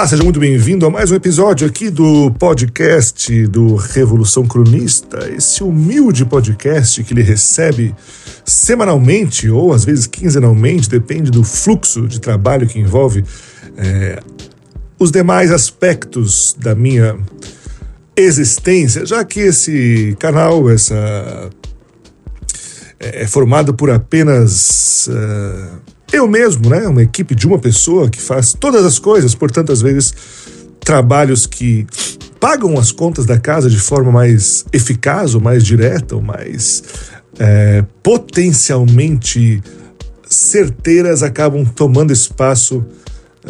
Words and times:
Olá, 0.00 0.08
seja 0.08 0.24
muito 0.24 0.40
bem-vindo 0.40 0.86
a 0.86 0.90
mais 0.90 1.12
um 1.12 1.14
episódio 1.14 1.68
aqui 1.68 1.90
do 1.90 2.30
podcast 2.38 3.46
do 3.48 3.74
Revolução 3.76 4.46
Cronista, 4.46 5.30
esse 5.30 5.62
humilde 5.62 6.24
podcast 6.24 7.04
que 7.04 7.12
ele 7.12 7.20
recebe 7.20 7.94
semanalmente 8.42 9.50
ou 9.50 9.74
às 9.74 9.84
vezes 9.84 10.06
quinzenalmente, 10.06 10.88
depende 10.88 11.30
do 11.30 11.44
fluxo 11.44 12.08
de 12.08 12.18
trabalho 12.18 12.66
que 12.66 12.78
envolve 12.78 13.22
é, 13.76 14.22
os 14.98 15.10
demais 15.10 15.52
aspectos 15.52 16.56
da 16.58 16.74
minha 16.74 17.18
existência, 18.16 19.04
já 19.04 19.22
que 19.22 19.40
esse 19.40 20.16
canal, 20.18 20.70
essa 20.70 21.50
é, 22.98 23.24
é 23.24 23.26
formado 23.26 23.74
por 23.74 23.90
apenas 23.90 25.08
uh, 25.08 25.89
eu 26.12 26.28
mesmo, 26.28 26.68
né? 26.68 26.86
Uma 26.86 27.02
equipe 27.02 27.34
de 27.34 27.46
uma 27.46 27.58
pessoa 27.58 28.08
que 28.08 28.20
faz 28.20 28.52
todas 28.52 28.84
as 28.84 28.98
coisas, 28.98 29.34
portanto, 29.34 29.72
às 29.72 29.80
vezes 29.80 30.14
trabalhos 30.80 31.46
que 31.46 31.86
pagam 32.40 32.78
as 32.78 32.90
contas 32.90 33.26
da 33.26 33.38
casa 33.38 33.68
de 33.68 33.78
forma 33.78 34.10
mais 34.10 34.64
eficaz, 34.72 35.34
ou 35.34 35.40
mais 35.40 35.64
direta, 35.64 36.16
ou 36.16 36.22
mais 36.22 36.82
é, 37.38 37.84
potencialmente 38.02 39.62
certeiras, 40.28 41.22
acabam 41.22 41.64
tomando 41.64 42.12
espaço 42.12 42.84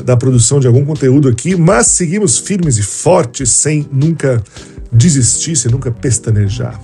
da 0.05 0.16
produção 0.16 0.61
de 0.61 0.66
algum 0.66 0.84
conteúdo 0.84 1.28
aqui, 1.28 1.56
mas 1.56 1.88
seguimos 1.88 2.38
firmes 2.38 2.78
e 2.78 2.83
fortes 2.83 3.50
sem 3.50 3.86
nunca 3.91 4.42
desistir, 4.92 5.56
sem 5.56 5.70
nunca 5.70 5.91
pestanejar. 5.91 6.80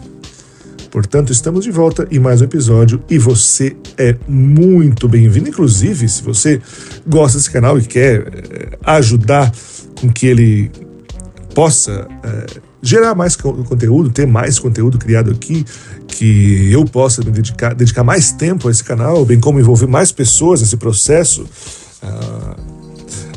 Portanto, 0.97 1.31
estamos 1.31 1.63
de 1.63 1.71
volta 1.71 2.09
em 2.11 2.19
mais 2.19 2.41
um 2.41 2.45
episódio 2.45 3.03
e 3.11 3.19
você 3.19 3.77
é 3.99 4.17
muito 4.27 5.07
bem-vindo. 5.07 5.51
Inclusive, 5.51 6.09
se 6.09 6.23
você 6.23 6.59
gosta 7.07 7.37
desse 7.37 7.51
canal 7.51 7.79
e 7.79 7.83
quer 7.83 8.21
é, 8.23 8.79
ajudar 8.83 9.53
com 10.01 10.11
que 10.11 10.27
ele 10.27 10.71
possa 11.55 12.09
é, 12.25 12.47
gerar 12.81 13.15
mais 13.15 13.37
conteúdo, 13.37 14.09
ter 14.09 14.27
mais 14.27 14.59
conteúdo 14.59 14.97
criado 14.97 15.31
aqui, 15.31 15.67
que 16.09 16.73
eu 16.73 16.87
possa 16.87 17.23
me 17.23 17.31
dedicar, 17.31 17.75
dedicar 17.75 18.03
mais 18.03 18.33
tempo 18.33 18.67
a 18.67 18.71
esse 18.71 18.83
canal, 18.83 19.23
bem 19.27 19.39
como 19.39 19.61
envolver 19.61 19.87
mais 19.87 20.11
pessoas 20.11 20.63
nesse 20.63 20.79
processo. 20.79 21.43
Uh, 22.03 22.77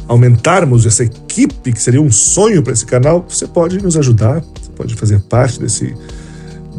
aumentarmos 0.07 0.85
essa 0.85 1.03
equipe, 1.03 1.73
que 1.73 1.81
seria 1.81 2.01
um 2.01 2.11
sonho 2.11 2.63
para 2.63 2.71
esse 2.71 2.85
canal, 2.85 3.25
você 3.27 3.45
pode 3.45 3.83
nos 3.83 3.97
ajudar, 3.97 4.41
você 4.41 4.71
pode 4.75 4.95
fazer 4.95 5.19
parte 5.19 5.59
desse, 5.59 5.93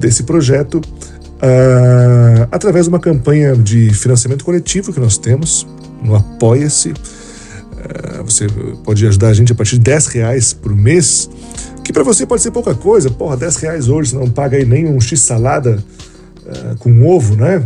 desse 0.01 0.23
projeto 0.23 0.77
uh, 0.77 2.49
através 2.51 2.87
de 2.87 2.89
uma 2.89 2.99
campanha 2.99 3.55
de 3.55 3.91
financiamento 3.91 4.45
coletivo 4.45 4.93
que 4.93 5.01
nós 5.01 5.19
temos 5.19 5.67
no 6.03 6.15
Apoia-se. 6.15 6.91
Uh, 6.91 8.25
você 8.25 8.47
pode 8.85 9.07
ajudar 9.07 9.29
a 9.29 9.35
gente 9.35 9.53
a 9.53 9.55
partir 9.55 9.77
de 9.77 9.83
10 9.83 10.07
reais 10.07 10.53
por 10.53 10.75
mês, 10.75 11.29
que 11.85 11.93
para 11.93 12.03
você 12.03 12.27
pode 12.27 12.43
ser 12.43 12.51
pouca 12.51 12.75
coisa. 12.75 13.11
Porra, 13.11 13.37
10 13.37 13.57
reais 13.57 13.89
hoje 13.89 14.11
você 14.11 14.17
não 14.17 14.31
paga 14.31 14.57
aí 14.57 14.65
nem 14.65 14.87
um 14.87 15.01
x-salada 15.01 15.83
uh, 16.47 16.77
com 16.79 17.07
ovo, 17.07 17.37
né? 17.37 17.63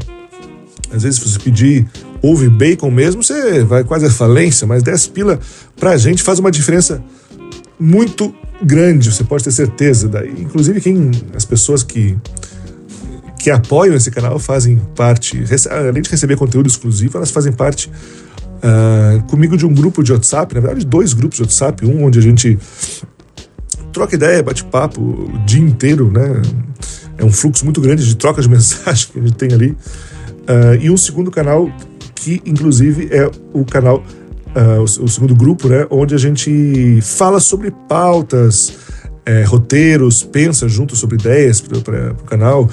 Às 0.92 1.02
vezes, 1.02 1.18
se 1.18 1.28
você 1.28 1.38
pedir 1.38 1.86
ovo 2.22 2.44
e 2.44 2.48
bacon 2.48 2.90
mesmo, 2.90 3.22
você 3.22 3.64
vai 3.64 3.82
quase 3.82 4.06
à 4.06 4.10
falência, 4.10 4.66
mas 4.66 4.82
10 4.82 5.08
pila 5.08 5.40
pra 5.76 5.96
gente 5.96 6.22
faz 6.22 6.38
uma 6.38 6.50
diferença 6.50 7.02
muito 7.78 8.32
grande, 8.64 9.12
você 9.12 9.24
pode 9.24 9.44
ter 9.44 9.52
certeza. 9.52 10.08
Daí, 10.08 10.30
inclusive, 10.38 10.80
quem, 10.80 11.10
as 11.34 11.44
pessoas 11.44 11.82
que, 11.82 12.16
que 13.38 13.50
apoiam 13.50 13.94
esse 13.94 14.10
canal 14.10 14.38
fazem 14.38 14.80
parte, 14.94 15.42
além 15.70 16.02
de 16.02 16.10
receber 16.10 16.36
conteúdo 16.36 16.66
exclusivo, 16.66 17.16
elas 17.16 17.30
fazem 17.30 17.52
parte 17.52 17.90
uh, 18.64 19.22
comigo 19.24 19.56
de 19.56 19.66
um 19.66 19.74
grupo 19.74 20.02
de 20.02 20.12
WhatsApp, 20.12 20.54
na 20.54 20.60
verdade, 20.60 20.86
dois 20.86 21.12
grupos 21.12 21.36
de 21.36 21.42
WhatsApp, 21.42 21.84
um 21.86 22.04
onde 22.04 22.18
a 22.18 22.22
gente 22.22 22.58
troca 23.92 24.14
ideia, 24.14 24.42
bate 24.42 24.64
papo 24.64 25.00
o 25.00 25.38
dia 25.46 25.62
inteiro, 25.62 26.10
né? 26.10 26.42
É 27.16 27.24
um 27.24 27.30
fluxo 27.30 27.64
muito 27.64 27.80
grande 27.80 28.04
de 28.04 28.16
troca 28.16 28.42
de 28.42 28.48
mensagem 28.50 29.08
que 29.12 29.18
a 29.18 29.22
gente 29.22 29.34
tem 29.34 29.52
ali. 29.52 29.70
Uh, 29.70 30.74
e 30.80 30.90
um 30.90 30.96
segundo 30.96 31.30
canal 31.30 31.70
que 32.14 32.42
inclusive 32.46 33.08
é 33.12 33.30
o 33.52 33.64
canal, 33.64 34.02
uh, 34.54 34.80
o, 34.80 35.04
o, 35.04 35.08
segundo 35.08 35.34
grupo, 35.34 35.68
né, 35.68 35.86
onde 35.90 36.14
a 36.14 36.18
gente 36.18 37.00
fala 37.02 37.40
sobre 37.40 37.70
pautas, 37.88 38.72
é, 39.26 39.42
roteiros, 39.42 40.22
pensa 40.22 40.68
junto 40.68 40.94
sobre 40.94 41.16
ideias 41.16 41.60
para 41.60 42.12
o 42.12 42.24
canal. 42.24 42.64
Uh, 42.64 42.68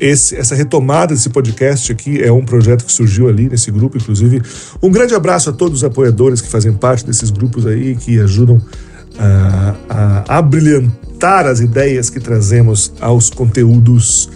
esse, 0.00 0.34
essa 0.36 0.54
retomada 0.54 1.14
desse 1.14 1.28
podcast 1.28 1.92
aqui 1.92 2.22
é 2.22 2.32
um 2.32 2.44
projeto 2.44 2.84
que 2.84 2.92
surgiu 2.92 3.28
ali 3.28 3.48
nesse 3.48 3.70
grupo, 3.70 3.98
inclusive. 3.98 4.42
Um 4.82 4.90
grande 4.90 5.14
abraço 5.14 5.50
a 5.50 5.52
todos 5.52 5.78
os 5.78 5.84
apoiadores 5.84 6.40
que 6.40 6.48
fazem 6.48 6.72
parte 6.72 7.04
desses 7.04 7.30
grupos 7.30 7.66
aí, 7.66 7.94
que 7.94 8.18
ajudam 8.20 8.56
uh, 8.56 9.76
a, 9.88 10.38
a 10.38 10.42
brilhantar 10.42 11.46
as 11.46 11.60
ideias 11.60 12.08
que 12.08 12.20
trazemos 12.20 12.92
aos 13.00 13.28
conteúdos 13.28 14.30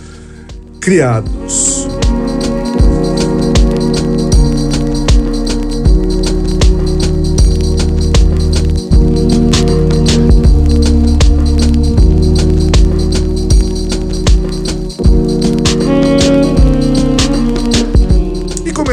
criados. 0.80 1.88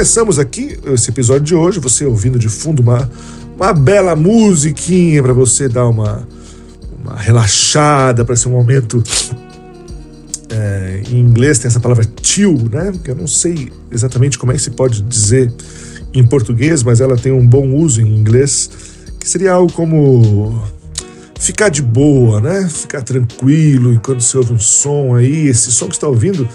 Começamos 0.03 0.37
aqui 0.37 0.77
esse 0.87 1.11
episódio 1.11 1.43
de 1.43 1.55
hoje, 1.55 1.79
você 1.79 2.05
ouvindo 2.05 2.37
de 2.37 2.49
fundo 2.49 2.81
uma, 2.81 3.09
uma 3.55 3.71
bela 3.71 4.17
musiquinha 4.17 5.23
para 5.23 5.31
você 5.31 5.69
dar 5.69 5.87
uma, 5.87 6.27
uma 7.01 7.15
relaxada, 7.15 8.25
para 8.25 8.35
um 8.45 8.51
momento. 8.51 9.01
É, 10.49 11.03
em 11.09 11.19
inglês 11.21 11.57
tem 11.57 11.69
essa 11.69 11.79
palavra 11.79 12.05
chill, 12.21 12.67
né? 12.69 12.91
Que 13.01 13.11
eu 13.11 13.15
não 13.15 13.27
sei 13.27 13.71
exatamente 13.89 14.37
como 14.37 14.51
é 14.51 14.55
que 14.55 14.61
se 14.61 14.71
pode 14.71 15.01
dizer 15.03 15.49
em 16.13 16.27
português, 16.27 16.83
mas 16.83 16.99
ela 16.99 17.15
tem 17.15 17.31
um 17.31 17.47
bom 17.47 17.73
uso 17.73 18.01
em 18.01 18.13
inglês, 18.13 18.69
que 19.17 19.29
seria 19.29 19.53
algo 19.53 19.71
como 19.71 20.61
ficar 21.39 21.69
de 21.69 21.81
boa, 21.81 22.41
né? 22.41 22.67
Ficar 22.67 23.03
tranquilo 23.03 23.93
enquanto 23.93 24.19
você 24.19 24.35
ouve 24.37 24.51
um 24.51 24.59
som 24.59 25.15
aí. 25.15 25.47
Esse 25.47 25.71
som 25.71 25.87
que 25.87 25.95
está 25.95 26.09
ouvindo 26.09 26.45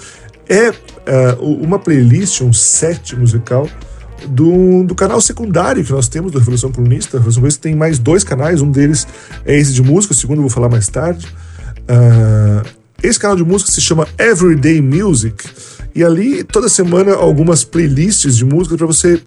é 0.48 0.70
uh, 0.70 1.42
uma 1.42 1.78
playlist, 1.78 2.40
um 2.40 2.52
set 2.52 3.14
musical 3.16 3.68
do, 4.28 4.82
do 4.84 4.94
canal 4.94 5.20
secundário 5.20 5.84
que 5.84 5.92
nós 5.92 6.08
temos 6.08 6.32
do 6.32 6.38
Revolução 6.38 6.72
Colunista. 6.72 7.16
A 7.16 7.20
Revolução 7.20 7.40
Colunista 7.40 7.62
tem 7.62 7.74
mais 7.74 7.98
dois 7.98 8.24
canais, 8.24 8.60
um 8.60 8.70
deles 8.70 9.06
é 9.44 9.56
esse 9.56 9.72
de 9.72 9.82
música, 9.82 10.12
o 10.12 10.16
segundo 10.16 10.38
eu 10.38 10.42
vou 10.42 10.50
falar 10.50 10.68
mais 10.68 10.88
tarde. 10.88 11.26
Uh, 11.84 12.66
esse 13.02 13.18
canal 13.18 13.36
de 13.36 13.44
música 13.44 13.70
se 13.70 13.80
chama 13.80 14.08
Everyday 14.18 14.80
Music 14.80 15.44
e 15.94 16.02
ali 16.02 16.42
toda 16.42 16.68
semana 16.68 17.14
algumas 17.14 17.64
playlists 17.64 18.36
de 18.36 18.44
música 18.44 18.76
para 18.76 18.86
você. 18.86 19.20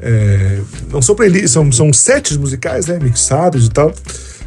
É, 0.00 0.60
não 0.92 1.02
são 1.02 1.16
playlists, 1.16 1.50
são, 1.50 1.72
são 1.72 1.92
sets 1.92 2.36
musicais, 2.36 2.86
né, 2.86 3.00
mixados 3.02 3.66
e 3.66 3.70
tal, 3.70 3.92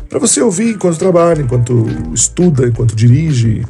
para 0.09 0.17
você 0.17 0.41
ouvir 0.41 0.75
enquanto 0.75 0.97
trabalha, 0.97 1.41
enquanto 1.41 1.87
estuda, 2.13 2.67
enquanto 2.67 2.95
dirige, 2.95 3.65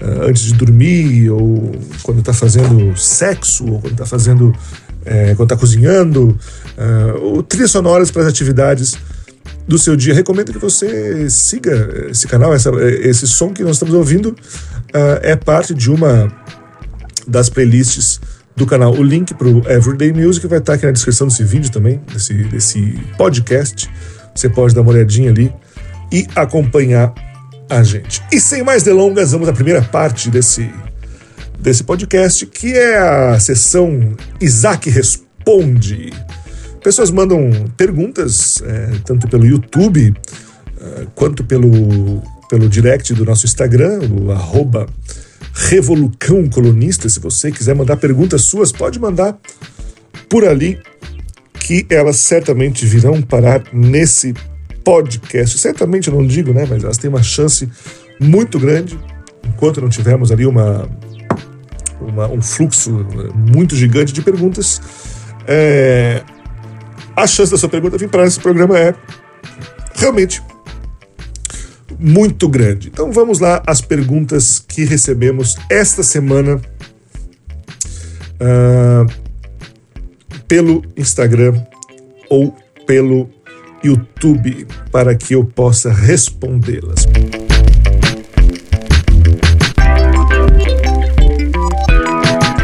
uh, 0.00 0.28
antes 0.28 0.42
de 0.42 0.54
dormir, 0.54 1.30
ou 1.30 1.72
quando 2.02 2.20
está 2.20 2.32
fazendo 2.32 2.96
sexo, 2.96 3.64
ou 3.66 3.80
quando 3.80 3.92
está 3.92 4.06
fazendo. 4.06 4.54
É, 5.06 5.34
quando 5.34 5.52
está 5.52 5.56
cozinhando, 5.56 6.30
uh, 6.78 7.20
ou 7.20 7.42
trilhas 7.42 7.70
sonoras 7.70 8.10
para 8.10 8.22
as 8.22 8.28
atividades 8.28 8.96
do 9.66 9.78
seu 9.78 9.96
dia. 9.96 10.14
Recomendo 10.14 10.52
que 10.52 10.58
você 10.58 11.28
siga 11.28 12.08
esse 12.10 12.26
canal, 12.26 12.54
essa, 12.54 12.70
esse 13.02 13.26
som 13.26 13.52
que 13.52 13.62
nós 13.62 13.76
estamos 13.76 13.94
ouvindo 13.94 14.28
uh, 14.28 15.20
é 15.22 15.36
parte 15.36 15.74
de 15.74 15.90
uma 15.90 16.32
das 17.26 17.48
playlists 17.48 18.20
do 18.56 18.66
canal. 18.66 18.94
O 18.94 19.02
link 19.02 19.34
para 19.34 19.48
o 19.48 19.58
Everyday 19.68 20.12
Music 20.12 20.46
vai 20.46 20.58
estar 20.58 20.74
aqui 20.74 20.86
na 20.86 20.92
descrição 20.92 21.26
desse 21.26 21.44
vídeo 21.44 21.70
também, 21.70 22.00
desse, 22.12 22.34
desse 22.44 23.00
podcast. 23.16 23.90
Você 24.34 24.48
pode 24.48 24.74
dar 24.74 24.82
uma 24.82 24.90
olhadinha 24.90 25.30
ali 25.30 25.52
e 26.12 26.26
acompanhar 26.34 27.12
a 27.68 27.82
gente. 27.82 28.22
E 28.32 28.40
sem 28.40 28.62
mais 28.62 28.82
delongas, 28.82 29.32
vamos 29.32 29.48
à 29.48 29.52
primeira 29.52 29.82
parte 29.82 30.30
desse, 30.30 30.70
desse 31.58 31.84
podcast, 31.84 32.46
que 32.46 32.72
é 32.72 32.98
a 32.98 33.38
sessão 33.38 34.14
Isaac 34.40 34.88
Responde. 34.90 36.12
Pessoas 36.82 37.10
mandam 37.10 37.50
perguntas, 37.76 38.62
é, 38.62 38.90
tanto 39.04 39.26
pelo 39.28 39.46
YouTube 39.46 40.14
é, 40.80 41.06
quanto 41.14 41.42
pelo, 41.44 42.22
pelo 42.48 42.68
direct 42.68 43.14
do 43.14 43.24
nosso 43.24 43.46
Instagram, 43.46 44.00
o 44.10 44.30
arroba 44.30 44.86
Revolucão 45.54 46.48
Colunista. 46.48 47.08
Se 47.08 47.20
você 47.20 47.50
quiser 47.50 47.74
mandar 47.74 47.96
perguntas 47.96 48.42
suas, 48.42 48.70
pode 48.70 48.98
mandar 48.98 49.38
por 50.28 50.46
ali, 50.46 50.78
que 51.54 51.86
elas 51.88 52.16
certamente 52.16 52.84
virão 52.84 53.22
parar 53.22 53.62
nesse 53.72 54.32
podcast. 54.32 54.53
Certamente 55.58 56.08
eu 56.08 56.14
não 56.14 56.26
digo, 56.26 56.52
né? 56.52 56.66
Mas 56.68 56.84
elas 56.84 56.98
têm 56.98 57.08
uma 57.08 57.22
chance 57.22 57.68
muito 58.20 58.58
grande, 58.58 58.98
enquanto 59.46 59.80
não 59.80 59.88
tivermos 59.88 60.30
ali 60.30 60.46
uma, 60.46 60.88
uma 62.00 62.28
um 62.28 62.42
fluxo 62.42 62.90
muito 63.34 63.74
gigante 63.74 64.12
de 64.12 64.22
perguntas. 64.22 64.80
É, 65.46 66.22
a 67.16 67.26
chance 67.26 67.50
da 67.50 67.58
sua 67.58 67.68
pergunta 67.68 67.98
vir 67.98 68.08
para 68.08 68.24
esse 68.24 68.40
programa 68.40 68.78
é 68.78 68.94
realmente 69.94 70.42
muito 71.98 72.48
grande. 72.48 72.88
Então 72.88 73.12
vamos 73.12 73.38
lá 73.38 73.62
às 73.66 73.80
perguntas 73.80 74.58
que 74.58 74.84
recebemos 74.84 75.56
esta 75.70 76.02
semana 76.02 76.60
uh, 78.40 79.06
pelo 80.46 80.82
Instagram 80.96 81.62
ou 82.28 82.54
pelo 82.86 83.30
YouTube 83.84 84.66
para 84.90 85.14
que 85.14 85.34
eu 85.34 85.44
possa 85.44 85.92
respondê-las. 85.92 87.06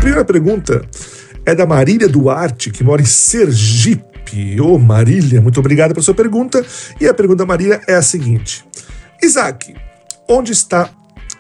Primeira 0.01 0.25
pergunta 0.25 0.83
é 1.45 1.55
da 1.55 1.67
Marília 1.67 2.09
Duarte, 2.09 2.71
que 2.71 2.83
mora 2.83 3.03
em 3.03 3.07
Sergipe. 3.07 4.61
Ô, 4.61 4.75
oh, 4.75 4.79
Marília, 4.79 5.41
muito 5.41 5.61
obrigado 5.61 5.93
pela 5.93 6.03
sua 6.03 6.15
pergunta. 6.15 6.65
E 7.01 7.07
a 7.07 7.15
pergunta 7.15 7.39
da 7.39 7.47
Marília 7.47 7.81
é 7.87 7.95
a 7.95 8.03
seguinte: 8.03 8.65
Isaac, 9.23 9.75
onde 10.29 10.53
está 10.53 10.89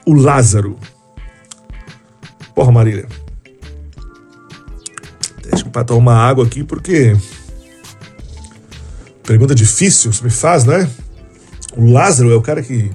o 0.06 0.12
Lázaro? 0.12 0.78
Porra, 2.54 2.72
Marília. 2.72 3.06
Deixa 5.42 5.66
eu 5.66 5.84
tomar 5.84 6.16
água 6.16 6.44
aqui, 6.44 6.62
porque. 6.62 7.16
Pergunta 9.30 9.54
difícil, 9.54 10.12
você 10.12 10.24
me 10.24 10.30
faz, 10.30 10.64
não 10.64 10.74
é? 10.74 10.90
O 11.76 11.88
Lázaro 11.88 12.32
é 12.32 12.34
o 12.34 12.42
cara 12.42 12.60
que 12.64 12.90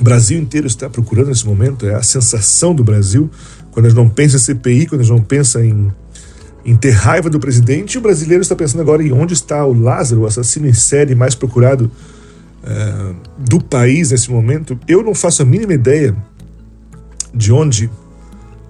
o 0.00 0.02
Brasil 0.02 0.36
inteiro 0.36 0.66
está 0.66 0.90
procurando 0.90 1.28
nesse 1.28 1.46
momento, 1.46 1.86
é 1.86 1.94
a 1.94 2.02
sensação 2.02 2.74
do 2.74 2.82
Brasil. 2.82 3.30
Quando 3.70 3.86
a 3.86 3.88
gente 3.88 3.98
não 3.98 4.08
pensa 4.08 4.34
em 4.34 4.40
CPI, 4.40 4.86
quando 4.86 5.02
a 5.02 5.04
gente 5.04 5.16
não 5.16 5.22
pensa 5.22 5.64
em, 5.64 5.92
em 6.64 6.74
ter 6.74 6.90
raiva 6.90 7.30
do 7.30 7.38
presidente, 7.38 7.98
o 7.98 8.00
brasileiro 8.00 8.42
está 8.42 8.56
pensando 8.56 8.80
agora 8.80 9.00
em 9.00 9.12
onde 9.12 9.32
está 9.32 9.64
o 9.64 9.72
Lázaro, 9.72 10.22
o 10.22 10.26
assassino 10.26 10.66
em 10.66 10.72
série 10.72 11.14
mais 11.14 11.36
procurado 11.36 11.88
uh, 12.64 13.14
do 13.38 13.60
país 13.60 14.10
nesse 14.10 14.28
momento. 14.28 14.76
Eu 14.88 15.04
não 15.04 15.14
faço 15.14 15.40
a 15.40 15.44
mínima 15.44 15.74
ideia 15.74 16.16
de 17.32 17.52
onde 17.52 17.88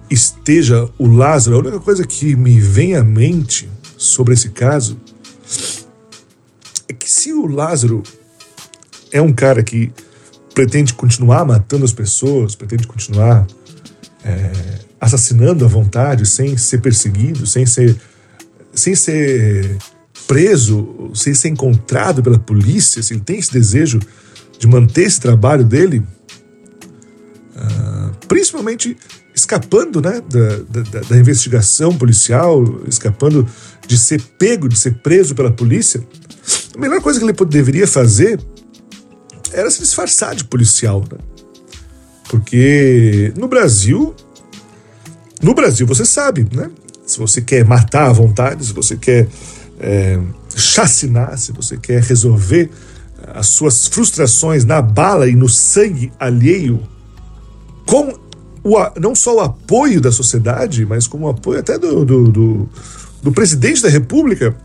esteja 0.07 0.87
o 0.99 1.07
Lázaro. 1.07 1.55
A 1.55 1.59
única 1.61 1.79
coisa 1.79 2.05
que 2.05 2.35
me 2.35 2.59
vem 2.59 2.95
à 2.95 3.03
mente 3.03 3.67
sobre 3.97 4.35
esse 4.35 4.49
caso 4.49 4.99
que 7.07 7.11
se 7.13 7.31
o 7.31 7.47
Lázaro 7.47 8.03
é 9.13 9.21
um 9.21 9.31
cara 9.31 9.63
que 9.63 9.93
pretende 10.53 10.93
continuar 10.93 11.45
matando 11.45 11.85
as 11.85 11.93
pessoas, 11.93 12.53
pretende 12.53 12.85
continuar 12.85 13.47
é, 14.25 14.51
assassinando 14.99 15.63
à 15.63 15.69
vontade, 15.69 16.25
sem 16.25 16.57
ser 16.57 16.81
perseguido, 16.81 17.47
sem 17.47 17.65
ser, 17.65 17.95
sem 18.73 18.93
ser 18.93 19.77
preso, 20.27 21.09
sem 21.15 21.33
ser 21.33 21.47
encontrado 21.47 22.21
pela 22.21 22.37
polícia, 22.37 23.01
se 23.01 23.13
ele 23.13 23.21
tem 23.21 23.39
esse 23.39 23.53
desejo 23.53 24.01
de 24.59 24.67
manter 24.67 25.03
esse 25.03 25.21
trabalho 25.21 25.63
dele, 25.63 26.03
uh, 27.55 28.27
principalmente 28.27 28.97
escapando 29.33 30.01
né, 30.01 30.21
da, 30.29 30.81
da, 30.81 30.99
da, 31.07 31.17
investigação 31.17 31.97
policial, 31.97 32.81
escapando 32.85 33.47
de 33.87 33.97
ser 33.97 34.21
pego, 34.37 34.67
de 34.67 34.77
ser 34.77 34.95
preso 34.95 35.33
pela 35.33 35.51
polícia, 35.51 36.03
a 36.77 36.79
melhor 36.79 37.01
coisa 37.01 37.19
que 37.19 37.25
ele 37.25 37.33
deveria 37.49 37.87
fazer 37.87 38.39
era 39.51 39.69
se 39.71 39.79
disfarçar 39.79 40.35
de 40.35 40.43
policial. 40.43 41.03
Né? 41.11 41.17
Porque 42.29 43.33
no 43.35 43.47
Brasil, 43.47 44.13
no 45.41 45.55
Brasil 45.55 45.87
você 45.87 46.05
sabe, 46.05 46.45
né? 46.53 46.69
Se 47.03 47.17
você 47.17 47.41
quer 47.41 47.65
matar 47.65 48.09
à 48.09 48.13
vontade, 48.13 48.63
se 48.63 48.73
você 48.73 48.95
quer 48.95 49.27
é, 49.79 50.19
chacinar, 50.55 51.35
se 51.37 51.51
você 51.51 51.77
quer 51.77 52.03
resolver 52.03 52.69
as 53.33 53.47
suas 53.47 53.87
frustrações 53.87 54.63
na 54.63 54.81
bala 54.81 55.27
e 55.27 55.35
no 55.35 55.49
sangue 55.49 56.11
alheio, 56.19 56.83
com 57.87 58.13
o, 58.63 58.99
não 58.99 59.15
só 59.15 59.37
o 59.37 59.39
apoio 59.39 59.99
da 59.99 60.11
sociedade, 60.11 60.85
mas 60.85 61.07
com 61.07 61.21
o 61.21 61.29
apoio 61.29 61.59
até 61.59 61.79
do, 61.79 62.05
do, 62.05 62.29
do, 62.29 62.69
do 63.23 63.31
presidente 63.31 63.81
da 63.81 63.89
República, 63.89 64.55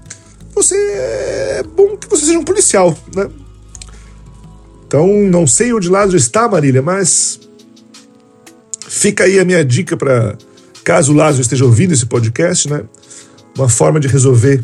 você 0.55 0.77
é 0.77 1.63
bom 1.63 1.97
que 1.97 2.09
você 2.09 2.27
seja 2.27 2.39
um 2.39 2.45
policial, 2.45 2.97
né? 3.15 3.29
Então, 4.87 5.07
não 5.09 5.47
sei 5.47 5.73
onde 5.73 5.89
Lázaro 5.89 6.17
está, 6.17 6.49
Marília, 6.49 6.83
mas 6.83 7.41
fica 8.87 9.25
aí 9.25 9.41
a 9.41 9.45
minha 9.45 9.65
dica 9.65 9.97
para 9.97 10.37
caso 10.85 11.15
Lázaro 11.15 11.43
esteja 11.43 11.65
ouvindo 11.65 11.93
esse 11.93 12.05
podcast, 12.05 12.69
né? 12.69 12.85
Uma 13.57 13.69
forma 13.69 13.99
de 13.99 14.09
resolver 14.09 14.63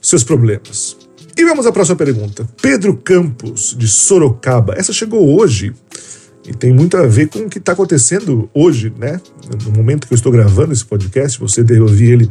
seus 0.00 0.22
problemas. 0.22 0.96
E 1.36 1.44
vamos 1.44 1.66
à 1.66 1.72
próxima 1.72 1.96
pergunta. 1.96 2.48
Pedro 2.62 2.96
Campos, 2.96 3.74
de 3.76 3.88
Sorocaba. 3.88 4.74
Essa 4.76 4.92
chegou 4.92 5.36
hoje 5.36 5.74
e 6.46 6.52
tem 6.52 6.72
muito 6.72 6.96
a 6.96 7.06
ver 7.06 7.28
com 7.28 7.40
o 7.40 7.48
que 7.48 7.58
está 7.58 7.72
acontecendo 7.72 8.48
hoje, 8.54 8.92
né? 8.96 9.20
No 9.64 9.72
momento 9.72 10.06
que 10.06 10.12
eu 10.12 10.16
estou 10.16 10.30
gravando 10.30 10.72
esse 10.72 10.84
podcast, 10.84 11.40
você 11.40 11.64
deve 11.64 11.80
ouvir 11.80 12.12
ele 12.12 12.30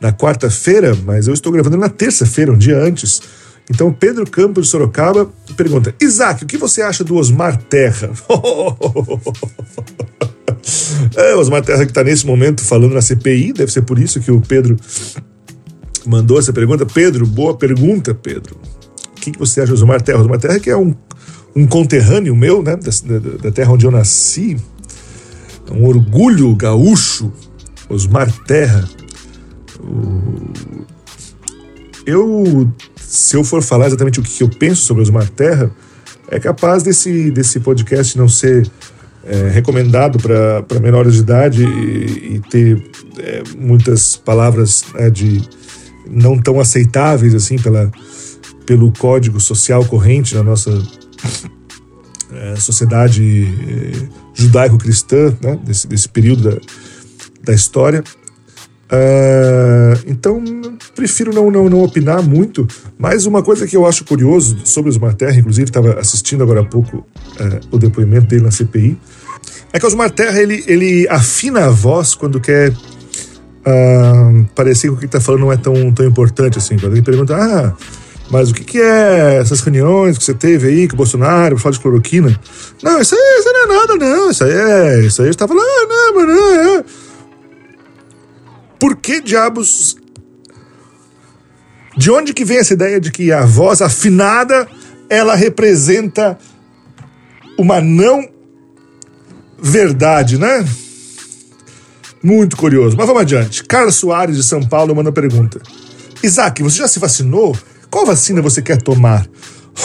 na 0.00 0.12
quarta-feira, 0.12 0.96
mas 1.04 1.26
eu 1.26 1.34
estou 1.34 1.52
gravando 1.52 1.76
na 1.76 1.88
terça-feira, 1.88 2.52
um 2.52 2.58
dia 2.58 2.78
antes. 2.78 3.20
Então, 3.68 3.92
Pedro 3.92 4.28
Campos 4.30 4.66
de 4.66 4.70
Sorocaba 4.70 5.28
pergunta: 5.56 5.92
Isaac, 6.00 6.44
o 6.44 6.46
que 6.46 6.56
você 6.56 6.82
acha 6.82 7.02
do 7.02 7.16
Osmar 7.16 7.60
Terra? 7.62 8.10
é, 11.16 11.34
Osmar 11.34 11.62
Terra 11.62 11.84
que 11.84 11.90
está 11.90 12.04
nesse 12.04 12.26
momento 12.26 12.62
falando 12.62 12.94
na 12.94 13.02
CPI, 13.02 13.52
deve 13.52 13.72
ser 13.72 13.82
por 13.82 13.98
isso 13.98 14.20
que 14.20 14.30
o 14.30 14.40
Pedro 14.40 14.76
mandou 16.06 16.38
essa 16.38 16.52
pergunta. 16.52 16.86
Pedro, 16.86 17.26
boa 17.26 17.56
pergunta, 17.56 18.14
Pedro. 18.14 18.56
O 19.16 19.20
que, 19.20 19.36
você 19.36 19.60
acha 19.60 19.72
do 19.72 19.74
Osmar 19.74 20.00
Terra? 20.00 20.20
Osmar 20.20 20.38
Terra 20.38 20.60
que 20.60 20.70
é 20.70 20.76
um, 20.76 20.94
um 21.54 21.66
conterrâneo 21.66 22.36
meu, 22.36 22.62
né? 22.62 22.76
Da, 22.76 23.18
da, 23.18 23.36
da 23.42 23.50
terra 23.50 23.72
onde 23.72 23.84
eu 23.84 23.90
nasci. 23.90 24.56
Um 25.72 25.84
orgulho 25.84 26.54
gaúcho. 26.54 27.32
Osmar 27.88 28.30
Terra. 28.44 28.88
Eu, 32.04 32.72
se 32.96 33.36
eu 33.36 33.42
for 33.42 33.62
falar 33.62 33.86
exatamente 33.86 34.20
o 34.20 34.22
que 34.22 34.42
eu 34.42 34.48
penso 34.48 34.82
sobre 34.82 35.02
Osmar 35.02 35.28
Terra, 35.28 35.70
é 36.28 36.38
capaz 36.38 36.82
desse, 36.82 37.30
desse 37.30 37.60
podcast 37.60 38.16
não 38.16 38.28
ser 38.28 38.70
é, 39.24 39.48
recomendado 39.48 40.18
para 40.18 40.80
menores 40.80 41.14
de 41.14 41.20
idade 41.20 41.64
e, 41.64 42.36
e 42.36 42.40
ter 42.48 42.90
é, 43.18 43.42
muitas 43.58 44.16
palavras 44.16 44.84
né, 44.94 45.10
de 45.10 45.42
não 46.08 46.38
tão 46.38 46.60
aceitáveis 46.60 47.34
assim 47.34 47.58
pela, 47.58 47.90
pelo 48.64 48.92
código 48.92 49.40
social 49.40 49.84
corrente 49.84 50.34
na 50.34 50.44
nossa 50.44 50.70
é, 52.32 52.56
sociedade 52.56 53.48
é, 53.68 54.08
judaico-cristã, 54.34 55.36
né, 55.42 55.58
desse, 55.64 55.86
desse 55.88 56.08
período 56.08 56.50
da, 56.50 56.56
da 57.42 57.52
história. 57.52 58.04
Uh, 58.86 59.98
então, 60.06 60.42
prefiro 60.94 61.34
não, 61.34 61.50
não, 61.50 61.68
não 61.68 61.82
opinar 61.82 62.22
muito, 62.22 62.66
mas 62.96 63.26
uma 63.26 63.42
coisa 63.42 63.66
que 63.66 63.76
eu 63.76 63.84
acho 63.84 64.04
curioso 64.04 64.58
sobre 64.64 64.90
os 64.90 64.98
Terra, 65.14 65.36
inclusive 65.36 65.68
estava 65.68 65.98
assistindo 65.98 66.42
agora 66.42 66.60
há 66.60 66.64
pouco 66.64 66.98
uh, 66.98 67.60
o 67.70 67.78
depoimento 67.78 68.26
dele 68.26 68.44
na 68.44 68.50
CPI, 68.52 68.96
é 69.72 69.78
que 69.78 69.84
o 69.84 69.88
Osmar 69.88 70.10
Terra 70.10 70.40
ele, 70.40 70.62
ele 70.68 71.08
afina 71.08 71.66
a 71.66 71.70
voz 71.70 72.14
quando 72.14 72.40
quer 72.40 72.70
uh, 72.70 74.44
parecer 74.54 74.88
que 74.88 74.94
o 74.94 74.96
que 74.96 75.06
está 75.06 75.20
falando 75.20 75.40
não 75.40 75.52
é 75.52 75.56
tão, 75.56 75.92
tão 75.92 76.06
importante 76.06 76.58
assim. 76.58 76.78
Quando 76.78 76.92
ele 76.92 77.02
pergunta, 77.02 77.36
ah, 77.36 77.74
mas 78.30 78.50
o 78.50 78.54
que, 78.54 78.64
que 78.64 78.80
é 78.80 79.38
essas 79.40 79.60
reuniões 79.60 80.16
que 80.16 80.24
você 80.24 80.34
teve 80.34 80.68
aí 80.68 80.88
com 80.88 80.94
o 80.94 80.96
Bolsonaro, 80.96 81.58
fala 81.58 81.72
de 81.72 81.80
cloroquina? 81.80 82.38
Não, 82.82 83.00
isso 83.00 83.14
aí, 83.14 83.38
isso 83.38 83.48
aí 83.48 83.54
não 83.54 83.62
é 83.62 83.78
nada, 83.78 83.96
não. 83.96 84.30
Isso 84.30 84.44
aí 84.44 84.52
é. 84.52 85.00
Isso 85.00 85.22
aí 85.22 85.30
está 85.30 85.46
falando, 85.46 85.64
ah, 85.64 85.86
não, 85.88 86.14
mas 86.14 86.26
não, 86.28 86.54
é. 86.54 86.84
Por 88.78 88.96
que 88.96 89.20
diabos. 89.20 89.96
De 91.96 92.10
onde 92.10 92.34
que 92.34 92.44
vem 92.44 92.58
essa 92.58 92.74
ideia 92.74 93.00
de 93.00 93.10
que 93.10 93.32
a 93.32 93.44
voz 93.46 93.80
afinada 93.80 94.68
ela 95.08 95.34
representa 95.34 96.38
uma 97.58 97.80
não 97.80 98.28
verdade, 99.58 100.38
né? 100.38 100.66
Muito 102.22 102.56
curioso. 102.56 102.96
Mas 102.96 103.06
vamos 103.06 103.22
adiante. 103.22 103.64
Carlos 103.64 103.96
Soares, 103.96 104.36
de 104.36 104.42
São 104.42 104.60
Paulo, 104.62 104.94
manda 104.94 105.12
pergunta. 105.12 105.60
Isaac, 106.22 106.62
você 106.62 106.78
já 106.78 106.88
se 106.88 106.98
vacinou? 106.98 107.56
Qual 107.90 108.04
vacina 108.04 108.42
você 108.42 108.60
quer 108.60 108.82
tomar? 108.82 109.26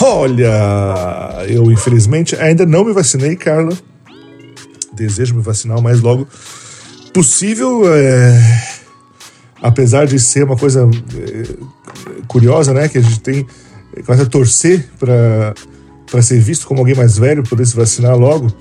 Olha, 0.00 1.44
eu 1.48 1.70
infelizmente 1.70 2.34
ainda 2.36 2.66
não 2.66 2.84
me 2.84 2.92
vacinei, 2.92 3.36
Carla. 3.36 3.76
Desejo 4.92 5.34
me 5.34 5.42
vacinar 5.42 5.78
o 5.78 5.82
mais 5.82 6.00
logo 6.00 6.26
possível. 7.12 7.82
É... 7.92 8.71
Apesar 9.62 10.06
de 10.06 10.18
ser 10.18 10.44
uma 10.44 10.56
coisa 10.56 10.88
é... 11.14 12.22
curiosa, 12.26 12.74
né? 12.74 12.88
Que 12.88 12.98
a 12.98 13.00
gente 13.00 13.20
tem. 13.20 13.46
Começa 14.04 14.24
a 14.24 14.26
torcer 14.26 14.88
para 14.98 16.22
ser 16.22 16.40
visto 16.40 16.66
como 16.66 16.80
alguém 16.80 16.94
mais 16.94 17.16
velho, 17.16 17.42
poder 17.42 17.66
se 17.66 17.76
vacinar 17.76 18.16
logo. 18.16 18.52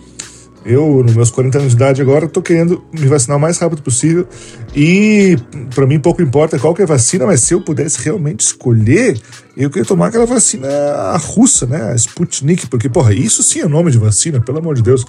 Eu, 0.64 1.02
nos 1.04 1.16
meus 1.16 1.32
40 1.32 1.58
anos 1.58 1.70
de 1.72 1.76
idade 1.76 2.02
agora, 2.02 2.28
tô 2.28 2.40
querendo 2.40 2.84
me 2.94 3.08
vacinar 3.08 3.38
o 3.38 3.42
mais 3.42 3.58
rápido 3.58 3.82
possível. 3.82 4.28
E 4.76 5.36
para 5.74 5.88
mim 5.88 6.00
pouco 6.00 6.22
importa 6.22 6.60
qual 6.60 6.76
que 6.76 6.82
é 6.82 6.84
a 6.84 6.88
vacina, 6.88 7.26
mas 7.26 7.42
se 7.42 7.54
eu 7.54 7.62
pudesse 7.62 8.00
realmente 8.04 8.42
escolher, 8.42 9.20
eu 9.58 9.72
queria 9.72 9.86
tomar 9.86 10.08
aquela 10.08 10.26
vacina 10.26 10.70
russa, 11.18 11.66
né? 11.66 11.92
A 11.92 11.96
Sputnik, 11.96 12.68
porque, 12.68 12.88
porra, 12.88 13.12
isso 13.12 13.42
sim 13.42 13.62
é 13.62 13.68
nome 13.68 13.90
de 13.90 13.98
vacina, 13.98 14.40
pelo 14.40 14.60
amor 14.60 14.76
de 14.76 14.84
Deus. 14.84 15.04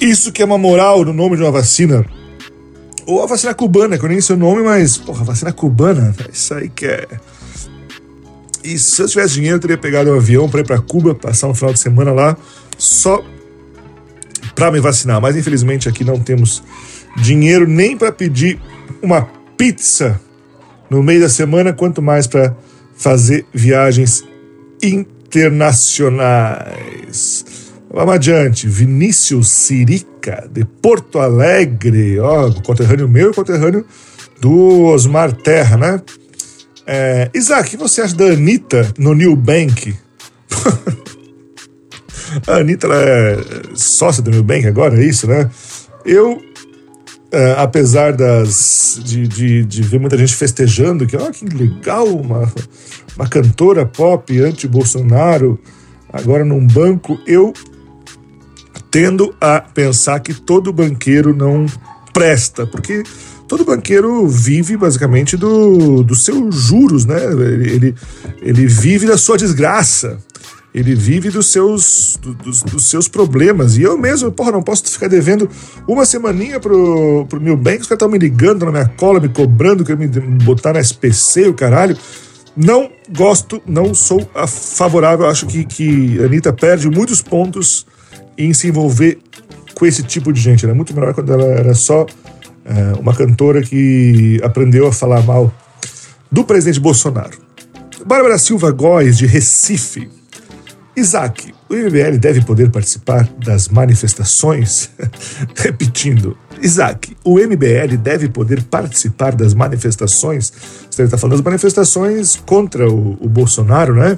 Isso 0.00 0.32
que 0.32 0.40
é 0.40 0.44
uma 0.44 0.58
moral 0.58 1.04
no 1.04 1.12
nome 1.12 1.36
de 1.36 1.42
uma 1.42 1.52
vacina. 1.52 2.04
Ou 3.06 3.22
a 3.22 3.26
vacina 3.26 3.54
cubana, 3.54 3.98
que 3.98 4.04
eu 4.04 4.08
nem 4.08 4.20
sei 4.20 4.36
o 4.36 4.38
nome, 4.38 4.62
mas, 4.62 4.96
porra, 4.96 5.24
vacina 5.24 5.52
cubana, 5.52 6.14
isso 6.32 6.54
aí 6.54 6.68
que 6.68 6.86
é. 6.86 7.06
E 8.64 8.78
se 8.78 9.02
eu 9.02 9.06
tivesse 9.06 9.34
dinheiro, 9.34 9.56
eu 9.56 9.60
teria 9.60 9.76
pegado 9.76 10.10
um 10.10 10.14
avião 10.14 10.48
para 10.48 10.60
ir 10.60 10.64
para 10.64 10.80
Cuba, 10.80 11.14
passar 11.14 11.48
um 11.48 11.54
final 11.54 11.74
de 11.74 11.78
semana 11.78 12.12
lá, 12.12 12.34
só 12.78 13.22
para 14.54 14.70
me 14.70 14.80
vacinar. 14.80 15.20
Mas 15.20 15.36
infelizmente 15.36 15.86
aqui 15.86 16.02
não 16.02 16.18
temos 16.18 16.62
dinheiro 17.18 17.68
nem 17.68 17.94
para 17.94 18.10
pedir 18.10 18.58
uma 19.02 19.28
pizza 19.58 20.18
no 20.88 21.02
meio 21.02 21.20
da 21.20 21.28
semana, 21.28 21.74
quanto 21.74 22.00
mais 22.00 22.26
para 22.26 22.56
fazer 22.96 23.44
viagens 23.52 24.24
internacionais. 24.82 27.44
Vamos 27.94 28.16
adiante. 28.16 28.66
Vinícius 28.66 29.48
Sirica, 29.50 30.48
de 30.50 30.64
Porto 30.64 31.20
Alegre, 31.20 32.18
ó, 32.18 32.50
conterrâneo 32.54 33.08
meu 33.08 33.30
e 33.30 33.34
conterrâneo 33.34 33.86
do 34.40 34.86
Osmar 34.86 35.32
Terra, 35.32 35.76
né? 35.76 36.02
É, 36.84 37.30
Isaac, 37.32 37.68
o 37.68 37.70
que 37.70 37.76
você 37.76 38.00
acha 38.00 38.16
da 38.16 38.24
Anitta 38.24 38.92
no 38.98 39.14
New 39.14 39.36
Bank? 39.36 39.94
A 42.48 42.56
Anitta 42.56 42.88
é 42.90 43.38
sócia 43.76 44.20
do 44.20 44.32
Nubank 44.32 44.66
agora, 44.66 45.00
é 45.00 45.04
isso, 45.04 45.28
né? 45.28 45.48
Eu, 46.04 46.42
é, 47.30 47.54
apesar 47.56 48.12
das, 48.12 48.98
de, 49.04 49.28
de, 49.28 49.64
de, 49.64 49.82
ver 49.82 50.00
muita 50.00 50.18
gente 50.18 50.34
festejando, 50.34 51.06
que, 51.06 51.16
ó, 51.16 51.30
que 51.30 51.44
legal, 51.44 52.08
uma, 52.08 52.52
uma 53.16 53.28
cantora 53.28 53.86
pop 53.86 54.36
anti-Bolsonaro 54.40 55.60
agora 56.12 56.44
num 56.44 56.66
banco, 56.66 57.20
eu 57.24 57.54
tendo 58.94 59.34
a 59.40 59.60
pensar 59.60 60.20
que 60.20 60.32
todo 60.32 60.72
banqueiro 60.72 61.34
não 61.34 61.66
presta, 62.12 62.64
porque 62.64 63.02
todo 63.48 63.64
banqueiro 63.64 64.28
vive 64.28 64.76
basicamente 64.76 65.36
do, 65.36 66.04
dos 66.04 66.24
seus 66.24 66.54
juros, 66.54 67.04
né? 67.04 67.20
Ele, 67.24 67.92
ele, 68.40 68.66
vive 68.68 69.04
da 69.04 69.18
sua 69.18 69.36
desgraça 69.36 70.18
ele 70.72 70.94
vive 70.94 71.30
dos 71.30 71.50
seus, 71.50 72.16
dos, 72.20 72.62
dos, 72.62 72.84
seus 72.84 73.08
problemas. 73.08 73.76
E 73.76 73.82
eu 73.82 73.98
mesmo, 73.98 74.30
porra, 74.30 74.52
não 74.52 74.62
posso 74.62 74.84
ficar 74.84 75.08
devendo 75.08 75.48
uma 75.88 76.04
semaninha 76.04 76.60
pro, 76.60 77.26
pro 77.28 77.40
meu 77.40 77.56
banco, 77.56 77.82
os 77.82 77.86
caras 77.86 77.96
estão 77.96 78.08
me 78.08 78.18
ligando 78.18 78.64
na 78.64 78.72
minha 78.72 78.88
cola, 78.96 79.20
me 79.20 79.28
cobrando, 79.28 79.84
querendo 79.84 80.22
me 80.22 80.44
botar 80.44 80.72
na 80.72 80.80
SPC, 80.80 81.48
o 81.48 81.54
caralho. 81.54 81.96
Não 82.56 82.90
gosto, 83.16 83.60
não 83.66 83.92
sou 83.92 84.28
favorável. 84.48 85.26
Acho 85.26 85.46
que, 85.46 85.64
que 85.64 86.20
a 86.20 86.26
Anitta 86.26 86.52
perde 86.52 86.88
muitos 86.88 87.22
pontos 87.22 87.86
em 88.36 88.52
se 88.52 88.68
envolver 88.68 89.18
com 89.74 89.86
esse 89.86 90.02
tipo 90.02 90.32
de 90.32 90.40
gente. 90.40 90.64
Era 90.64 90.72
é 90.72 90.76
muito 90.76 90.94
melhor 90.94 91.14
quando 91.14 91.32
ela 91.32 91.44
era 91.44 91.74
só 91.74 92.06
é, 92.64 92.98
uma 92.98 93.14
cantora 93.14 93.62
que 93.62 94.40
aprendeu 94.42 94.86
a 94.86 94.92
falar 94.92 95.22
mal 95.22 95.52
do 96.30 96.44
presidente 96.44 96.80
Bolsonaro. 96.80 97.38
Bárbara 98.06 98.38
Silva 98.38 98.70
Góes, 98.70 99.16
de 99.16 99.26
Recife, 99.26 100.10
Isaac, 100.96 101.52
o 101.68 101.74
MBL 101.74 102.18
deve 102.20 102.40
poder 102.42 102.70
participar 102.70 103.28
das 103.44 103.68
manifestações? 103.68 104.90
Repetindo, 105.56 106.36
Isaac, 106.62 107.16
o 107.24 107.34
MBL 107.34 107.96
deve 108.00 108.28
poder 108.28 108.62
participar 108.62 109.34
das 109.34 109.54
manifestações? 109.54 110.52
Você 110.88 111.02
está 111.02 111.18
falando 111.18 111.36
das 111.36 111.44
manifestações 111.44 112.36
contra 112.46 112.88
o, 112.88 113.18
o, 113.20 113.28
Bolsonaro, 113.28 113.94
né? 113.94 114.16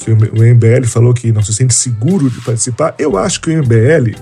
Que 0.00 0.10
o, 0.10 0.16
MBL 0.16 0.86
falou 0.86 1.12
que 1.12 1.30
não 1.30 1.42
se 1.42 1.52
sente 1.52 1.74
seguro 1.74 2.30
de 2.30 2.40
participar. 2.40 2.94
Eu 2.98 3.18
acho 3.18 3.40
que 3.40 3.50
o 3.50 3.58
MBL. 3.62 4.16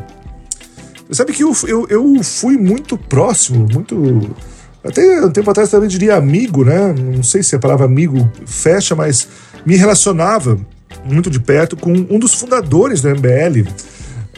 Sabe 1.10 1.32
que 1.32 1.42
eu, 1.42 1.56
eu, 1.66 1.86
eu 1.88 2.22
fui 2.22 2.56
muito 2.56 2.98
próximo, 2.98 3.66
muito. 3.72 4.36
Até 4.84 5.24
um 5.24 5.30
tempo 5.30 5.50
atrás 5.50 5.70
também 5.70 5.88
diria 5.88 6.16
amigo, 6.16 6.64
né? 6.64 6.92
Não 6.92 7.22
sei 7.22 7.42
se 7.42 7.54
a 7.54 7.58
palavra 7.58 7.86
amigo 7.86 8.30
fecha, 8.44 8.94
mas 8.94 9.28
me 9.64 9.76
relacionava 9.76 10.58
muito 11.04 11.30
de 11.30 11.40
perto 11.40 11.76
com 11.76 11.92
um 11.92 12.18
dos 12.18 12.34
fundadores 12.34 13.00
do 13.00 13.08
MBL, 13.08 13.68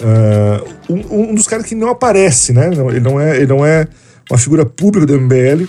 uh, 0.01 0.93
um, 0.93 1.31
um, 1.31 1.35
dos 1.35 1.47
caras 1.47 1.67
que 1.67 1.75
não 1.75 1.89
aparece, 1.89 2.53
né? 2.53 2.69
Ele 2.69 3.01
não 3.01 3.21
é, 3.21 3.37
ele 3.37 3.47
não 3.47 3.65
é 3.65 3.87
uma 4.31 4.39
figura 4.39 4.65
pública 4.65 5.07
do 5.07 5.21
MBL, 5.21 5.67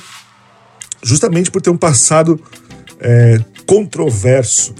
justamente 1.04 1.50
por 1.50 1.62
ter 1.62 1.70
um 1.70 1.78
passado 1.78 2.40
é, 3.00 3.40
controverso. 3.66 4.74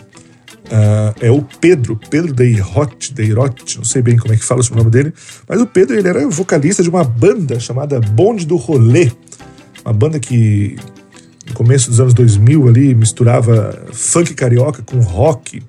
Uh, 0.72 1.14
é 1.20 1.30
o 1.30 1.42
Pedro, 1.42 2.00
Pedro 2.10 2.34
Deirot, 2.34 3.14
Deirot, 3.14 3.78
não 3.78 3.84
sei 3.84 4.02
bem 4.02 4.16
como 4.16 4.34
é 4.34 4.38
que 4.38 4.46
fala 4.46 4.62
o 4.62 4.76
nome 4.76 4.90
dele, 4.90 5.14
mas 5.46 5.60
o 5.60 5.68
Pedro 5.68 5.98
ele 5.98 6.08
era 6.08 6.26
vocalista 6.30 6.82
de 6.82 6.90
uma 6.90 7.04
banda 7.04 7.60
chamada 7.60 8.00
Bonde 8.00 8.46
do 8.46 8.56
Rolê, 8.56 9.12
uma 9.84 9.92
banda 9.94 10.18
que 10.18 10.78
no 11.46 11.54
começo 11.56 11.90
dos 11.90 12.00
anos 12.00 12.14
2000 12.14 12.70
ali 12.70 12.96
misturava 12.96 13.86
funk 13.92 14.34
carioca 14.34 14.82
com 14.82 15.02
rock. 15.02 15.62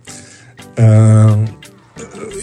Uh, 0.79 1.53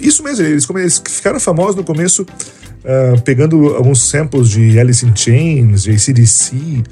isso 0.01 0.21
mesmo, 0.21 0.43
eles, 0.45 0.69
eles 0.69 1.01
ficaram 1.07 1.39
famosos 1.39 1.77
no 1.77 1.85
começo 1.85 2.23
uh, 2.23 3.21
pegando 3.23 3.73
alguns 3.73 4.01
samples 4.01 4.49
de 4.49 4.77
Alice 4.77 5.05
in 5.05 5.15
Chains, 5.15 5.83
de 5.83 5.91
ACDC, 5.91 6.83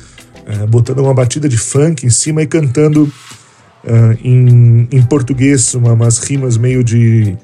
botando 0.69 1.00
uma 1.00 1.13
batida 1.13 1.50
de 1.50 1.57
funk 1.57 2.05
em 2.05 2.09
cima 2.09 2.41
e 2.41 2.47
cantando 2.47 3.12
em, 4.24 4.88
em, 4.91 5.01
português 5.03 5.74
uma, 5.74 5.94
umas 5.94 6.17
rimas 6.20 6.58
meio 6.58 6.84
de, 6.84 7.38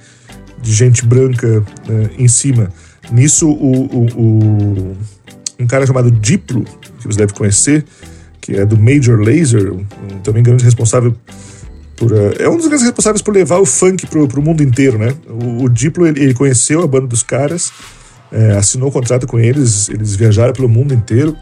de 0.62 0.74
gente 0.74 1.06
branca 1.06 1.64
em 2.18 2.28
cima. 2.28 2.70
Nisso, 3.12 3.50
o, 3.50 3.86
o, 3.86 4.06
o, 4.16 4.98
um 5.60 5.68
cara 5.68 5.86
chamado 5.86 6.10
Diplo, 6.12 6.64
que 7.00 7.08
você 7.08 7.18
deve 7.18 7.34
conhecer, 7.34 7.86
que 8.40 8.56
é 8.56 8.66
do 8.66 8.78
Major 8.78 9.20
Laser, 9.20 9.74
um, 9.74 9.86
também 10.24 10.44
grande 10.44 10.64
responsável 10.64 11.16
por, 11.96 12.12
uh, 12.12 12.34
é 12.40 12.50
um 12.50 12.58
dos 12.58 12.68
grandes 12.68 12.86
responsáveis 12.86 13.22
por 13.22 13.34
levar 13.34 13.60
o 13.60 13.66
funk 13.66 14.08
pro, 14.08 14.28
pro 14.28 14.42
mundo 14.42 14.62
inteiro, 14.62 14.98
né? 14.98 15.14
O, 15.30 15.64
o 15.64 15.70
Diplo, 15.70 16.06
ele, 16.06 16.22
ele, 16.22 16.34
conheceu 16.34 16.82
a 16.82 16.88
banda 16.88 17.08
dos 17.08 17.24
caras, 17.24 17.72
é, 18.32 18.52
assinou 18.52 18.90
o 18.90 18.92
contrato 18.92 19.28
com 19.28 19.40
eles, 19.40 19.90
eles 19.90 20.16
viajaram 20.16 20.54
pelo 20.54 20.68
mundo 20.68 20.94
inteiro, 20.94 21.36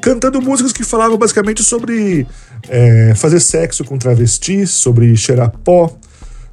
cantando 0.00 0.40
músicas 0.40 0.72
que 0.72 0.84
falavam 0.84 1.18
basicamente 1.18 1.62
sobre 1.62 2.26
é, 2.68 3.14
fazer 3.14 3.40
sexo 3.40 3.84
com 3.84 3.98
travestis, 3.98 4.70
sobre 4.70 5.16
cheirar 5.16 5.50
pó, 5.50 5.96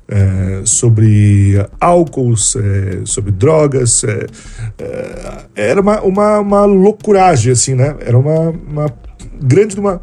é, 0.08 0.62
sobre 0.66 1.56
álcool, 1.80 2.34
é, 2.34 3.06
sobre 3.06 3.32
drogas. 3.32 4.04
É, 4.04 4.28
é, 4.80 5.46
era 5.56 5.82
uma, 5.82 6.02
uma, 6.02 6.40
uma 6.40 6.66
loucuragem, 6.66 7.52
assim, 7.52 7.74
né? 7.74 7.96
Era 8.02 8.18
uma, 8.18 8.50
uma 8.50 8.94
grande, 9.42 9.80
uma, 9.80 10.02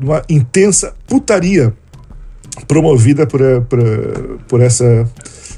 uma 0.00 0.22
intensa 0.28 0.94
putaria 1.06 1.72
promovida 2.66 3.26
por, 3.26 3.40
por, 3.68 3.80
por, 4.48 4.60
essa, 4.60 5.08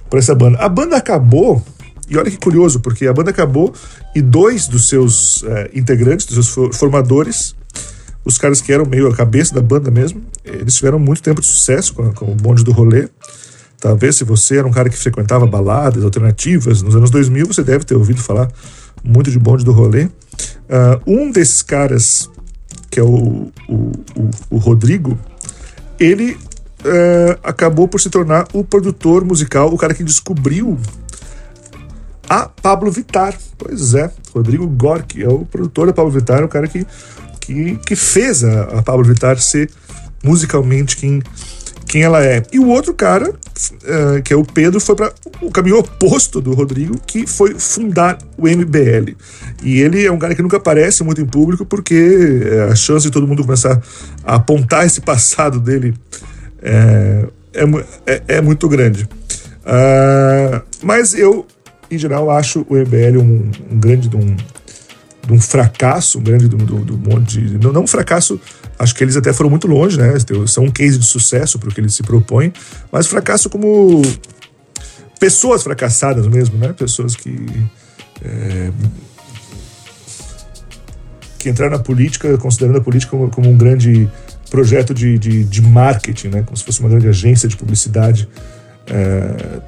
por 0.08 0.18
essa 0.18 0.34
banda. 0.34 0.58
A 0.58 0.68
banda 0.68 0.96
acabou, 0.96 1.62
e 2.08 2.16
olha 2.16 2.30
que 2.30 2.36
curioso, 2.36 2.80
porque 2.80 3.06
a 3.06 3.12
banda 3.12 3.30
acabou 3.30 3.72
e 4.14 4.22
dois 4.22 4.68
dos 4.68 4.88
seus 4.88 5.42
é, 5.44 5.70
integrantes, 5.74 6.26
dos 6.26 6.52
seus 6.52 6.76
formadores, 6.76 7.56
os 8.24 8.38
caras 8.38 8.60
que 8.60 8.72
eram 8.72 8.86
meio 8.86 9.08
a 9.08 9.14
cabeça 9.14 9.54
da 9.54 9.60
banda 9.60 9.90
mesmo, 9.90 10.22
eles 10.44 10.74
tiveram 10.74 10.98
muito 10.98 11.22
tempo 11.22 11.40
de 11.40 11.46
sucesso 11.46 11.94
com, 11.94 12.12
com 12.12 12.32
o 12.32 12.34
bonde 12.34 12.64
do 12.64 12.72
rolê. 12.72 13.08
Talvez 13.80 14.16
se 14.16 14.24
você 14.24 14.58
era 14.58 14.66
um 14.66 14.70
cara 14.70 14.88
que 14.88 14.96
frequentava 14.96 15.46
baladas 15.46 16.04
alternativas 16.04 16.80
nos 16.80 16.96
anos 16.96 17.10
2000, 17.10 17.46
você 17.46 17.62
deve 17.62 17.84
ter 17.84 17.94
ouvido 17.94 18.22
falar 18.22 18.50
muito 19.02 19.30
de 19.30 19.38
bonde 19.38 19.64
do 19.64 19.72
rolê. 19.72 20.04
Uh, 20.04 20.10
um 21.06 21.30
desses 21.30 21.60
caras, 21.60 22.30
que 22.90 22.98
é 22.98 23.02
o, 23.02 23.52
o, 23.68 23.74
o, 24.16 24.30
o 24.50 24.56
Rodrigo, 24.56 25.18
ele 26.00 26.36
é, 26.84 27.38
acabou 27.42 27.88
por 27.88 28.00
se 28.00 28.10
tornar 28.10 28.46
o 28.52 28.62
produtor 28.62 29.24
musical, 29.24 29.72
o 29.72 29.78
cara 29.78 29.94
que 29.94 30.04
descobriu 30.04 30.78
a 32.28 32.48
Pablo 32.48 32.90
Vittar. 32.90 33.34
Pois 33.56 33.94
é, 33.94 34.10
Rodrigo 34.34 34.66
Gork 34.66 35.22
é 35.22 35.28
o 35.28 35.44
produtor 35.46 35.86
da 35.86 35.92
Pablo 35.92 36.10
Vittar, 36.10 36.44
o 36.44 36.48
cara 36.48 36.68
que, 36.68 36.86
que, 37.44 37.76
que 37.86 37.94
fez 37.94 38.42
a, 38.42 38.62
a 38.78 38.82
Pablo 38.82 39.04
Vittar 39.04 39.38
ser 39.38 39.70
musicalmente 40.22 40.96
quem, 40.96 41.22
quem 41.86 42.02
ela 42.02 42.24
é. 42.24 42.42
E 42.52 42.58
o 42.58 42.68
outro 42.68 42.94
cara, 42.94 43.30
uh, 43.30 44.22
que 44.22 44.32
é 44.32 44.36
o 44.36 44.44
Pedro, 44.44 44.80
foi 44.80 44.96
para 44.96 45.12
o 45.42 45.50
caminho 45.50 45.78
oposto 45.78 46.40
do 46.40 46.54
Rodrigo, 46.54 46.98
que 47.06 47.26
foi 47.26 47.54
fundar 47.58 48.18
o 48.38 48.48
MBL. 48.48 49.14
E 49.62 49.80
ele 49.80 50.04
é 50.04 50.10
um 50.10 50.18
cara 50.18 50.34
que 50.34 50.42
nunca 50.42 50.56
aparece 50.56 51.04
muito 51.04 51.20
em 51.20 51.26
público, 51.26 51.66
porque 51.66 52.40
é, 52.44 52.62
a 52.72 52.74
chance 52.74 53.06
de 53.06 53.12
todo 53.12 53.26
mundo 53.26 53.42
começar 53.42 53.80
a 54.24 54.36
apontar 54.36 54.86
esse 54.86 55.00
passado 55.00 55.60
dele 55.60 55.94
é, 56.62 57.26
é, 57.52 57.64
é, 58.06 58.22
é 58.36 58.40
muito 58.40 58.68
grande. 58.68 59.08
Uh, 59.64 60.62
mas 60.82 61.14
eu 61.14 61.46
em 61.90 61.98
geral, 61.98 62.30
acho 62.30 62.66
o 62.68 62.74
MBL 62.74 63.18
um, 63.18 63.50
um 63.70 63.78
grande 63.78 64.14
um, 64.16 64.36
um 65.30 65.40
fracasso, 65.40 66.20
grande 66.20 66.48
do, 66.48 66.56
do, 66.56 66.78
do 66.84 66.98
monte 66.98 67.40
de. 67.40 67.58
Não, 67.58 67.72
não 67.72 67.84
um 67.84 67.86
fracasso, 67.86 68.40
acho 68.78 68.94
que 68.94 69.02
eles 69.02 69.16
até 69.16 69.32
foram 69.32 69.50
muito 69.50 69.66
longe, 69.66 69.98
né? 69.98 70.14
São 70.46 70.64
um 70.64 70.70
case 70.70 70.98
de 70.98 71.06
sucesso 71.06 71.58
para 71.58 71.68
o 71.68 71.72
que 71.72 71.80
eles 71.80 71.94
se 71.94 72.02
propõem, 72.02 72.52
mas 72.90 73.06
fracasso 73.06 73.48
como 73.48 74.02
pessoas 75.18 75.62
fracassadas 75.62 76.26
mesmo, 76.26 76.58
né? 76.58 76.72
Pessoas 76.72 77.16
que. 77.16 77.46
É, 78.22 78.70
que 81.38 81.50
entraram 81.50 81.76
na 81.76 81.82
política 81.82 82.38
considerando 82.38 82.78
a 82.78 82.80
política 82.80 83.10
como, 83.10 83.30
como 83.30 83.50
um 83.50 83.56
grande 83.56 84.08
projeto 84.50 84.94
de, 84.94 85.18
de, 85.18 85.44
de, 85.44 85.60
marketing, 85.60 86.28
né? 86.28 86.42
como 86.42 86.56
se 86.56 86.64
fosse 86.64 86.80
uma 86.80 86.88
grande 86.88 87.06
agência 87.06 87.46
de 87.46 87.54
publicidade, 87.54 88.26
é, 88.86 89.60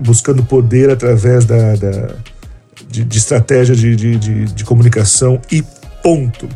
buscando 0.00 0.42
poder 0.42 0.90
através 0.90 1.44
da, 1.44 1.76
da 1.76 2.16
de, 2.94 3.04
de, 3.04 3.18
estratégia 3.18 3.74
de, 3.74 3.96
de, 3.96 4.44
de, 4.44 4.64
comunicação 4.64 5.40
e 5.50 5.64
ponto. 6.02 6.48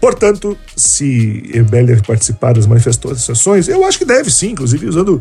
Portanto, 0.00 0.56
se 0.74 1.50
Ebeller 1.52 2.02
participar 2.04 2.54
das 2.54 2.66
manifestações, 2.66 3.68
eu 3.68 3.84
acho 3.84 3.98
que 3.98 4.04
deve 4.04 4.30
sim, 4.30 4.50
inclusive 4.50 4.88
usando 4.88 5.20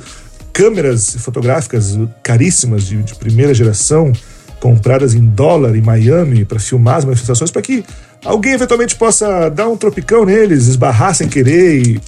câmeras 0.54 1.16
fotográficas 1.18 1.98
caríssimas 2.24 2.86
de, 2.86 3.04
de 3.04 3.16
primeira 3.16 3.54
geração, 3.54 4.12
compradas 4.60 5.14
em 5.14 5.26
dólar 5.26 5.76
em 5.76 5.82
Miami 5.82 6.46
para 6.46 6.60
filmar 6.60 6.98
as 6.98 7.06
manifestações, 7.06 7.52
para 7.52 7.62
que 7.62 7.84
alguém 8.24 8.54
eventualmente 8.54 8.96
possa 8.96 9.50
dar 9.50 9.68
um 9.68 9.76
tropicão 9.76 10.26
neles, 10.26 10.68
esbarrar 10.68 11.16
sem 11.16 11.28
querer 11.28 11.82
e, 11.86 12.02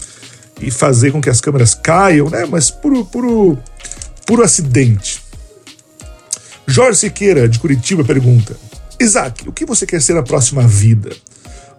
e 0.62 0.72
fazer 0.72 1.12
com 1.12 1.20
que 1.20 1.30
as 1.30 1.42
câmeras 1.42 1.74
caiam, 1.74 2.30
né? 2.30 2.46
Mas 2.50 2.70
puro, 2.70 3.04
puro, 3.06 3.58
puro 4.26 4.44
acidente. 4.44 5.23
Jorge 6.74 6.98
Siqueira, 6.98 7.48
de 7.48 7.60
Curitiba, 7.60 8.04
pergunta: 8.04 8.58
Isaac, 9.00 9.48
o 9.48 9.52
que 9.52 9.64
você 9.64 9.86
quer 9.86 10.02
ser 10.02 10.16
na 10.16 10.24
próxima 10.24 10.68
vida? 10.68 11.12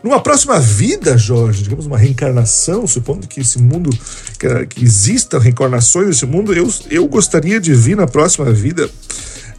Numa 0.04 0.20
próxima 0.20 0.60
vida, 0.60 1.18
Jorge, 1.18 1.64
digamos 1.64 1.84
uma 1.84 1.98
reencarnação, 1.98 2.86
supondo 2.86 3.26
que 3.26 3.40
esse 3.40 3.60
mundo, 3.60 3.90
que, 4.38 4.66
que 4.66 4.84
existam 4.84 5.40
reencarnações 5.40 6.06
nesse 6.06 6.24
mundo, 6.24 6.54
eu, 6.54 6.72
eu 6.90 7.08
gostaria 7.08 7.58
de 7.58 7.74
vir 7.74 7.96
na 7.96 8.06
próxima 8.06 8.52
vida, 8.52 8.88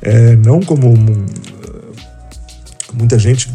é, 0.02 0.38
não 0.38 0.62
como 0.62 0.88
um, 0.88 1.26
muita 2.94 3.20
gente 3.20 3.52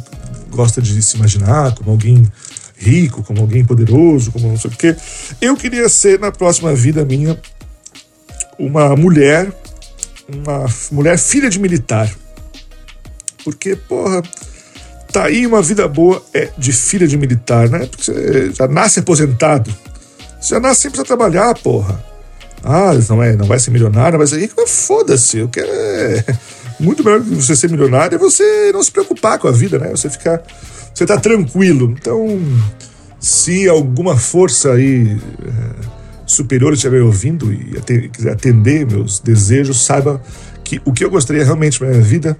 gosta 0.50 0.82
de 0.82 1.00
se 1.00 1.16
imaginar, 1.16 1.75
como 1.76 1.92
alguém 1.92 2.30
rico, 2.76 3.22
como 3.22 3.40
alguém 3.40 3.64
poderoso, 3.64 4.30
como 4.32 4.49
não 4.49 4.58
sei 4.58 4.70
o 4.70 4.76
quê. 4.76 4.94
Eu 5.40 5.56
queria 5.56 5.88
ser, 5.88 6.20
na 6.20 6.30
próxima 6.30 6.75
vida 6.75 7.06
minha, 7.06 7.40
uma 8.58 8.94
mulher, 8.94 9.50
uma 10.34 10.66
mulher 10.92 11.18
filha 11.18 11.49
de 11.50 11.58
militar. 11.58 12.10
Porque, 13.44 13.75
porra 13.76 14.22
Tá 15.12 15.25
aí 15.25 15.44
uma 15.44 15.60
vida 15.60 15.88
boa 15.88 16.22
é 16.32 16.50
de 16.56 16.72
filha 16.72 17.06
de 17.06 17.16
militar, 17.16 17.68
né? 17.68 17.80
Porque 17.87 18.04
você 18.04 18.52
já 18.52 18.68
nasce 18.68 19.00
aposentado. 19.00 19.75
Você 20.40 20.54
já 20.54 20.60
nasce 20.60 20.82
sem 20.82 20.90
precisar 20.90 21.06
trabalhar, 21.06 21.52
porra. 21.54 22.02
Ah, 22.62 22.92
não, 23.08 23.22
é, 23.22 23.34
não 23.34 23.46
vai 23.46 23.58
ser 23.58 23.72
milionário, 23.72 24.18
mas 24.18 24.32
aí 24.32 24.49
foda-se. 24.66 25.38
Eu 25.38 25.49
quero. 25.49 25.68
É... 25.68 26.25
Muito 26.78 27.04
melhor 27.04 27.22
que 27.22 27.34
você 27.34 27.56
ser 27.56 27.68
milionário 27.68 28.14
é 28.14 28.18
você 28.18 28.70
não 28.72 28.82
se 28.82 28.90
preocupar 28.90 29.38
com 29.38 29.49
a 29.49 29.52
vida, 29.52 29.78
né? 29.78 29.90
Você 29.90 30.08
ficar. 30.08 30.42
Você 30.94 31.04
tá 31.04 31.18
tranquilo. 31.18 31.94
Então, 31.99 32.40
se 33.18 33.68
alguma 33.68 34.16
força 34.16 34.72
aí 34.72 35.18
é, 35.44 36.00
superior 36.30 36.72
estiver 36.72 37.02
ouvindo 37.02 37.52
e 37.52 38.08
quiser 38.08 38.32
atender 38.32 38.87
meus 38.87 39.18
desejos, 39.18 39.84
saiba 39.84 40.22
que 40.64 40.80
o 40.84 40.92
que 40.92 41.04
eu 41.04 41.10
gostaria 41.10 41.45
realmente 41.45 41.80
na 41.82 41.88
minha 41.88 42.00
vida 42.00 42.38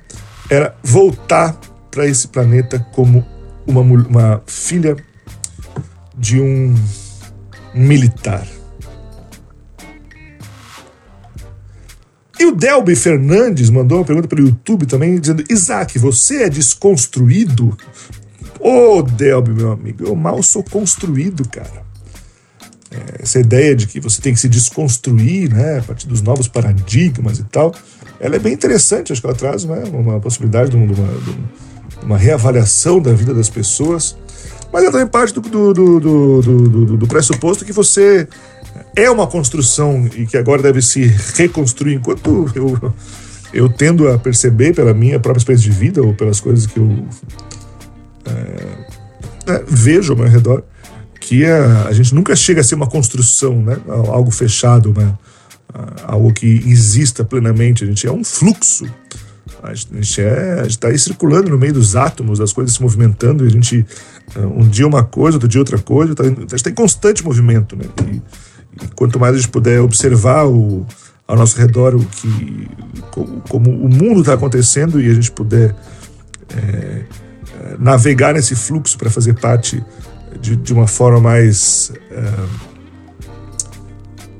era 0.49 0.75
voltar 0.83 1.59
para 1.91 2.07
esse 2.07 2.29
planeta 2.29 2.79
como 2.93 3.25
uma, 3.67 3.81
uma 3.81 4.43
filha 4.47 4.97
de 6.17 6.41
um 6.41 6.75
militar. 7.75 8.47
E 12.39 12.47
o 12.47 12.53
Delby 12.53 12.97
Fernandes 12.97 13.69
mandou 13.69 13.99
uma 13.99 14.05
pergunta 14.05 14.27
pelo 14.27 14.47
YouTube 14.47 14.87
também, 14.87 15.21
dizendo: 15.21 15.45
Isaac, 15.51 15.99
você 15.99 16.45
é 16.45 16.49
desconstruído? 16.49 17.77
Ô, 18.59 18.99
oh, 18.99 19.03
Delby, 19.03 19.51
meu 19.51 19.73
amigo, 19.73 20.05
eu 20.05 20.17
mal 20.17 20.43
sou 20.43 20.63
construído, 20.63 21.47
cara. 21.49 21.90
Essa 23.19 23.39
ideia 23.39 23.77
de 23.77 23.87
que 23.87 24.01
você 24.01 24.21
tem 24.21 24.35
que 24.35 24.41
se 24.41 24.49
desconstruir, 24.49 25.53
né, 25.53 25.79
a 25.79 25.83
partir 25.83 26.09
dos 26.09 26.23
novos 26.23 26.49
paradigmas 26.49 27.39
e 27.39 27.45
tal, 27.45 27.73
ela 28.19 28.37
é 28.37 28.39
bem 28.39 28.53
interessante, 28.53 29.13
acho 29.13 29.21
que 29.21 29.27
ela 29.27 29.37
traz 29.37 29.65
né, 29.65 29.85
uma 29.93 30.19
possibilidade 30.19 30.71
de 30.71 30.77
uma, 30.77 30.87
de 30.87 32.05
uma 32.05 32.19
reavaliação 32.19 33.01
da 33.01 33.13
vida 33.13 33.33
das 33.33 33.49
pessoas, 33.49 34.17
mas 34.73 34.85
é 34.85 34.91
também 34.91 35.07
parte 35.07 35.35
do, 35.35 35.41
do, 35.41 36.01
do, 36.01 36.97
do 36.97 37.07
pressuposto 37.07 37.65
que 37.65 37.73
você 37.73 38.27
é 38.95 39.11
uma 39.11 39.27
construção 39.27 40.09
e 40.17 40.27
que 40.27 40.37
agora 40.37 40.63
deve 40.63 40.83
se 40.83 41.07
reconstruir. 41.35 41.95
Enquanto 41.95 42.51
eu, 42.55 42.95
eu 43.53 43.69
tendo 43.69 44.09
a 44.09 44.19
perceber 44.19 44.75
pela 44.75 44.95
minha 44.95 45.19
própria 45.19 45.41
experiência 45.41 45.71
de 45.71 45.77
vida 45.77 46.03
ou 46.03 46.15
pelas 46.15 46.41
coisas 46.41 46.67
que 46.67 46.79
eu 46.79 47.05
é, 48.27 49.53
é, 49.53 49.65
vejo 49.67 50.13
ao 50.13 50.19
meu 50.19 50.29
redor, 50.29 50.63
que 51.31 51.45
a, 51.47 51.93
gente 51.93 52.13
nunca 52.13 52.35
chega 52.35 52.61
a 52.61 52.65
ser 52.65 52.75
uma 52.75 52.89
construção, 52.89 53.63
né? 53.63 53.77
algo 53.87 54.33
fechado, 54.33 54.93
né? 54.93 55.17
algo 56.03 56.33
que 56.33 56.45
exista 56.45 57.23
plenamente. 57.23 57.85
A 57.85 57.87
gente 57.87 58.05
é 58.05 58.11
um 58.11 58.25
fluxo 58.25 58.85
a 59.63 59.75
gente 59.75 60.21
é, 60.21 60.65
está 60.67 60.89
aí 60.89 60.99
circulando 60.99 61.51
no 61.51 61.59
meio 61.59 61.73
dos 61.73 61.95
átomos, 61.95 62.41
as 62.41 62.53
coisas 62.53 62.75
se 62.75 62.83
movimentando, 62.83 63.45
e 63.45 63.47
a 63.47 63.51
gente, 63.51 63.87
eh, 64.35 64.41
um 64.41 64.67
dia 64.67 64.87
uma 64.87 65.05
coisa, 65.05 65.37
outro 65.37 65.49
dia 65.49 65.61
outra 65.61 65.79
coisa, 65.79 66.15
tá, 66.15 66.23
a 66.23 66.27
gente 66.27 66.55
está 66.55 66.71
em 66.71 66.75
constante 66.75 67.23
movimento, 67.23 67.77
né? 67.77 67.85
E, 68.11 68.23
e, 68.83 68.89
quanto 68.95 69.21
mais 69.21 69.35
a 69.35 69.37
gente 69.37 69.51
puder 69.51 69.81
observar 69.81 70.47
o, 70.47 70.87
ao 71.29 71.37
nosso 71.37 71.59
redor 71.59 71.95
o 71.95 72.03
que, 72.03 72.69
como 73.51 73.71
o 73.71 73.89
mundo 73.89 74.21
está 74.21 74.33
acontecendo 74.33 74.99
e 74.99 75.11
a 75.11 75.15
gente 75.15 75.31
puder 75.31 75.75
é, 76.57 77.05
navegar 77.79 78.33
nesse 78.33 78.55
fluxo 78.55 78.97
para 78.97 79.11
fazer 79.11 79.35
parte 79.35 79.85
de, 80.39 80.57
de, 80.57 80.73
uma 80.73 80.87
forma 80.87 81.21
mais 81.21 81.93
é, 82.11 82.33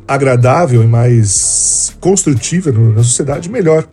agradável 0.07 0.83
e 0.83 0.87
mais 0.87 1.97
construtiva 2.01 2.71
na 2.73 3.03
sociedade, 3.03 3.51
melhor. 3.51 3.87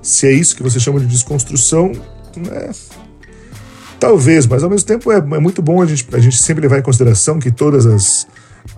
Se 0.00 0.26
é 0.26 0.32
isso 0.32 0.56
que 0.56 0.62
você 0.62 0.80
chama 0.80 0.98
de 0.98 1.06
desconstrução, 1.06 1.92
né? 2.36 2.70
talvez, 4.02 4.48
mas 4.48 4.64
ao 4.64 4.70
mesmo 4.70 4.84
tempo 4.84 5.12
é, 5.12 5.18
é, 5.18 5.38
muito 5.38 5.62
bom 5.62 5.80
a 5.80 5.86
gente, 5.86 6.08
a 6.12 6.18
gente 6.18 6.42
sempre 6.42 6.62
levar 6.62 6.78
em 6.78 6.82
consideração 6.82 7.38
que 7.38 7.52
todas 7.52 7.86
as, 7.86 8.26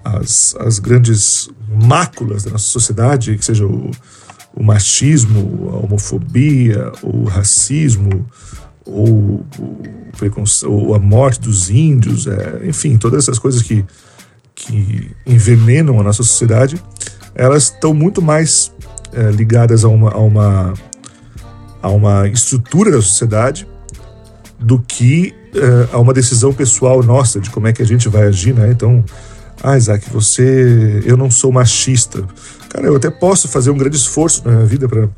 as, 0.04 0.54
as 0.60 0.78
grandes 0.78 1.48
máculas 1.66 2.44
da 2.44 2.50
nossa 2.50 2.66
sociedade, 2.66 3.38
que 3.38 3.44
seja 3.44 3.64
o, 3.64 3.90
o 4.54 4.62
machismo, 4.62 5.70
a 5.72 5.76
homofobia, 5.78 6.92
o 7.02 7.24
racismo, 7.24 8.26
ou, 8.86 9.44
ou 10.66 10.94
a 10.94 10.98
morte 10.98 11.40
dos 11.40 11.70
índios, 11.70 12.26
é, 12.26 12.62
enfim, 12.64 12.96
todas 12.96 13.24
essas 13.24 13.38
coisas 13.38 13.62
que, 13.62 13.84
que 14.54 15.10
envenenam 15.26 16.00
a 16.00 16.02
nossa 16.02 16.22
sociedade, 16.22 16.80
elas 17.34 17.64
estão 17.64 17.94
muito 17.94 18.20
mais 18.20 18.72
é, 19.12 19.30
ligadas 19.30 19.84
a 19.84 19.88
uma, 19.88 20.10
a 20.10 20.18
uma 20.18 20.74
a 21.84 21.90
uma 21.90 22.26
estrutura 22.26 22.90
da 22.90 23.02
sociedade 23.02 23.68
do 24.58 24.78
que 24.78 25.34
uh, 25.54 25.94
a 25.94 25.98
uma 25.98 26.14
decisão 26.14 26.50
pessoal 26.50 27.02
nossa 27.02 27.38
de 27.38 27.50
como 27.50 27.66
é 27.66 27.74
que 27.74 27.82
a 27.82 27.86
gente 27.86 28.08
vai 28.08 28.22
agir, 28.22 28.54
né? 28.54 28.70
Então, 28.70 29.04
ah, 29.62 29.76
Isaac, 29.76 30.08
você. 30.10 31.02
Eu 31.04 31.16
não 31.16 31.30
sou 31.30 31.52
machista. 31.52 32.26
Cara, 32.70 32.86
eu 32.86 32.96
até 32.96 33.10
posso 33.10 33.48
fazer 33.48 33.70
um 33.70 33.76
grande 33.76 33.96
esforço 33.96 34.42
na 34.46 34.52
minha 34.52 34.66
vida 34.66 34.88
para 34.88 35.08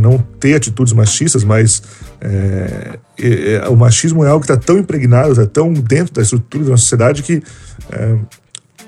não 0.00 0.18
ter 0.40 0.54
atitudes 0.54 0.92
machistas, 0.92 1.44
mas 1.44 1.82
é, 2.20 2.98
é, 3.18 3.68
o 3.68 3.76
machismo 3.76 4.24
é 4.24 4.28
algo 4.28 4.44
que 4.44 4.50
está 4.50 4.62
tão 4.62 4.78
impregnado, 4.78 5.32
está 5.32 5.46
tão 5.46 5.72
dentro 5.72 6.14
da 6.14 6.22
estrutura 6.22 6.64
da 6.64 6.70
nossa 6.70 6.82
sociedade 6.82 7.22
que 7.22 7.42
é, 7.90 8.16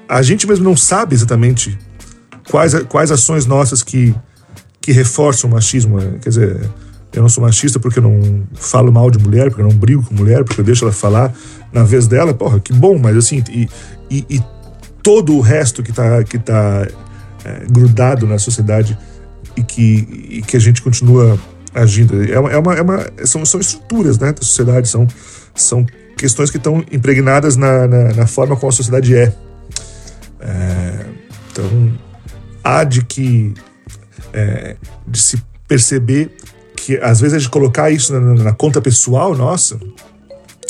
a 0.09 0.22
gente 0.22 0.46
mesmo 0.46 0.64
não 0.64 0.76
sabe 0.76 1.14
exatamente 1.14 1.78
quais, 2.50 2.74
quais 2.85 3.11
ações 3.11 3.46
nossas 3.46 3.83
que 3.83 4.14
que 4.80 4.92
reforçam 4.92 5.50
o 5.50 5.52
machismo. 5.52 5.98
Né? 5.98 6.18
Quer 6.22 6.28
dizer, 6.30 6.70
eu 7.12 7.22
não 7.22 7.28
sou 7.28 7.44
machista 7.44 7.78
porque 7.78 7.98
eu 7.98 8.02
não 8.02 8.42
falo 8.54 8.90
mal 8.90 9.11
de 9.11 9.18
mulher, 9.18 9.48
porque 9.48 9.62
eu 9.62 9.68
não 9.68 9.76
brigo 9.76 10.02
com 10.02 10.14
mulher, 10.14 10.44
porque 10.44 10.61
eu 10.61 10.64
deixo 10.64 10.85
ela 10.85 10.92
falar 10.92 11.33
na 11.72 11.83
vez 11.83 12.06
dela. 12.06 12.33
Porra, 12.33 12.61
que 12.61 12.72
bom, 12.72 12.98
mas 12.98 13.16
assim, 13.16 13.42
e, 13.50 13.68
e, 14.11 14.24
e 14.28 14.42
todo 15.02 15.35
o 15.35 15.40
resto 15.40 15.83
que 15.83 15.90
está 15.90 16.24
que 16.24 16.38
tá, 16.38 16.87
é, 17.44 17.66
grudado 17.70 18.26
na 18.26 18.38
sociedade 18.38 18.96
e 19.57 19.63
que, 19.63 20.27
e 20.31 20.43
que 20.43 20.57
a 20.57 20.61
gente 20.61 20.83
continua 20.83 21.39
agindo. 21.75 22.23
É 22.23 22.39
uma, 22.39 22.51
é 22.51 22.59
uma, 22.59 22.75
é 22.75 22.83
uma, 22.83 23.07
são, 23.25 23.45
são 23.45 23.61
estruturas 23.61 24.19
né, 24.19 24.33
da 24.33 24.43
sociedade, 24.43 24.89
são, 24.89 25.07
são 25.55 25.87
questões 26.17 26.51
que 26.51 26.57
estão 26.57 26.85
impregnadas 26.91 27.57
na, 27.57 27.87
na, 27.87 28.13
na 28.13 28.27
forma 28.27 28.57
como 28.57 28.71
a 28.71 28.73
sociedade 28.73 29.17
é. 29.17 29.33
é 30.41 31.07
então, 31.51 31.93
há 32.63 32.85
de 32.85 33.05
que 33.05 33.55
é, 34.33 34.77
de 35.07 35.21
se 35.21 35.43
perceber 35.67 36.31
que 36.77 36.97
às 36.99 37.21
vezes 37.21 37.35
a 37.35 37.39
gente 37.39 37.51
colocar 37.51 37.91
isso 37.91 38.13
na, 38.13 38.35
na 38.35 38.53
conta 38.53 38.81
pessoal 38.81 39.35
nossa 39.35 39.79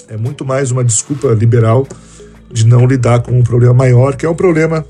é 0.09 0.17
muito 0.17 0.45
mais 0.45 0.71
uma 0.71 0.83
desculpa 0.83 1.29
liberal 1.29 1.87
de 2.51 2.67
não 2.67 2.85
lidar 2.87 3.23
com 3.23 3.39
um 3.39 3.43
problema 3.43 3.73
maior, 3.73 4.17
que 4.17 4.27
é 4.27 4.29
um 4.29 4.35
problema 4.35 4.85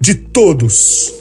de 0.00 0.14
todos. 0.14 1.12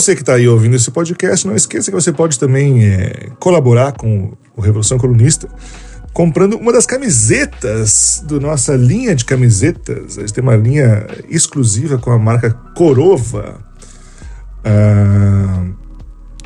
Você 0.00 0.14
que 0.14 0.22
está 0.22 0.34
aí 0.34 0.46
ouvindo 0.46 0.76
esse 0.76 0.90
podcast, 0.90 1.46
não 1.46 1.56
esqueça 1.56 1.90
que 1.90 1.94
você 1.94 2.12
pode 2.12 2.38
também 2.38 2.84
é, 2.84 3.30
colaborar 3.40 3.92
com 3.92 4.32
o 4.56 4.60
Revolução 4.60 4.96
Colunista 4.96 5.48
comprando 6.12 6.54
uma 6.54 6.72
das 6.72 6.86
camisetas 6.86 8.22
do 8.24 8.40
nossa 8.40 8.74
linha 8.74 9.14
de 9.14 9.24
camisetas. 9.24 10.18
A 10.18 10.22
gente 10.22 10.32
tem 10.32 10.42
uma 10.42 10.56
linha 10.56 11.06
exclusiva 11.28 11.98
com 11.98 12.10
a 12.10 12.18
marca 12.18 12.50
Corova. 12.74 13.60
Ah, 14.64 15.64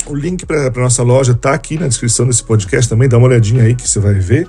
o 0.06 0.14
link 0.14 0.44
para 0.44 0.66
a 0.66 0.70
nossa 0.80 1.02
loja 1.02 1.32
está 1.32 1.54
aqui 1.54 1.78
na 1.78 1.88
descrição 1.88 2.26
desse 2.26 2.44
podcast 2.44 2.88
também. 2.88 3.08
Dá 3.08 3.16
uma 3.16 3.28
olhadinha 3.28 3.64
aí 3.64 3.74
que 3.74 3.88
você 3.88 3.98
vai 3.98 4.14
ver. 4.14 4.46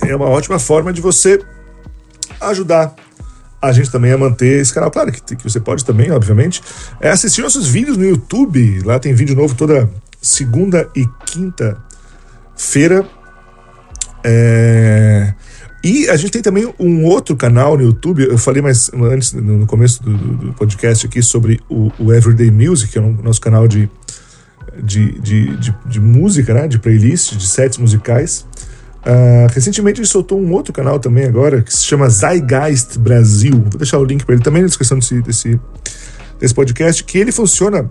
É 0.00 0.16
uma 0.16 0.28
ótima 0.28 0.58
forma 0.58 0.92
de 0.92 1.00
você 1.00 1.38
ajudar 2.40 2.94
a 3.62 3.70
gente 3.70 3.90
também 3.90 4.10
a 4.10 4.18
manter 4.18 4.60
esse 4.60 4.74
canal. 4.74 4.90
Claro 4.90 5.12
que, 5.12 5.36
que 5.36 5.44
você 5.44 5.60
pode 5.60 5.84
também, 5.84 6.10
obviamente, 6.10 6.60
é 7.00 7.10
assistir 7.10 7.42
nossos 7.42 7.68
vídeos 7.68 7.96
no 7.96 8.04
YouTube. 8.04 8.82
Lá 8.84 8.98
tem 8.98 9.14
vídeo 9.14 9.36
novo 9.36 9.54
toda 9.54 9.88
segunda 10.20 10.90
e 10.96 11.06
quinta-feira. 11.24 13.06
É... 14.24 15.32
E 15.84 16.08
a 16.08 16.16
gente 16.16 16.30
tem 16.30 16.42
também 16.42 16.72
um 16.78 17.04
outro 17.04 17.36
canal 17.36 17.76
no 17.76 17.84
YouTube. 17.84 18.24
Eu 18.24 18.38
falei 18.38 18.62
mais 18.62 18.90
antes, 18.94 19.32
no 19.32 19.66
começo 19.66 20.02
do, 20.02 20.16
do 20.16 20.52
podcast 20.54 21.06
aqui, 21.06 21.22
sobre 21.22 21.60
o, 21.68 21.90
o, 21.98 22.12
Everyday 22.12 22.50
Music, 22.50 22.92
que 22.92 22.98
é 22.98 23.00
o 23.00 23.12
nosso 23.22 23.40
canal 23.40 23.66
de, 23.66 23.88
de, 24.80 25.18
de, 25.20 25.56
de, 25.56 25.74
de 25.86 26.00
música, 26.00 26.54
né? 26.54 26.68
de 26.68 26.78
playlist, 26.78 27.36
de 27.36 27.46
sets 27.46 27.78
musicais. 27.78 28.46
Uh, 29.04 29.52
recentemente 29.52 30.00
ele 30.00 30.06
soltou 30.06 30.40
um 30.40 30.52
outro 30.52 30.72
canal 30.72 31.00
também 31.00 31.24
agora 31.24 31.60
que 31.60 31.74
se 31.74 31.84
chama 31.84 32.08
Zeitgeist 32.08 32.98
Brasil. 32.98 33.52
Vou 33.52 33.78
deixar 33.78 33.98
o 33.98 34.04
link 34.04 34.24
para 34.24 34.34
ele 34.36 34.44
também 34.44 34.62
na 34.62 34.68
descrição 34.68 34.96
desse, 34.98 35.20
desse, 35.20 35.60
desse, 36.38 36.54
podcast, 36.54 37.02
que 37.02 37.18
ele 37.18 37.32
funciona 37.32 37.90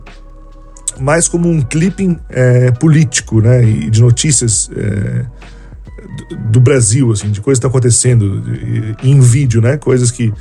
mais 0.99 1.27
como 1.27 1.49
um 1.49 1.61
clipping 1.61 2.17
é, 2.29 2.71
político, 2.71 3.41
né, 3.41 3.63
e 3.63 3.89
de 3.89 4.01
notícias 4.01 4.69
é, 4.73 5.25
do, 6.29 6.35
do, 6.51 6.61
Brasil, 6.61 7.11
assim, 7.11 7.29
de 7.29 7.41
coisas 7.41 7.59
que 7.59 7.67
estão 7.67 7.69
acontecendo 7.69 8.43
em 9.03 9.19
vídeo, 9.19 9.61
né, 9.61 9.77
coisas 9.77 10.11
que 10.11 10.33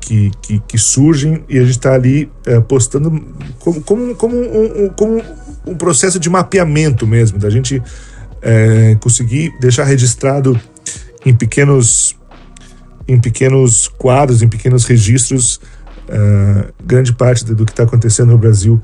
que, 0.00 0.30
que, 0.40 0.58
que 0.60 0.78
surgem 0.78 1.44
e 1.50 1.58
a 1.58 1.62
gente 1.62 1.72
está 1.72 1.92
ali 1.92 2.30
é, 2.46 2.58
postando 2.60 3.10
como, 3.58 3.82
como, 3.82 4.14
como, 4.14 4.36
um, 4.36 4.88
como 4.88 5.22
um 5.66 5.74
processo 5.74 6.18
de 6.18 6.30
mapeamento 6.30 7.06
mesmo, 7.06 7.38
da 7.38 7.50
gente 7.50 7.82
é, 8.42 8.96
conseguir 9.00 9.52
deixar 9.60 9.84
registrado 9.84 10.58
em 11.24 11.34
pequenos 11.34 12.16
em 13.08 13.18
pequenos 13.18 13.88
quadros, 13.88 14.42
em 14.42 14.48
pequenos 14.48 14.84
registros, 14.84 15.58
uh, 16.08 16.72
grande 16.84 17.14
parte 17.14 17.42
do 17.42 17.64
que 17.64 17.72
está 17.72 17.84
acontecendo 17.84 18.32
no 18.32 18.38
Brasil 18.38 18.82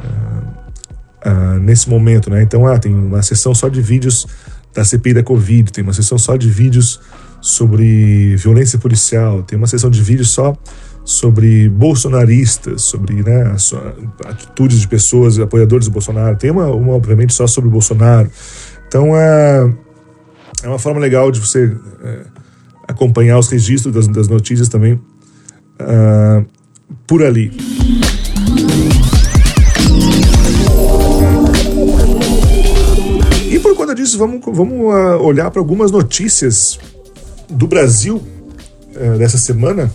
uh, 0.00 1.28
uh, 1.28 1.60
nesse 1.60 1.88
momento, 1.88 2.28
né? 2.28 2.42
Então, 2.42 2.66
ah, 2.66 2.76
tem 2.76 2.92
uma 2.92 3.22
sessão 3.22 3.54
só 3.54 3.68
de 3.68 3.80
vídeos 3.80 4.26
da 4.74 4.84
CPI 4.84 5.14
da 5.14 5.22
Covid, 5.22 5.70
tem 5.70 5.84
uma 5.84 5.92
sessão 5.92 6.18
só 6.18 6.36
de 6.36 6.50
vídeos 6.50 7.00
sobre 7.40 8.34
violência 8.36 8.80
policial, 8.80 9.44
tem 9.44 9.56
uma 9.56 9.68
sessão 9.68 9.90
de 9.90 10.02
vídeos 10.02 10.30
só 10.30 10.56
sobre 11.04 11.68
bolsonaristas, 11.68 12.82
sobre 12.82 13.22
né, 13.22 13.54
atitudes 14.24 14.80
de 14.80 14.88
pessoas, 14.88 15.38
apoiadores 15.38 15.86
do 15.86 15.92
Bolsonaro, 15.92 16.36
tem 16.36 16.50
uma, 16.50 16.66
uma 16.66 16.92
obviamente 16.92 17.34
só 17.34 17.46
sobre 17.46 17.68
o 17.68 17.72
Bolsonaro. 17.72 18.30
Então 18.92 19.16
é, 19.16 19.72
é 20.64 20.68
uma 20.68 20.78
forma 20.78 21.00
legal 21.00 21.30
de 21.30 21.40
você 21.40 21.74
é, 22.04 22.26
acompanhar 22.86 23.38
os 23.38 23.48
registros 23.48 23.94
das, 23.94 24.06
das 24.06 24.28
notícias 24.28 24.68
também 24.68 25.00
uh, 25.80 26.44
por 27.06 27.22
ali. 27.22 27.50
E 33.50 33.58
por 33.60 33.74
conta 33.74 33.94
disso, 33.94 34.18
vamos, 34.18 34.42
vamos 34.44 34.78
uh, 34.78 35.22
olhar 35.22 35.50
para 35.50 35.60
algumas 35.62 35.90
notícias 35.90 36.78
do 37.48 37.66
Brasil 37.66 38.16
uh, 38.16 39.16
dessa 39.16 39.38
semana 39.38 39.90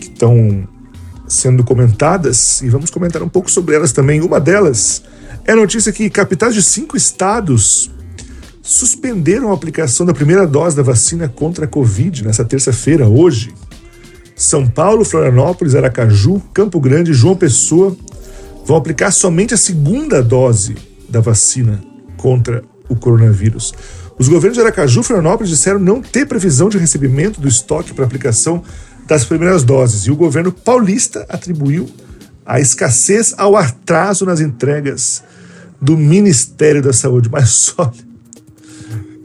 que 0.00 0.08
estão 0.08 0.66
sendo 1.28 1.62
comentadas 1.62 2.62
e 2.62 2.68
vamos 2.68 2.90
comentar 2.90 3.22
um 3.22 3.28
pouco 3.28 3.48
sobre 3.48 3.76
elas 3.76 3.92
também. 3.92 4.20
Uma 4.20 4.40
delas 4.40 5.04
é 5.44 5.52
a 5.52 5.56
notícia 5.56 5.92
que 5.92 6.10
capitais 6.10 6.52
de 6.52 6.64
cinco 6.64 6.96
estados 6.96 7.96
suspenderam 8.68 9.50
a 9.50 9.54
aplicação 9.54 10.04
da 10.04 10.12
primeira 10.12 10.46
dose 10.46 10.76
da 10.76 10.82
vacina 10.82 11.26
contra 11.26 11.64
a 11.64 11.68
Covid 11.68 12.22
nessa 12.22 12.44
terça-feira, 12.44 13.08
hoje. 13.08 13.54
São 14.36 14.68
Paulo, 14.68 15.06
Florianópolis, 15.06 15.74
Aracaju, 15.74 16.38
Campo 16.52 16.78
Grande 16.78 17.10
e 17.10 17.14
João 17.14 17.34
Pessoa 17.34 17.96
vão 18.66 18.76
aplicar 18.76 19.10
somente 19.10 19.54
a 19.54 19.56
segunda 19.56 20.22
dose 20.22 20.76
da 21.08 21.18
vacina 21.18 21.82
contra 22.18 22.62
o 22.90 22.94
coronavírus. 22.94 23.72
Os 24.18 24.28
governos 24.28 24.58
de 24.58 24.62
Aracaju 24.62 25.00
e 25.00 25.04
Florianópolis 25.04 25.48
disseram 25.50 25.80
não 25.80 26.02
ter 26.02 26.26
previsão 26.26 26.68
de 26.68 26.76
recebimento 26.76 27.40
do 27.40 27.48
estoque 27.48 27.94
para 27.94 28.04
aplicação 28.04 28.62
das 29.06 29.24
primeiras 29.24 29.64
doses 29.64 30.02
e 30.02 30.10
o 30.10 30.16
governo 30.16 30.52
paulista 30.52 31.24
atribuiu 31.30 31.88
a 32.44 32.60
escassez 32.60 33.34
ao 33.38 33.56
atraso 33.56 34.26
nas 34.26 34.40
entregas 34.40 35.24
do 35.80 35.96
Ministério 35.96 36.82
da 36.82 36.92
Saúde. 36.92 37.30
Mas 37.32 37.72
olha, 37.78 38.07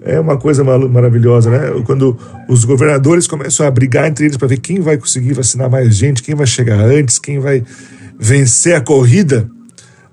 é 0.03 0.19
uma 0.19 0.37
coisa 0.37 0.63
maravilhosa, 0.63 1.49
né? 1.49 1.81
Quando 1.85 2.17
os 2.49 2.65
governadores 2.65 3.25
começam 3.25 3.65
a 3.65 3.71
brigar 3.71 4.07
entre 4.07 4.25
eles 4.25 4.37
para 4.37 4.47
ver 4.47 4.59
quem 4.59 4.79
vai 4.81 4.97
conseguir 4.97 5.33
vacinar 5.33 5.69
mais 5.69 5.95
gente, 5.95 6.21
quem 6.21 6.35
vai 6.35 6.45
chegar 6.45 6.79
antes, 6.79 7.17
quem 7.17 7.39
vai 7.39 7.63
vencer 8.19 8.75
a 8.75 8.81
corrida 8.81 9.49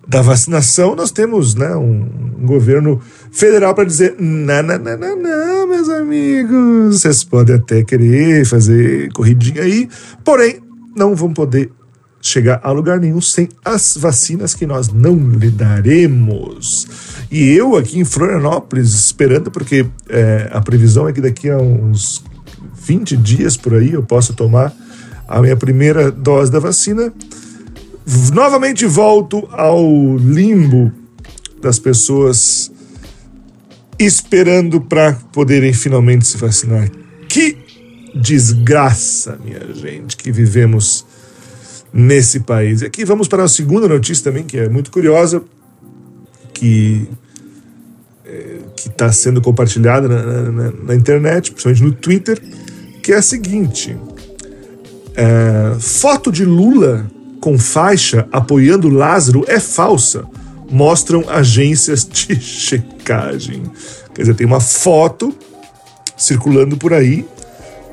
da 0.07 0.23
vacinação, 0.23 0.97
nós 0.97 1.11
temos 1.11 1.55
né, 1.55 1.75
um, 1.77 2.09
um 2.41 2.47
governo 2.47 3.01
federal 3.31 3.75
para 3.75 3.85
dizer: 3.85 4.15
não, 4.19 4.63
não, 4.63 4.79
não, 4.79 4.97
não, 4.97 5.17
não, 5.17 5.67
meus 5.69 5.89
amigos, 5.89 7.01
vocês 7.01 7.23
podem 7.23 7.57
até 7.57 7.83
querer 7.85 8.45
fazer 8.45 9.13
corridinha 9.13 9.63
aí, 9.63 9.89
porém 10.25 10.61
não 10.97 11.15
vão 11.15 11.33
poder 11.33 11.71
chegar 12.21 12.61
a 12.63 12.71
lugar 12.71 13.01
nenhum 13.01 13.21
sem 13.21 13.49
as 13.65 13.97
vacinas 13.97 14.55
que 14.55 14.67
nós 14.67 14.89
não 14.89 15.17
lhe 15.17 15.51
daremos. 15.51 16.87
E 17.31 17.51
eu 17.51 17.77
aqui 17.77 17.99
em 17.99 18.05
Florianópolis 18.05 18.93
esperando, 18.93 19.51
porque 19.51 19.87
é, 20.09 20.49
a 20.53 20.61
previsão 20.61 21.09
é 21.09 21.13
que 21.13 21.21
daqui 21.21 21.49
a 21.49 21.57
uns 21.57 22.23
20 22.75 23.17
dias 23.17 23.57
por 23.57 23.75
aí 23.75 23.93
eu 23.93 24.03
possa 24.03 24.33
tomar 24.33 24.75
a 25.27 25.41
minha 25.41 25.57
primeira 25.57 26.11
dose 26.11 26.51
da 26.51 26.59
vacina. 26.59 27.13
Novamente 28.33 28.85
volto 28.87 29.49
ao 29.53 30.17
limbo 30.17 30.93
das 31.63 31.79
pessoas 31.79 32.71
esperando 33.99 34.81
para 34.81 35.13
poderem 35.33 35.73
finalmente 35.73 36.27
se 36.27 36.37
vacinar. 36.37 36.91
Que 37.29 37.57
desgraça, 38.15 39.39
minha 39.45 39.73
gente, 39.75 40.17
que 40.17 40.33
vivemos 40.33 41.07
nesse 41.93 42.41
país. 42.41 42.83
E 42.83 42.87
aqui 42.87 43.05
vamos 43.05 43.29
para 43.29 43.45
a 43.45 43.49
segunda 43.49 43.89
notícia 43.89 44.25
também, 44.25 44.45
que 44.45 44.59
é 44.59 44.69
muito 44.69 44.91
curiosa, 44.91 45.43
que 46.55 47.09
é, 48.25 48.59
está 48.77 49.11
sendo 49.13 49.41
compartilhada 49.41 50.09
na, 50.09 50.23
na, 50.51 50.71
na, 50.71 50.95
internet, 50.95 51.51
principalmente 51.51 51.83
no 51.83 51.93
Twitter, 51.93 52.41
que 53.03 53.13
é 53.13 53.17
a 53.17 53.23
seguinte: 53.23 53.97
é, 55.15 55.75
foto 55.79 56.31
de 56.31 56.45
Lula 56.45 57.11
com 57.41 57.59
faixa 57.59 58.29
apoiando 58.31 58.89
Lázaro 58.89 59.45
é 59.49 59.59
falsa, 59.59 60.25
mostram 60.71 61.25
agências 61.29 62.07
de 62.07 62.37
checagem. 62.41 63.63
Quer 64.15 64.23
dizer, 64.23 64.35
tem 64.35 64.47
uma 64.47 64.61
foto 64.61 65.35
circulando 66.17 66.77
por 66.77 66.93
aí 66.93 67.27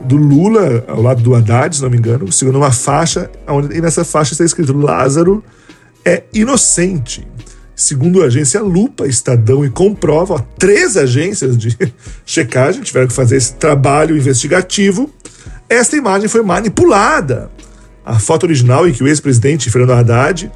do 0.01 0.15
Lula 0.15 0.83
ao 0.87 1.01
lado 1.01 1.21
do 1.21 1.35
Haddad, 1.35 1.75
se 1.75 1.81
não 1.81 1.89
me 1.89 1.97
engano, 1.97 2.31
segurando 2.31 2.61
uma 2.61 2.71
faixa, 2.71 3.29
onde, 3.47 3.75
e 3.75 3.81
nessa 3.81 4.03
faixa 4.03 4.33
está 4.33 4.43
escrito 4.43 4.75
Lázaro 4.77 5.43
é 6.05 6.23
inocente. 6.33 7.27
Segundo 7.75 8.23
a 8.23 8.25
agência 8.25 8.61
Lupa, 8.61 9.05
Estadão 9.05 9.63
e 9.63 9.69
Comprova, 9.69 10.35
ó, 10.35 10.39
três 10.57 10.97
agências 10.97 11.57
de 11.57 11.77
checagem 12.25 12.81
tiveram 12.81 13.07
que 13.07 13.13
fazer 13.13 13.35
esse 13.35 13.53
trabalho 13.53 14.17
investigativo. 14.17 15.11
Esta 15.69 15.95
imagem 15.95 16.27
foi 16.27 16.41
manipulada. 16.41 17.51
A 18.05 18.17
foto 18.19 18.45
original 18.45 18.87
em 18.87 18.93
que 18.93 19.03
o 19.03 19.07
ex-presidente 19.07 19.69
Fernando 19.69 19.93
Haddad 19.93 20.51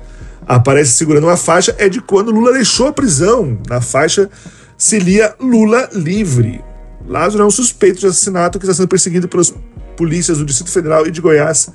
aparece 0.48 0.94
segurando 0.94 1.26
uma 1.26 1.38
faixa 1.38 1.76
é 1.78 1.90
de 1.90 2.02
quando 2.02 2.32
Lula 2.32 2.54
deixou 2.54 2.88
a 2.88 2.94
prisão. 2.94 3.60
Na 3.70 3.82
faixa 3.82 4.30
se 4.78 4.98
lia 4.98 5.36
Lula 5.40 5.90
livre. 5.94 6.64
Lázaro 7.08 7.44
é 7.44 7.46
um 7.46 7.52
suspeito 7.52 8.00
de 8.00 8.08
assassinato 8.08 8.60
que 8.60 8.66
está 8.66 8.74
sendo 8.74 8.88
perseguido 8.88 9.28
pelas 9.28 9.54
polícias 9.98 10.38
do 10.38 10.46
Distrito 10.46 10.72
Federal 10.72 11.06
e 11.06 11.12
de 11.12 11.22
Goiás 11.22 11.70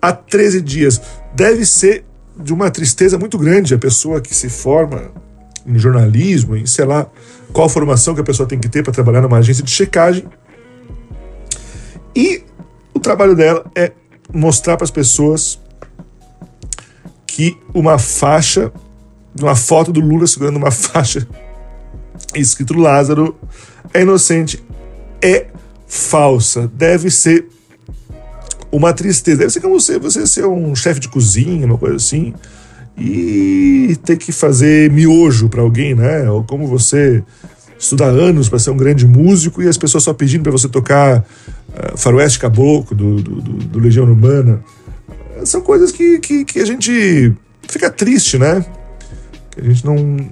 há 0.00 0.12
13 0.12 0.60
dias. 0.60 1.00
Deve 1.34 1.64
ser 1.66 2.04
de 2.38 2.52
uma 2.52 2.70
tristeza 2.70 3.18
muito 3.18 3.38
grande 3.38 3.74
a 3.74 3.78
pessoa 3.78 4.20
que 4.20 4.34
se 4.34 4.48
forma 4.48 5.10
em 5.66 5.78
jornalismo, 5.78 6.56
em 6.56 6.66
sei 6.66 6.84
lá 6.84 7.06
qual 7.52 7.68
formação 7.68 8.14
que 8.14 8.20
a 8.20 8.24
pessoa 8.24 8.48
tem 8.48 8.58
que 8.58 8.68
ter 8.68 8.82
para 8.82 8.92
trabalhar 8.92 9.22
numa 9.22 9.38
agência 9.38 9.64
de 9.64 9.70
checagem. 9.70 10.24
E 12.14 12.44
o 12.94 13.00
trabalho 13.00 13.34
dela 13.34 13.64
é 13.74 13.92
mostrar 14.32 14.76
para 14.76 14.84
as 14.84 14.90
pessoas 14.90 15.58
que 17.26 17.58
uma 17.74 17.98
faixa, 17.98 18.72
uma 19.38 19.56
foto 19.56 19.92
do 19.92 20.00
Lula 20.00 20.26
segurando 20.26 20.56
uma 20.56 20.70
faixa 20.70 21.26
escrito 22.34 22.74
Lázaro 22.74 23.36
é 23.92 24.02
inocente, 24.02 24.62
é 25.22 25.46
falsa, 25.86 26.70
deve 26.74 27.10
ser 27.10 27.46
uma 28.70 28.92
tristeza. 28.92 29.38
Deve 29.38 29.50
ser 29.50 29.60
como 29.60 29.78
você, 29.78 29.98
você 29.98 30.26
ser 30.26 30.46
um 30.46 30.74
chefe 30.74 31.00
de 31.00 31.08
cozinha, 31.08 31.66
uma 31.66 31.78
coisa 31.78 31.96
assim, 31.96 32.34
e 32.96 33.96
ter 34.04 34.16
que 34.16 34.32
fazer 34.32 34.90
miojo 34.90 35.48
para 35.48 35.62
alguém, 35.62 35.94
né? 35.94 36.30
Ou 36.30 36.44
como 36.44 36.66
você 36.66 37.22
estudar 37.78 38.08
anos 38.08 38.48
para 38.48 38.58
ser 38.58 38.70
um 38.70 38.76
grande 38.76 39.06
músico 39.06 39.62
e 39.62 39.68
as 39.68 39.76
pessoas 39.76 40.02
só 40.02 40.14
pedindo 40.14 40.42
para 40.42 40.52
você 40.52 40.68
tocar 40.68 41.20
uh, 41.20 41.96
Faroeste 41.96 42.38
Caboclo 42.38 42.96
do, 42.96 43.16
do, 43.16 43.40
do, 43.40 43.52
do 43.52 43.78
Legião 43.78 44.06
Urbana. 44.06 44.62
São 45.44 45.60
coisas 45.60 45.92
que, 45.92 46.18
que, 46.18 46.44
que, 46.44 46.60
a 46.60 46.64
gente 46.64 47.32
fica 47.68 47.90
triste, 47.90 48.38
né? 48.38 48.64
Que 49.50 49.60
a 49.60 49.64
gente 49.64 49.84
não, 49.84 50.30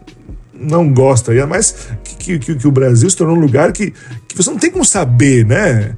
não 0.59 0.93
gosta. 0.93 1.35
E 1.35 1.39
é 1.39 1.47
mais 1.47 1.89
que, 2.19 2.39
que, 2.39 2.55
que 2.55 2.69
o 2.69 2.73
Brasil 2.73 3.09
se 3.09 3.17
tornou 3.17 3.37
um 3.37 3.41
lugar 3.41 3.73
que, 3.73 3.93
que 4.29 4.37
você 4.37 4.51
não 4.51 4.59
tem 4.59 4.71
como 4.71 4.85
saber, 4.85 5.45
né? 5.45 5.95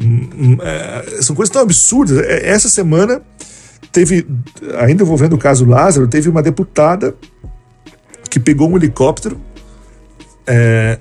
Hum, 0.00 0.28
hum, 0.36 0.58
é, 0.60 1.22
são 1.22 1.34
coisas 1.34 1.52
tão 1.52 1.62
absurdas. 1.62 2.18
É, 2.18 2.48
essa 2.48 2.68
semana 2.68 3.22
teve, 3.92 4.26
ainda 4.78 5.02
envolvendo 5.02 5.34
o 5.34 5.38
caso 5.38 5.64
Lázaro, 5.64 6.08
teve 6.08 6.28
uma 6.28 6.42
deputada 6.42 7.14
que 8.28 8.38
pegou 8.38 8.68
um 8.68 8.76
helicóptero 8.76 9.40
é, 10.46 10.98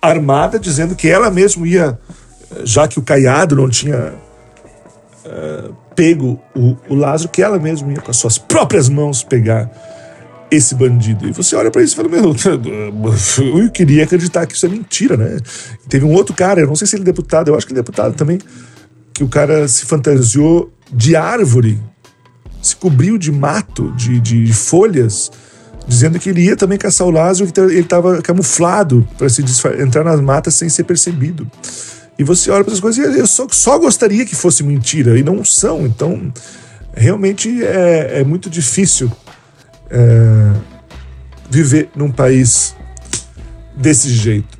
armada, 0.00 0.58
dizendo 0.58 0.94
que 0.94 1.08
ela 1.08 1.30
mesma 1.30 1.66
ia, 1.66 1.98
já 2.64 2.88
que 2.88 2.98
o 2.98 3.02
Caiado 3.02 3.54
não 3.54 3.68
tinha 3.68 4.14
é, 5.24 5.70
pego 5.94 6.40
o, 6.56 6.76
o 6.88 6.94
Lázaro, 6.94 7.30
que 7.30 7.42
ela 7.42 7.58
mesma 7.58 7.92
ia 7.92 8.00
com 8.00 8.10
as 8.10 8.16
suas 8.16 8.38
próprias 8.38 8.88
mãos 8.88 9.22
pegar 9.22 9.70
esse 10.50 10.74
bandido. 10.74 11.28
E 11.28 11.32
você 11.32 11.54
olha 11.54 11.70
para 11.70 11.82
isso 11.82 11.94
e 11.94 11.96
fala: 11.96 12.08
Meu, 12.08 12.34
eu 13.62 13.70
queria 13.70 14.04
acreditar 14.04 14.46
que 14.46 14.54
isso 14.54 14.66
é 14.66 14.68
mentira, 14.68 15.16
né? 15.16 15.38
Teve 15.88 16.04
um 16.04 16.12
outro 16.12 16.34
cara, 16.34 16.60
eu 16.60 16.66
não 16.66 16.74
sei 16.74 16.86
se 16.86 16.96
ele 16.96 17.02
é 17.02 17.06
deputado, 17.06 17.48
eu 17.48 17.54
acho 17.54 17.66
que 17.66 17.72
ele 17.72 17.80
é 17.80 17.82
deputado 17.82 18.14
também, 18.14 18.38
que 19.12 19.22
o 19.22 19.28
cara 19.28 19.68
se 19.68 19.86
fantasiou 19.86 20.72
de 20.92 21.14
árvore, 21.14 21.78
se 22.60 22.74
cobriu 22.76 23.16
de 23.16 23.30
mato, 23.30 23.92
de, 23.92 24.20
de 24.20 24.52
folhas, 24.52 25.30
dizendo 25.86 26.18
que 26.18 26.30
ele 26.30 26.42
ia 26.42 26.56
também 26.56 26.78
caçar 26.78 27.06
o 27.06 27.10
Lázaro, 27.10 27.50
que 27.50 27.60
ele 27.60 27.80
estava 27.80 28.20
camuflado 28.20 29.06
para 29.16 29.28
se 29.28 29.42
entrar 29.78 30.04
nas 30.04 30.20
matas 30.20 30.54
sem 30.54 30.68
ser 30.68 30.84
percebido. 30.84 31.50
E 32.18 32.24
você 32.24 32.50
olha 32.50 32.62
para 32.62 32.72
essas 32.72 32.80
coisas 32.80 33.16
e 33.16 33.18
eu 33.18 33.26
só, 33.26 33.46
só 33.50 33.78
gostaria 33.78 34.26
que 34.26 34.36
fosse 34.36 34.62
mentira, 34.62 35.18
e 35.18 35.22
não 35.22 35.42
são. 35.42 35.86
Então, 35.86 36.30
realmente 36.92 37.64
é, 37.64 38.20
é 38.20 38.24
muito 38.24 38.50
difícil 38.50 39.10
é, 39.90 40.52
viver 41.50 41.90
num 41.94 42.10
país 42.10 42.76
desse 43.76 44.08
jeito. 44.10 44.58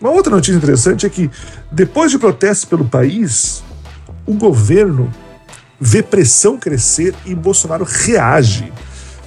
Uma 0.00 0.10
outra 0.10 0.34
notícia 0.34 0.56
interessante 0.56 1.06
é 1.06 1.08
que, 1.08 1.30
depois 1.70 2.10
de 2.10 2.18
protestos 2.18 2.64
pelo 2.64 2.84
país, 2.84 3.62
o 4.26 4.34
governo 4.34 5.10
vê 5.80 6.02
pressão 6.02 6.58
crescer 6.58 7.14
e 7.24 7.34
Bolsonaro 7.34 7.84
reage. 7.84 8.72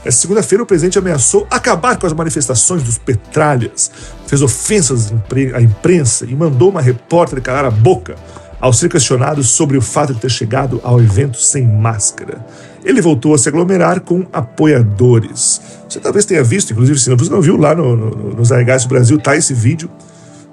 Essa 0.06 0.20
segunda-feira, 0.20 0.64
o 0.64 0.68
presidente 0.68 0.98
ameaçou 0.98 1.46
acabar 1.52 1.98
com 1.98 2.08
as 2.08 2.14
manifestações 2.14 2.82
dos 2.84 2.98
petralhas, 2.98 3.92
fez 4.26 4.42
ofensas 4.42 5.12
à 5.54 5.62
imprensa 5.62 6.26
e 6.26 6.36
mandou 6.36 6.70
uma 6.70 6.82
repórter 6.82 7.42
calar 7.42 7.66
a 7.66 7.72
boca 7.72 8.16
ao 8.60 8.74
ser 8.74 8.90
questionado 8.90 9.44
sobre 9.44 9.78
o 9.78 9.82
fato 9.82 10.14
de 10.14 10.20
ter 10.20 10.32
chegado 10.32 10.80
ao 10.84 11.02
evento 11.02 11.40
sem 11.42 11.68
máscara 11.68 12.46
ele 12.88 13.02
voltou 13.02 13.34
a 13.34 13.38
se 13.38 13.50
aglomerar 13.50 14.00
com 14.00 14.26
apoiadores. 14.32 15.62
Você 15.90 16.00
talvez 16.00 16.24
tenha 16.24 16.42
visto, 16.42 16.72
inclusive, 16.72 16.98
se 16.98 17.14
você 17.14 17.30
não 17.30 17.42
viu, 17.42 17.58
lá 17.58 17.76
no, 17.76 17.98
no, 17.98 18.34
no 18.34 18.88
Brasil 18.88 19.20
tá 19.20 19.36
esse 19.36 19.54
vídeo 19.54 19.90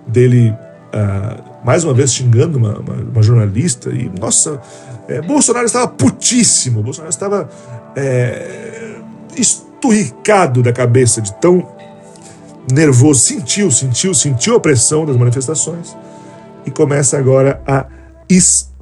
dele, 0.04 0.50
uh, 0.50 1.44
mais 1.64 1.84
uma 1.84 1.94
vez, 1.94 2.12
xingando 2.12 2.58
uma, 2.58 2.76
uma, 2.80 2.94
uma 2.94 3.22
jornalista. 3.22 3.90
E, 3.90 4.10
nossa, 4.20 4.60
é, 5.06 5.22
Bolsonaro 5.22 5.64
estava 5.64 5.86
putíssimo, 5.86 6.82
Bolsonaro 6.82 7.10
estava 7.10 7.48
é, 7.94 8.96
esturricado 9.36 10.60
da 10.60 10.72
cabeça 10.72 11.22
de 11.22 11.32
tão 11.34 11.68
nervoso. 12.72 13.20
Sentiu, 13.20 13.70
sentiu, 13.70 14.12
sentiu 14.12 14.56
a 14.56 14.60
pressão 14.60 15.06
das 15.06 15.16
manifestações 15.16 15.96
e 16.66 16.70
começa 16.70 17.16
agora 17.16 17.62
a 17.64 17.86
esturricar 18.28 18.73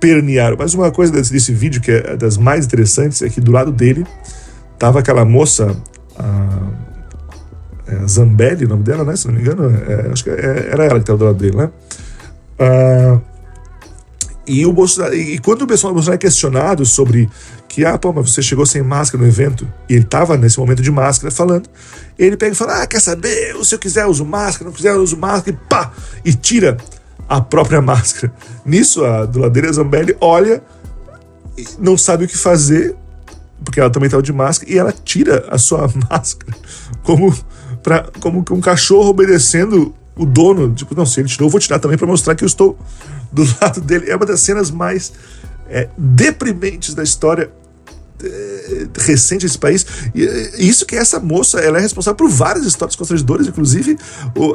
pernearam. 0.00 0.56
Mas 0.58 0.74
uma 0.74 0.90
coisa 0.90 1.12
desse, 1.12 1.52
vídeo 1.52 1.80
que 1.80 1.90
é 1.90 2.16
das 2.16 2.36
mais 2.36 2.64
interessantes 2.64 3.22
é 3.22 3.28
que 3.28 3.40
do 3.40 3.52
lado 3.52 3.70
dele 3.70 4.04
tava 4.78 4.98
aquela 4.98 5.24
moça, 5.24 5.76
a, 6.18 6.58
é 7.86 8.06
Zambelli, 8.06 8.64
o 8.64 8.68
nome 8.68 8.82
dela, 8.82 9.04
né? 9.04 9.14
Se 9.14 9.26
não 9.26 9.34
me 9.34 9.40
engano, 9.40 9.70
é, 9.86 10.10
acho 10.10 10.24
que 10.24 10.30
é, 10.30 10.70
era 10.72 10.84
ela 10.84 10.94
que 10.94 11.00
estava 11.00 11.18
do 11.18 11.24
lado 11.26 11.38
dele, 11.38 11.56
né? 11.56 11.70
Ah, 12.58 13.20
e, 14.46 14.66
o 14.66 14.72
Bolsonaro, 14.72 15.14
e 15.14 15.38
quando 15.38 15.62
o 15.62 15.66
Bolsonaro 15.66 16.12
é 16.12 16.18
questionado 16.18 16.84
sobre 16.84 17.28
que, 17.68 17.84
ah, 17.84 17.96
pô, 17.96 18.12
mas 18.12 18.32
você 18.32 18.42
chegou 18.42 18.66
sem 18.66 18.82
máscara 18.82 19.22
no 19.22 19.28
evento, 19.28 19.66
e 19.88 19.94
ele 19.94 20.02
estava 20.02 20.36
nesse 20.36 20.58
momento 20.58 20.82
de 20.82 20.90
máscara 20.90 21.30
falando, 21.30 21.68
ele 22.18 22.36
pega 22.36 22.52
e 22.52 22.56
fala, 22.56 22.82
ah, 22.82 22.86
quer 22.86 23.00
saber, 23.00 23.54
se 23.64 23.74
eu 23.74 23.78
quiser 23.78 24.04
eu 24.04 24.08
uso 24.08 24.24
máscara, 24.24 24.64
não 24.68 24.72
quiser 24.72 24.90
eu 24.90 25.02
uso 25.02 25.16
máscara, 25.16 25.56
e 25.56 25.68
pá, 25.68 25.92
e 26.24 26.32
tira 26.32 26.76
a 27.30 27.40
própria 27.40 27.80
máscara. 27.80 28.32
Nisso, 28.66 29.04
a 29.04 29.24
duladeira 29.24 29.72
Zambelli 29.72 30.16
olha 30.20 30.60
não 31.78 31.96
sabe 31.96 32.24
o 32.24 32.28
que 32.28 32.36
fazer, 32.36 32.96
porque 33.64 33.78
ela 33.78 33.90
também 33.90 34.06
estava 34.06 34.22
de 34.22 34.32
máscara, 34.32 34.70
e 34.70 34.76
ela 34.76 34.92
tira 34.92 35.46
a 35.48 35.58
sua 35.58 35.88
máscara 36.10 36.56
como, 37.04 37.32
pra, 37.82 38.08
como 38.20 38.44
um 38.50 38.60
cachorro 38.60 39.10
obedecendo 39.10 39.94
o 40.16 40.26
dono. 40.26 40.74
Tipo, 40.74 40.94
não, 40.94 41.06
se 41.06 41.20
ele 41.20 41.28
tirou, 41.28 41.46
eu 41.46 41.50
vou 41.50 41.60
tirar 41.60 41.78
também 41.78 41.96
para 41.96 42.06
mostrar 42.06 42.34
que 42.34 42.42
eu 42.42 42.48
estou 42.48 42.76
do 43.32 43.44
lado 43.62 43.80
dele. 43.80 44.10
É 44.10 44.16
uma 44.16 44.26
das 44.26 44.40
cenas 44.40 44.70
mais 44.70 45.12
é, 45.68 45.88
deprimentes 45.96 46.94
da 46.94 47.02
história 47.02 47.50
recente 48.98 49.46
desse 49.46 49.58
país. 49.58 49.86
E 50.14 50.68
isso 50.68 50.86
que 50.86 50.96
essa 50.96 51.18
moça, 51.18 51.60
ela 51.60 51.78
é 51.78 51.80
responsável 51.80 52.16
por 52.16 52.28
várias 52.28 52.64
histórias 52.64 52.96
constrangedoras, 52.96 53.46
inclusive 53.46 53.98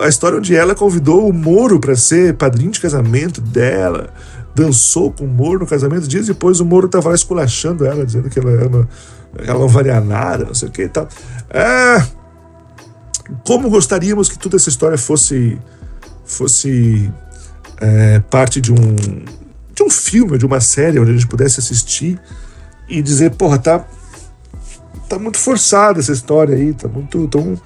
a 0.02 0.08
história 0.08 0.38
onde 0.38 0.56
ela 0.56 0.76
convidou 0.76 1.28
o 1.28 1.34
Moro 1.34 1.80
para 1.80 1.96
ser 1.96 2.36
padrinho 2.36 2.72
de 2.72 2.80
casamento 2.80 3.42
dela, 3.42 4.14
dançou 4.54 5.12
com 5.12 5.26
o 5.26 5.28
Moro 5.28 5.60
no 5.60 5.68
casamento. 5.68 6.08
Dias 6.08 6.28
depois 6.28 6.60
o 6.60 6.66
Moro 6.66 6.86
estava 6.86 7.10
lá 7.10 7.16
esculachando 7.16 7.86
ela, 7.86 8.06
dizendo 8.06 8.30
que 8.30 8.40
ela, 8.40 8.52
era 8.52 8.88
ela 9.38 9.60
não 9.60 9.68
valia 9.68 10.00
nada, 10.00 10.46
não 10.46 10.54
sei 10.54 10.70
o 10.70 10.72
que 10.72 10.84
e 10.84 10.90
tal. 10.90 11.08
É, 11.50 12.04
como 13.46 13.70
gostaríamos 13.70 14.30
que 14.30 14.38
toda 14.38 14.56
essa 14.56 14.70
história 14.70 14.98
fosse 14.98 15.60
fosse 16.24 17.12
é, 17.80 18.20
parte 18.20 18.60
de 18.62 18.72
um 18.72 18.96
de 19.76 19.84
um 19.84 19.90
filme, 19.90 20.38
de 20.38 20.46
uma 20.46 20.62
série 20.62 21.00
onde 21.00 21.12
a 21.12 21.14
gente 21.14 21.28
pudesse 21.28 21.60
assistir 21.60 22.20
e 22.88 23.02
dizer, 23.02 23.32
porra, 23.32 23.58
tá, 23.58 23.86
tá 25.10 25.18
muito 25.20 25.38
forçada 25.38 26.00
essa 26.00 26.12
história 26.12 26.56
aí, 26.56 26.74
tá 26.74 26.88
muito. 26.88 27.28
tão, 27.28 27.60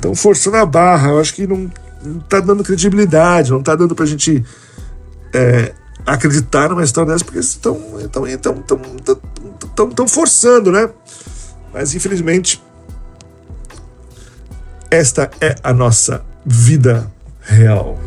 tão 0.00 0.14
forçando 0.14 0.56
a 0.56 0.66
barra. 0.66 1.10
Eu 1.10 1.20
acho 1.20 1.34
que 1.34 1.46
não, 1.46 1.70
não 2.02 2.20
tá 2.20 2.40
dando 2.40 2.64
credibilidade, 2.64 3.50
não 3.50 3.62
tá 3.62 3.74
dando 3.74 3.94
pra 3.94 4.06
gente 4.06 4.44
é, 5.32 5.72
acreditar 6.06 6.68
numa 6.68 6.82
história 6.84 7.12
dessa, 7.12 7.24
porque 7.24 7.38
estão 7.38 7.78
tão, 8.10 8.22
tão, 8.38 8.78
tão, 9.04 9.20
tão, 9.74 9.90
tão 9.90 10.08
forçando, 10.08 10.72
né? 10.72 10.88
Mas 11.72 11.94
infelizmente, 11.94 12.62
esta 14.90 15.30
é 15.40 15.54
a 15.62 15.72
nossa 15.72 16.24
vida 16.44 17.10
real. 17.42 17.98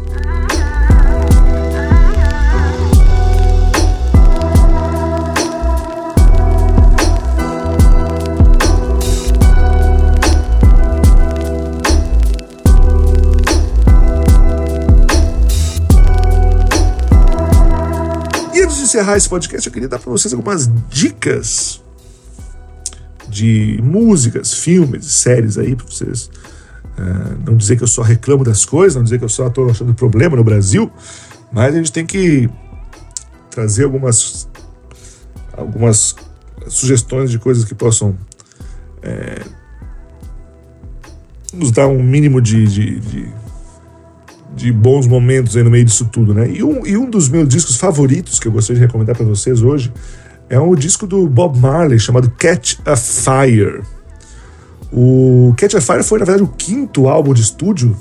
Encerrar 18.91 19.15
esse 19.15 19.29
podcast, 19.29 19.65
eu 19.65 19.73
queria 19.73 19.87
dar 19.87 19.99
para 19.99 20.11
vocês 20.11 20.33
algumas 20.33 20.69
dicas 20.89 21.81
de 23.29 23.79
músicas, 23.81 24.53
filmes, 24.53 25.05
séries 25.05 25.57
aí 25.57 25.75
para 25.75 25.85
vocês. 25.85 26.29
Uh, 26.97 27.39
não 27.45 27.55
dizer 27.55 27.77
que 27.77 27.83
eu 27.83 27.87
só 27.87 28.01
reclamo 28.01 28.43
das 28.43 28.65
coisas, 28.65 28.95
não 28.95 29.03
dizer 29.03 29.17
que 29.17 29.23
eu 29.23 29.29
só 29.29 29.47
estou 29.47 29.69
achando 29.69 29.93
problema 29.93 30.35
no 30.35 30.43
Brasil, 30.43 30.91
mas 31.51 31.73
a 31.73 31.77
gente 31.77 31.91
tem 31.91 32.05
que 32.05 32.49
trazer 33.49 33.85
algumas 33.85 34.49
algumas 35.53 36.15
sugestões 36.67 37.31
de 37.31 37.39
coisas 37.39 37.63
que 37.63 37.73
possam 37.73 38.17
é, 39.01 39.41
nos 41.53 41.71
dar 41.71 41.87
um 41.87 42.01
mínimo 42.03 42.41
de, 42.41 42.65
de, 42.67 42.99
de, 42.99 43.33
de, 44.55 44.71
bons 44.71 45.07
momentos 45.07 45.55
aí 45.55 45.63
no 45.63 45.71
meio 45.71 45.85
disso 45.85 46.09
tudo, 46.11 46.33
né? 46.33 46.49
E 46.49 46.63
um, 46.63 46.85
e 46.85 46.97
um 46.97 47.09
dos 47.09 47.29
meus 47.29 47.47
discos 47.47 47.75
favoritos 47.75 48.39
que 48.39 48.47
eu 48.47 48.51
gostaria 48.51 48.79
de 48.79 48.85
recomendar 48.85 49.15
para 49.15 49.25
vocês 49.25 49.61
hoje 49.61 49.91
é 50.49 50.59
um 50.59 50.75
disco 50.75 51.07
do 51.07 51.27
Bob 51.27 51.57
Marley 51.57 51.99
chamado 51.99 52.29
Catch 52.37 52.75
a 52.85 52.95
Fire. 52.95 53.81
O 54.91 55.53
Catch 55.55 55.75
a 55.75 55.81
Fire 55.81 56.03
foi, 56.03 56.19
na 56.19 56.25
verdade, 56.25 56.43
o 56.43 56.53
quinto 56.53 57.07
álbum 57.07 57.33
de 57.33 57.41
estúdio 57.41 57.95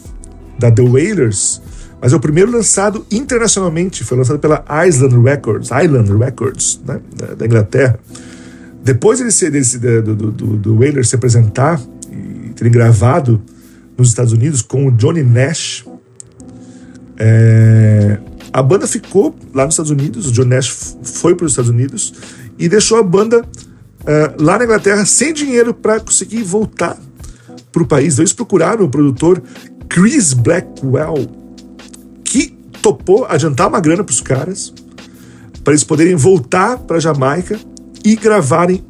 da 0.59 0.71
The 0.71 0.83
Wailers, 0.83 1.63
mas 2.01 2.13
é 2.13 2.17
o 2.17 2.21
primeiro 2.21 2.51
lançado 2.51 3.07
internacionalmente. 3.11 4.03
Foi 4.03 4.19
lançado 4.19 4.39
pela 4.39 4.65
Island 4.87 5.17
Records, 5.23 5.71
Island 5.71 6.13
Records, 6.13 6.81
né, 6.87 7.01
da, 7.17 7.35
da 7.35 7.47
Inglaterra. 7.47 7.99
Depois 8.83 9.19
dele, 9.19 9.51
desse, 9.51 9.79
do, 9.79 10.15
do, 10.15 10.57
do, 10.57 10.79
Wailers 10.79 11.09
se 11.11 11.15
apresentar 11.15 11.81
e 12.11 12.51
terem 12.51 12.73
gravado 12.73 13.41
nos 13.97 14.09
Estados 14.09 14.33
Unidos 14.33 14.63
com 14.63 14.87
o 14.87 14.91
Johnny 14.91 15.23
Nash, 15.23 15.85
é, 17.23 18.19
a 18.51 18.63
banda 18.63 18.87
ficou 18.87 19.37
lá 19.53 19.67
nos 19.67 19.75
Estados 19.75 19.91
Unidos, 19.91 20.27
o 20.29 20.33
John 20.33 20.47
Nash 20.47 20.97
foi 21.03 21.35
para 21.35 21.45
os 21.45 21.53
Estados 21.53 21.71
Unidos 21.71 22.15
e 22.59 22.67
deixou 22.67 22.99
a 22.99 23.03
banda 23.03 23.43
uh, 23.43 24.43
lá 24.43 24.57
na 24.57 24.65
Inglaterra 24.65 25.05
sem 25.05 25.35
dinheiro 25.35 25.75
para 25.75 26.01
conseguir 26.01 26.43
voltar 26.43 26.97
para 27.71 27.83
o 27.83 27.87
país. 27.87 28.15
Então 28.15 28.23
eles 28.23 28.33
procuraram 28.33 28.87
o 28.87 28.89
produtor 28.89 29.43
Chris 29.87 30.33
Blackwell, 30.33 31.29
que 32.25 32.57
topou 32.81 33.27
adiantar 33.27 33.69
uma 33.69 33.81
grana 33.81 34.03
para 34.03 34.13
os 34.13 34.23
caras, 34.23 34.73
para 35.63 35.75
eles 35.75 35.85
poderem 35.85 36.17
voltar 36.17 36.79
para 36.79 36.99
Jamaica 36.99 37.61
e 38.03 38.17
gravarem 38.17 38.83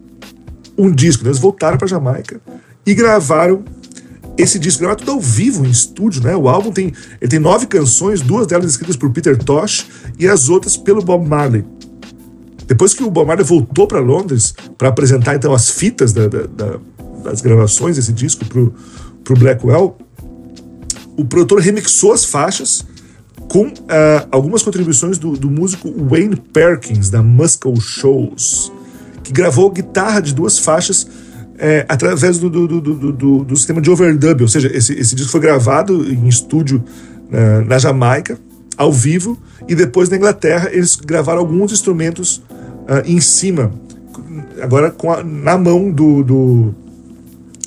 um 0.79 0.89
disco. 0.89 1.27
Eles 1.27 1.39
voltaram 1.39 1.77
para 1.77 1.89
Jamaica 1.89 2.41
e 2.87 2.95
gravaram 2.95 3.65
esse 4.37 4.59
disco 4.59 4.81
gravado 4.81 5.01
tudo 5.01 5.13
ao 5.13 5.21
vivo 5.21 5.67
em 5.67 5.71
estúdio, 5.71 6.23
né? 6.23 6.35
O 6.35 6.49
álbum 6.49 6.73
tem 6.73 6.93
ele 7.21 7.31
tem 7.31 7.39
nove 7.39 7.67
canções, 7.67 8.21
duas 8.21 8.47
delas 8.47 8.71
escritas 8.71 8.97
por 8.97 9.11
Peter 9.11 9.37
Tosh 9.37 9.87
e 10.19 10.27
as 10.27 10.49
outras 10.49 10.77
pelo 10.77 11.03
Bob 11.03 11.27
Marley. 11.27 11.65
Depois 12.67 12.95
que 12.95 13.03
o 13.03 13.11
Bob 13.11 13.27
Marley 13.27 13.45
voltou 13.45 13.87
para 13.87 13.99
Londres 13.99 14.55
para 14.79 14.89
apresentar 14.89 15.35
então 15.35 15.53
as 15.53 15.69
fitas 15.69 16.13
da, 16.13 16.29
da, 16.29 16.43
da, 16.47 16.79
das 17.25 17.41
gravações 17.41 17.97
desse 17.97 18.13
disco 18.13 18.45
pro, 18.45 18.73
pro 19.25 19.37
Blackwell, 19.37 19.97
o 21.17 21.25
produtor 21.25 21.61
remixou 21.61 22.13
as 22.13 22.25
faixas 22.25 22.87
com 23.49 23.67
uh, 23.67 24.29
algumas 24.31 24.63
contribuições 24.63 25.19
do, 25.19 25.33
do 25.33 25.51
músico 25.51 25.93
Wayne 26.09 26.37
Perkins 26.37 27.11
da 27.11 27.21
Muscle 27.21 27.81
Shoals, 27.81 28.73
que 29.25 29.33
gravou 29.33 29.71
guitarra 29.71 30.21
de 30.21 30.33
duas 30.33 30.59
faixas 30.59 31.07
é, 31.61 31.85
através 31.87 32.39
do, 32.39 32.49
do, 32.49 32.67
do, 32.67 32.81
do, 33.13 33.45
do, 33.45 33.57
sistema 33.57 33.83
de 33.83 33.91
overdub, 33.91 34.41
ou 34.41 34.49
seja, 34.49 34.75
esse, 34.75 34.95
esse 34.95 35.15
disco 35.15 35.31
foi 35.31 35.41
gravado 35.41 36.11
em 36.11 36.27
estúdio 36.27 36.83
na, 37.31 37.61
na 37.61 37.79
Jamaica, 37.79 38.39
ao 38.79 38.91
vivo, 38.91 39.39
e 39.69 39.75
depois 39.75 40.09
na 40.09 40.17
Inglaterra 40.17 40.71
eles 40.73 40.97
gravaram 40.97 41.41
alguns 41.41 41.71
instrumentos 41.71 42.39
uh, 42.39 43.05
em 43.05 43.21
cima, 43.21 43.71
agora 44.63 44.91
com 44.91 45.13
a, 45.13 45.23
na 45.23 45.59
mão 45.59 45.91
do, 45.91 46.25
do, 46.25 46.75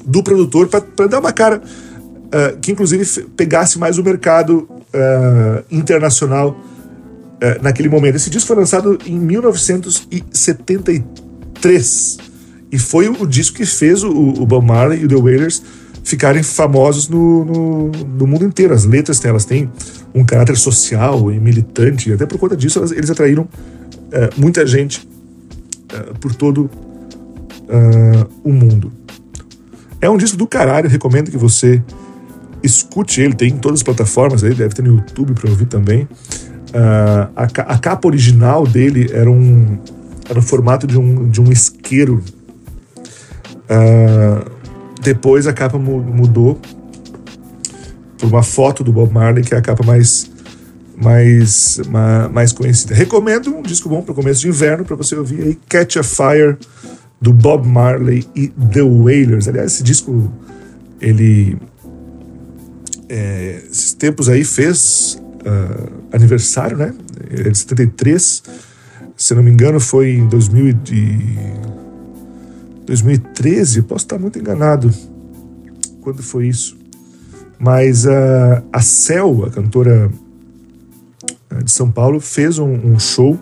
do 0.03 0.23
produtor, 0.23 0.67
para 0.67 1.07
dar 1.07 1.19
uma 1.19 1.31
cara 1.31 1.61
uh, 1.61 2.57
que 2.59 2.71
inclusive 2.71 3.05
pegasse 3.37 3.77
mais 3.77 3.99
o 3.99 4.03
mercado 4.03 4.67
uh, 4.71 5.63
internacional 5.69 6.59
naquele 7.61 7.89
momento. 7.89 8.15
Esse 8.15 8.29
disco 8.29 8.47
foi 8.47 8.55
lançado 8.55 8.97
em 9.05 9.19
1973 9.19 12.17
e 12.73 12.79
foi 12.79 13.07
o 13.07 13.27
disco 13.27 13.57
que 13.57 13.67
fez 13.67 14.01
o, 14.03 14.09
o 14.09 14.47
Bob 14.47 14.65
Marley 14.65 15.01
e 15.01 15.05
o 15.05 15.07
The 15.07 15.15
Wailers 15.15 15.61
ficarem 16.03 16.41
famosos 16.41 17.07
no, 17.07 17.45
no, 17.45 17.91
no, 17.91 18.25
mundo 18.25 18.43
inteiro. 18.45 18.73
As 18.73 18.83
letras 18.83 19.23
elas 19.23 19.45
têm 19.45 19.69
um 20.11 20.25
caráter 20.25 20.57
social 20.57 21.31
e 21.31 21.39
militante, 21.39 22.09
e 22.09 22.13
até 22.13 22.25
por 22.25 22.39
conta 22.39 22.57
disso 22.57 22.79
elas, 22.79 22.91
eles 22.91 23.11
atraíram 23.11 23.47
é, 24.11 24.31
muita 24.37 24.65
gente 24.65 25.07
é, 25.93 25.99
por 26.19 26.33
todo 26.33 26.63
uh, 26.63 28.29
o 28.43 28.51
mundo. 28.51 28.91
É 30.01 30.09
um 30.09 30.17
disco 30.17 30.35
do 30.35 30.47
caralho, 30.47 30.89
recomendo 30.89 31.29
que 31.29 31.37
você 31.37 31.79
escute 32.63 33.21
ele, 33.21 33.35
tem 33.35 33.49
em 33.49 33.57
todas 33.57 33.81
as 33.81 33.83
plataformas 33.83 34.43
aí, 34.43 34.55
deve 34.55 34.73
ter 34.73 34.81
no 34.81 34.95
YouTube 34.95 35.33
para 35.33 35.47
ouvir 35.47 35.67
também. 35.67 36.07
A, 36.73 37.43
a, 37.43 37.77
capa 37.77 38.07
original 38.07 38.65
dele 38.65 39.11
era 39.13 39.29
um, 39.29 39.77
era 40.25 40.33
no 40.33 40.41
formato 40.41 40.87
de 40.87 40.97
um, 40.97 41.29
de 41.29 41.39
um 41.39 41.51
isqueiro 41.51 42.23
Uh, 43.73 44.51
depois 45.01 45.47
a 45.47 45.53
capa 45.53 45.77
mudou 45.79 46.59
por 48.17 48.29
uma 48.29 48.43
foto 48.43 48.83
do 48.83 48.93
Bob 48.93 49.11
Marley, 49.11 49.43
que 49.43 49.53
é 49.53 49.57
a 49.57 49.61
capa 49.61 49.83
mais, 49.83 50.29
mais, 50.95 51.81
mais 52.31 52.53
conhecida. 52.53 52.93
Recomendo 52.93 53.53
um 53.53 53.61
disco 53.61 53.89
bom 53.89 54.01
para 54.01 54.13
começo 54.13 54.41
de 54.41 54.47
inverno 54.47 54.85
para 54.85 54.95
você 54.95 55.15
ouvir 55.15 55.41
aí, 55.41 55.59
Catch 55.67 55.97
a 55.97 56.03
Fire, 56.03 56.57
do 57.19 57.33
Bob 57.33 57.67
Marley 57.67 58.25
e 58.35 58.47
The 58.47 58.83
Wailers. 58.83 59.47
Aliás, 59.47 59.73
esse 59.73 59.83
disco, 59.83 60.31
ele. 61.01 61.57
É, 63.09 63.63
esses 63.69 63.93
tempos 63.93 64.29
aí 64.29 64.43
fez 64.43 65.21
uh, 65.45 65.91
aniversário, 66.11 66.77
né? 66.77 66.93
É 67.29 67.49
de 67.49 67.57
73. 67.57 68.43
Se 69.15 69.33
não 69.33 69.43
me 69.43 69.51
engano, 69.51 69.79
foi 69.79 70.11
em 70.11 70.27
2000 70.27 70.73
2013, 72.85 73.81
posso 73.83 74.05
estar 74.05 74.19
muito 74.19 74.37
enganado 74.39 74.93
quando 76.01 76.21
foi 76.21 76.47
isso. 76.47 76.77
Mas 77.57 78.05
a, 78.05 78.63
a 78.71 78.81
Cel, 78.81 79.45
a 79.45 79.49
cantora 79.49 80.11
de 81.63 81.71
São 81.71 81.89
Paulo, 81.89 82.19
fez 82.19 82.59
um, 82.59 82.73
um 82.73 82.99
show. 82.99 83.33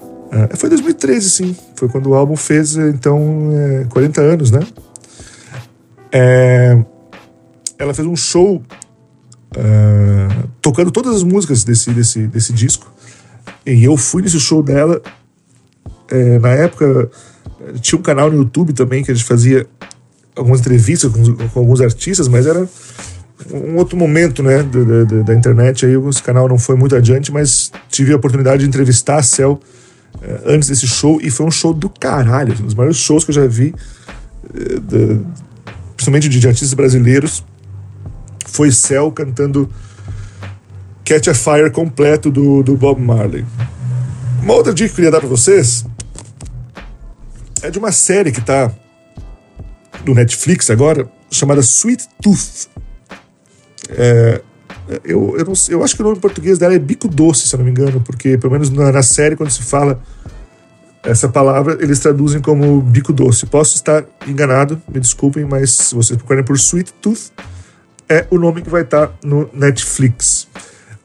Uh, 0.00 0.56
foi 0.56 0.68
2013, 0.68 1.30
sim. 1.30 1.56
Foi 1.76 1.88
quando 1.88 2.06
o 2.08 2.14
álbum 2.14 2.36
fez, 2.36 2.76
então, 2.76 3.50
é, 3.52 3.84
40 3.90 4.20
anos, 4.20 4.50
né? 4.50 4.60
É, 6.10 6.82
ela 7.78 7.92
fez 7.92 8.06
um 8.06 8.16
show 8.16 8.62
uh, 9.56 10.48
tocando 10.60 10.90
todas 10.90 11.16
as 11.16 11.22
músicas 11.22 11.64
desse, 11.64 11.90
desse, 11.90 12.26
desse 12.26 12.52
disco. 12.52 12.90
E 13.66 13.84
eu 13.84 13.96
fui 13.96 14.22
nesse 14.22 14.38
show 14.40 14.62
dela. 14.62 15.00
É, 16.10 16.38
na 16.38 16.50
época, 16.50 17.10
tinha 17.80 17.98
um 17.98 18.02
canal 18.02 18.30
no 18.30 18.38
YouTube 18.38 18.72
também 18.72 19.02
que 19.02 19.10
a 19.10 19.14
gente 19.14 19.24
fazia 19.24 19.66
algumas 20.34 20.60
entrevistas 20.60 21.10
com, 21.12 21.48
com 21.48 21.60
alguns 21.60 21.80
artistas, 21.80 22.28
mas 22.28 22.46
era 22.46 22.68
um 23.52 23.76
outro 23.76 23.96
momento, 23.96 24.42
né, 24.42 24.62
da, 24.62 25.04
da, 25.04 25.22
da, 25.22 25.34
internet. 25.34 25.84
Aí 25.84 25.94
esse 26.08 26.22
canal 26.22 26.48
não 26.48 26.58
foi 26.58 26.76
muito 26.76 26.94
adiante, 26.94 27.32
mas 27.32 27.72
tive 27.88 28.12
a 28.12 28.16
oportunidade 28.16 28.62
de 28.62 28.68
entrevistar 28.68 29.16
a 29.16 29.22
Cel 29.22 29.60
eh, 30.22 30.42
antes 30.46 30.68
desse 30.68 30.86
show 30.86 31.20
e 31.20 31.30
foi 31.30 31.46
um 31.46 31.50
show 31.50 31.72
do 31.74 31.88
caralho, 31.88 32.54
um 32.60 32.66
dos 32.66 32.74
maiores 32.74 32.98
shows 32.98 33.24
que 33.24 33.30
eu 33.30 33.34
já 33.34 33.46
vi, 33.46 33.74
eh, 34.54 34.80
de, 34.80 35.20
principalmente 35.96 36.28
de, 36.28 36.38
de, 36.38 36.46
artistas 36.46 36.74
brasileiros. 36.74 37.44
Foi 38.46 38.70
Cel 38.70 39.10
cantando 39.10 39.68
Catch 41.04 41.28
a 41.28 41.34
Fire 41.34 41.70
completo 41.70 42.30
do, 42.30 42.62
do 42.62 42.76
Bob 42.76 43.00
Marley. 43.00 43.44
Uma 44.42 44.54
outra 44.54 44.74
dica 44.74 44.88
que 44.88 44.92
eu 44.92 44.96
queria 44.96 45.10
dar 45.10 45.20
para 45.20 45.28
vocês 45.28 45.84
é 47.62 47.70
de 47.70 47.78
uma 47.78 47.92
série 47.92 48.32
que 48.32 48.40
está 48.40 48.70
no 50.04 50.14
Netflix 50.14 50.70
agora, 50.70 51.08
chamada 51.30 51.60
Sweet 51.60 52.08
Tooth. 52.20 52.68
É, 53.90 54.42
eu, 55.04 55.36
eu, 55.38 55.44
não, 55.44 55.52
eu 55.68 55.84
acho 55.84 55.94
que 55.94 56.02
o 56.02 56.04
nome 56.04 56.18
em 56.18 56.20
português 56.20 56.58
dela 56.58 56.74
é 56.74 56.78
Bico 56.78 57.08
Doce, 57.08 57.46
se 57.46 57.54
eu 57.54 57.58
não 57.58 57.64
me 57.64 57.70
engano, 57.70 58.00
porque 58.00 58.36
pelo 58.36 58.52
menos 58.52 58.68
na, 58.70 58.90
na 58.90 59.02
série, 59.02 59.36
quando 59.36 59.50
se 59.50 59.62
fala 59.62 60.02
essa 61.02 61.28
palavra, 61.28 61.78
eles 61.80 61.98
traduzem 61.98 62.40
como 62.40 62.80
bico 62.80 63.12
doce. 63.12 63.44
Posso 63.46 63.74
estar 63.74 64.04
enganado, 64.26 64.80
me 64.88 65.00
desculpem, 65.00 65.44
mas 65.44 65.72
se 65.72 65.94
vocês 65.94 66.16
procurarem 66.16 66.44
por 66.44 66.56
Sweet 66.56 66.92
Tooth, 66.94 67.32
é 68.08 68.26
o 68.30 68.38
nome 68.38 68.62
que 68.62 68.70
vai 68.70 68.82
estar 68.82 69.12
no 69.24 69.50
Netflix. 69.52 70.46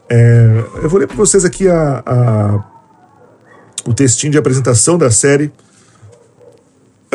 É, 0.08 0.64
eu 0.82 0.88
vou 0.88 1.00
ler 1.00 1.08
para 1.08 1.16
vocês 1.16 1.44
aqui 1.44 1.68
a, 1.68 2.02
a, 2.06 2.64
o 3.86 3.92
textinho 3.92 4.30
de 4.32 4.38
apresentação 4.38 4.96
da 4.96 5.10
série 5.10 5.52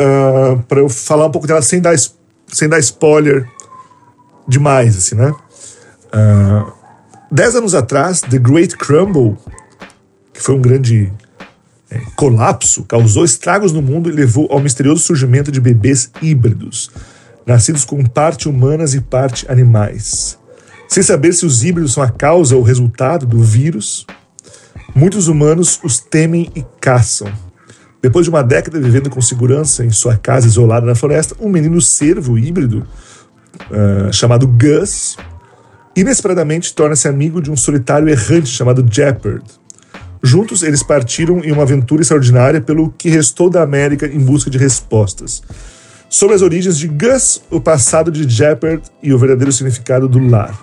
uh, 0.00 0.58
ah, 0.58 0.64
para 0.68 0.80
eu 0.80 0.88
falar 0.88 1.26
um 1.26 1.30
pouco 1.30 1.46
dela 1.46 1.62
sem 1.62 1.80
dar, 1.80 1.94
sem 2.48 2.68
dar 2.68 2.78
spoiler 2.78 3.48
demais, 4.46 4.96
assim, 4.96 5.14
né? 5.14 5.30
Uh, 6.12 6.72
dez 7.30 7.54
anos 7.54 7.74
atrás, 7.74 8.20
The 8.20 8.38
Great 8.38 8.76
Crumble, 8.76 9.36
que 10.32 10.40
foi 10.40 10.54
um 10.54 10.60
grande 10.60 11.12
é, 11.94 12.00
colapso 12.16 12.82
causou 12.84 13.24
estragos 13.24 13.72
no 13.72 13.80
mundo 13.80 14.10
e 14.10 14.12
levou 14.12 14.48
ao 14.50 14.58
misterioso 14.58 15.02
surgimento 15.02 15.52
de 15.52 15.60
bebês 15.60 16.10
híbridos, 16.20 16.90
nascidos 17.46 17.84
com 17.84 18.04
parte 18.04 18.48
humanas 18.48 18.94
e 18.94 19.00
parte 19.00 19.50
animais. 19.50 20.36
Sem 20.88 21.02
saber 21.02 21.32
se 21.32 21.46
os 21.46 21.62
híbridos 21.62 21.92
são 21.92 22.02
a 22.02 22.10
causa 22.10 22.56
ou 22.56 22.62
resultado 22.62 23.26
do 23.26 23.42
vírus, 23.42 24.06
muitos 24.94 25.28
humanos 25.28 25.78
os 25.84 26.00
temem 26.00 26.50
e 26.54 26.64
caçam. 26.80 27.32
Depois 28.04 28.26
de 28.26 28.28
uma 28.28 28.42
década 28.42 28.78
vivendo 28.78 29.08
com 29.08 29.22
segurança 29.22 29.82
em 29.82 29.88
sua 29.88 30.14
casa 30.14 30.46
isolada 30.46 30.84
na 30.84 30.94
floresta, 30.94 31.34
um 31.40 31.48
menino 31.48 31.80
cervo 31.80 32.36
híbrido 32.36 32.86
uh, 33.70 34.12
chamado 34.12 34.46
Gus 34.46 35.16
inesperadamente 35.96 36.74
torna-se 36.74 37.08
amigo 37.08 37.40
de 37.40 37.50
um 37.50 37.56
solitário 37.56 38.06
errante 38.06 38.50
chamado 38.50 38.86
Jeopard. 38.86 39.42
Juntos, 40.22 40.62
eles 40.62 40.82
partiram 40.82 41.42
em 41.42 41.50
uma 41.50 41.62
aventura 41.62 42.02
extraordinária 42.02 42.60
pelo 42.60 42.90
que 42.90 43.08
restou 43.08 43.48
da 43.48 43.62
América 43.62 44.06
em 44.06 44.18
busca 44.18 44.50
de 44.50 44.58
respostas. 44.58 45.42
Sobre 46.10 46.36
as 46.36 46.42
origens 46.42 46.76
de 46.76 46.88
Gus, 46.88 47.40
o 47.50 47.58
passado 47.58 48.10
de 48.10 48.28
Jeopard 48.28 48.82
e 49.02 49.14
o 49.14 49.18
verdadeiro 49.18 49.50
significado 49.50 50.06
do 50.06 50.18
lar. 50.18 50.54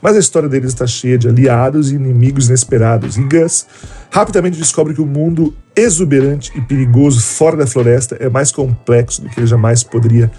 Mas 0.00 0.14
a 0.14 0.20
história 0.20 0.48
deles 0.48 0.68
está 0.68 0.86
cheia 0.86 1.18
de 1.18 1.26
aliados 1.26 1.90
e 1.90 1.96
inimigos 1.96 2.46
inesperados, 2.46 3.16
e 3.16 3.22
Gus 3.24 3.66
rapidamente 4.10 4.58
descobre 4.58 4.94
que 4.94 5.00
o 5.00 5.06
mundo 5.06 5.54
exuberante 5.74 6.52
e 6.56 6.60
perigoso 6.60 7.20
fora 7.20 7.56
da 7.56 7.66
floresta 7.66 8.16
é 8.18 8.28
mais 8.28 8.50
complexo 8.50 9.22
do 9.22 9.28
que 9.28 9.38
ele 9.40 9.46
jamais 9.46 9.82
poderia 9.82 10.30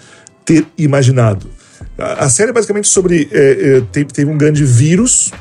ter 0.43 0.65
imaginado. 0.78 1.47
A, 1.97 2.30
série 2.30 2.49
é 2.49 2.53
basicamente 2.53 2.88
sobre. 2.88 3.28
É, 3.32 3.78
é, 3.78 3.82
teve, 3.91 4.05
teve, 4.11 4.32
um 4.32 4.38
grande 4.38 4.63
vírus, 4.63 5.32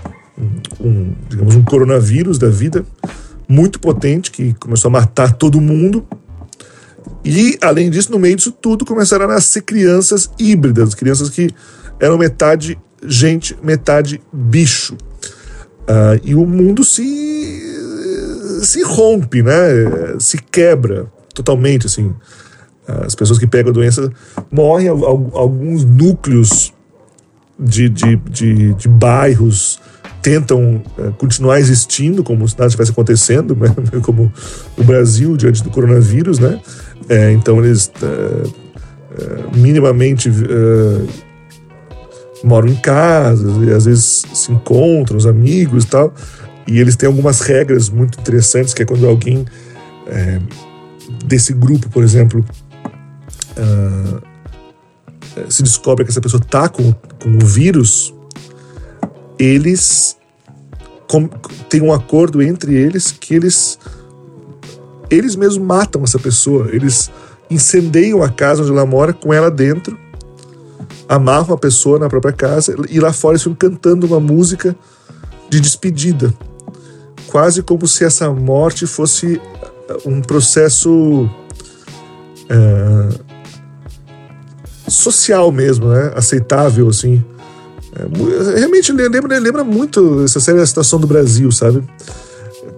um, 0.81 1.13
digamos, 1.29 1.55
um 1.55 1.63
coronavírus 1.63 2.39
da 2.39 2.49
vida, 2.49 2.85
muito 3.49 3.79
potente, 3.79 4.31
que 4.31 4.55
começou 4.55 4.89
a 4.89 4.93
matar 4.93 5.33
todo 5.33 5.61
mundo. 5.61 6.07
E, 7.25 7.59
além 7.61 7.91
disso, 7.91 8.13
no 8.13 8.19
meio 8.19 8.37
disso 8.37 8.53
tudo, 8.53 8.85
começaram 8.85 9.25
a 9.25 9.29
nascer 9.29 9.63
crianças 9.63 10.31
híbridas, 10.39 10.95
crianças 10.95 11.31
que 11.31 11.51
eram 12.01 12.19
metade 12.19 12.79
gente, 13.07 13.57
metade 13.63 14.21
bicho. 14.33 14.95
Uh, 15.89 16.19
e 16.25 16.35
o 16.35 16.45
mundo 16.47 16.83
se, 16.85 17.03
se 18.65 18.83
rompe, 18.83 19.43
né? 19.43 19.53
Se 20.19 20.39
quebra 20.39 21.07
totalmente, 21.35 21.87
assim. 21.87 22.15
As 22.87 23.15
pessoas 23.15 23.39
que 23.39 23.47
pegam 23.47 23.71
a 23.71 23.75
doença 23.75 24.11
morrem, 24.51 24.89
alguns 24.89 25.85
núcleos 25.85 26.73
de, 27.59 27.89
de, 27.89 28.17
de, 28.17 28.75
de 28.75 28.89
bairros 28.89 29.81
tentam 30.23 30.83
uh, 30.99 31.13
continuar 31.19 31.61
existindo 31.61 32.25
como 32.25 32.49
se 32.49 32.55
nada 32.55 32.67
estivesse 32.67 32.91
acontecendo, 32.91 33.55
né? 33.57 33.75
como 34.03 34.33
o 34.77 34.85
Brasil 34.85 35.37
diante 35.37 35.63
do 35.63 35.71
coronavírus, 35.71 36.39
né? 36.39 36.61
É, 37.09 37.33
então 37.33 37.65
eles 37.65 37.91
uh, 38.03 38.49
uh, 38.49 39.57
minimamente 39.57 40.29
moram 42.43 42.69
em 42.69 42.75
casas 42.75 43.57
e 43.63 43.71
às 43.71 43.85
vezes 43.85 44.25
se 44.35 44.53
encontram 44.53 45.17
os 45.17 45.27
amigos 45.27 45.85
e 45.85 45.87
tal. 45.87 46.13
E 46.67 46.81
eles 46.81 46.97
têm 46.97 47.07
algumas 47.07 47.41
regras 47.41 47.89
muito 47.89 48.19
interessantes, 48.19 48.75
que 48.75 48.83
é 48.83 48.85
quando 48.87 49.07
alguém 49.07 49.45
é, 50.07 50.41
desse 51.25 51.53
grupo, 51.53 51.89
por 51.89 52.03
exemplo, 52.03 52.45
uh, 53.57 54.23
se 55.49 55.63
descobre 55.63 56.05
que 56.05 56.11
essa 56.11 56.21
pessoa 56.21 56.43
está 56.43 56.69
com, 56.69 56.93
com 56.93 57.39
o 57.41 57.47
vírus, 57.47 58.15
eles 59.39 60.17
com, 61.09 61.29
têm 61.69 61.83
um 61.83 61.93
acordo 61.93 62.43
entre 62.43 62.75
eles 62.75 63.13
que 63.13 63.35
eles 63.35 63.79
eles 65.09 65.37
mesmos 65.37 65.59
matam 65.59 66.03
essa 66.03 66.19
pessoa, 66.19 66.69
eles 66.73 67.11
incendeiam 67.49 68.25
a 68.25 68.29
casa 68.29 68.63
onde 68.63 68.73
ela 68.73 68.85
mora 68.85 69.13
com 69.13 69.33
ela 69.33 69.49
dentro, 69.51 69.97
amarram 71.09 71.55
a 71.55 71.59
pessoa 71.59 71.97
na 71.97 72.09
própria 72.09 72.33
casa 72.33 72.75
e 72.91 72.99
lá 72.99 73.13
fora 73.13 73.35
eles 73.35 73.43
ficam 73.43 73.71
cantando 73.71 74.05
uma 74.05 74.19
música 74.19 74.75
de 75.49 75.61
despedida, 75.61 76.35
quase 77.29 77.63
como 77.63 77.87
se 77.87 78.05
essa 78.05 78.31
morte 78.31 78.87
fosse 78.87 79.41
um 80.05 80.21
processo 80.21 81.29
uh, 82.51 83.27
social 84.89 85.51
mesmo, 85.53 85.89
né? 85.89 86.13
Aceitável, 86.15 86.89
assim. 86.89 87.23
É, 87.95 88.59
realmente 88.59 88.93
lembra, 88.93 89.39
lembra 89.39 89.65
muito 89.65 90.23
essa 90.25 90.41
série 90.41 90.61
a 90.61 90.67
situação 90.67 91.01
do 91.01 91.07
Brasil, 91.07 91.51
sabe? 91.51 91.83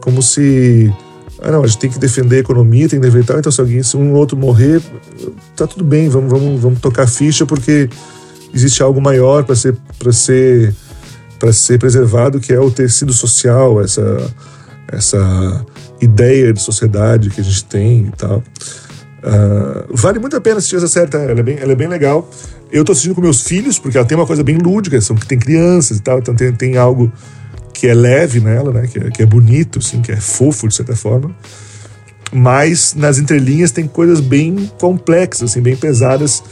Como 0.00 0.22
se. 0.22 0.92
Ah, 1.40 1.52
não, 1.52 1.62
a 1.62 1.66
gente 1.66 1.78
tem 1.78 1.90
que 1.90 1.98
defender 1.98 2.36
a 2.36 2.40
economia, 2.40 2.88
tem 2.88 3.00
que 3.00 3.06
defender 3.06 3.24
tal, 3.24 3.38
então 3.38 3.52
se 3.52 3.60
alguém, 3.60 3.82
se 3.82 3.96
um 3.96 4.12
ou 4.12 4.18
outro 4.18 4.36
morrer, 4.36 4.82
tá 5.54 5.68
tudo 5.68 5.84
bem, 5.84 6.08
vamos, 6.08 6.30
vamos, 6.30 6.60
vamos 6.60 6.80
tocar 6.80 7.06
ficha 7.06 7.46
porque 7.46 7.88
existe 8.52 8.82
algo 8.82 9.00
maior 9.00 9.44
para 9.44 9.54
ser 9.54 9.76
ser 10.10 10.74
para 11.38 11.52
ser 11.52 11.78
preservado, 11.78 12.40
que 12.40 12.52
é 12.52 12.58
o 12.60 12.70
tecido 12.70 13.12
social, 13.12 13.80
essa 13.80 14.02
essa 14.90 15.66
ideia 16.00 16.52
de 16.52 16.60
sociedade 16.60 17.30
que 17.30 17.40
a 17.40 17.44
gente 17.44 17.64
tem 17.64 18.06
e 18.06 18.10
tal. 18.16 18.42
Uh, 19.18 19.94
vale 19.94 20.18
muito 20.18 20.36
a 20.36 20.40
pena 20.40 20.58
assistir 20.58 20.76
essa 20.76 20.88
série, 20.88 21.10
tá? 21.10 21.18
ela, 21.18 21.38
é 21.38 21.42
bem, 21.42 21.58
ela 21.58 21.72
é 21.72 21.76
bem 21.76 21.88
legal. 21.88 22.28
Eu 22.70 22.84
tô 22.84 22.92
assistindo 22.92 23.14
com 23.14 23.20
meus 23.20 23.42
filhos, 23.42 23.78
porque 23.78 23.98
ela 23.98 24.06
tem 24.06 24.16
uma 24.16 24.26
coisa 24.26 24.42
bem 24.42 24.56
lúdica, 24.56 25.00
são 25.00 25.16
que 25.16 25.26
tem 25.26 25.38
crianças 25.38 25.98
e 25.98 26.02
tal, 26.02 26.18
então 26.18 26.34
tem, 26.34 26.52
tem 26.52 26.76
algo 26.76 27.12
que 27.74 27.86
é 27.86 27.94
leve 27.94 28.40
nela, 28.40 28.72
né? 28.72 28.86
Que 28.86 28.98
é, 28.98 29.10
que 29.10 29.22
é 29.22 29.26
bonito, 29.26 29.78
assim, 29.78 30.00
que 30.00 30.12
é 30.12 30.16
fofo 30.16 30.68
de 30.68 30.74
certa 30.74 30.96
forma. 30.96 31.34
Mas 32.32 32.94
nas 32.94 33.18
entrelinhas 33.18 33.70
tem 33.70 33.86
coisas 33.86 34.20
bem 34.20 34.70
complexas, 34.78 35.50
assim, 35.50 35.60
bem 35.60 35.76
pesadas, 35.76 36.42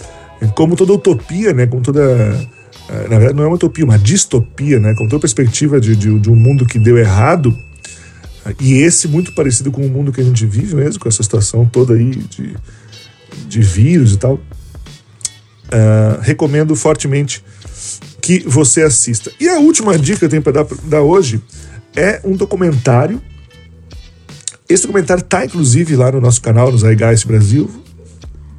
como 0.54 0.74
toda 0.74 0.92
utopia, 0.92 1.52
né? 1.52 1.66
Como 1.66 1.82
toda 1.82 2.02
na 2.88 3.18
verdade 3.18 3.34
não 3.34 3.44
é 3.44 3.46
uma 3.46 3.56
utopia, 3.56 3.84
uma 3.84 3.98
distopia, 3.98 4.78
né? 4.78 4.94
Com 4.94 5.08
toda 5.08 5.20
perspectiva 5.20 5.80
de, 5.80 5.96
de, 5.96 6.18
de 6.18 6.30
um 6.30 6.36
mundo 6.36 6.64
que 6.64 6.78
deu 6.78 6.96
errado, 6.96 7.56
e 8.60 8.74
esse 8.74 9.08
muito 9.08 9.32
parecido 9.32 9.72
com 9.72 9.84
o 9.84 9.90
mundo 9.90 10.12
que 10.12 10.20
a 10.20 10.24
gente 10.24 10.46
vive 10.46 10.76
mesmo, 10.76 11.00
com 11.00 11.08
essa 11.08 11.22
situação 11.22 11.66
toda 11.66 11.94
aí 11.94 12.10
de, 12.10 12.56
de 13.48 13.60
vírus 13.60 14.12
e 14.12 14.18
tal. 14.18 14.34
Uh, 14.34 16.20
recomendo 16.20 16.76
fortemente 16.76 17.42
que 18.22 18.40
você 18.46 18.82
assista. 18.82 19.32
E 19.40 19.48
a 19.48 19.58
última 19.58 19.98
dica 19.98 20.20
que 20.20 20.24
eu 20.26 20.28
tenho 20.28 20.42
para 20.42 20.62
dar, 20.62 20.66
dar 20.84 21.02
hoje 21.02 21.42
é 21.96 22.20
um 22.24 22.36
documentário. 22.36 23.20
Esse 24.68 24.82
documentário 24.82 25.22
está 25.22 25.44
inclusive 25.44 25.96
lá 25.96 26.12
no 26.12 26.20
nosso 26.20 26.40
canal, 26.40 26.70
no 26.70 26.78
Zeitgeist 26.78 27.26
Brasil, 27.26 27.68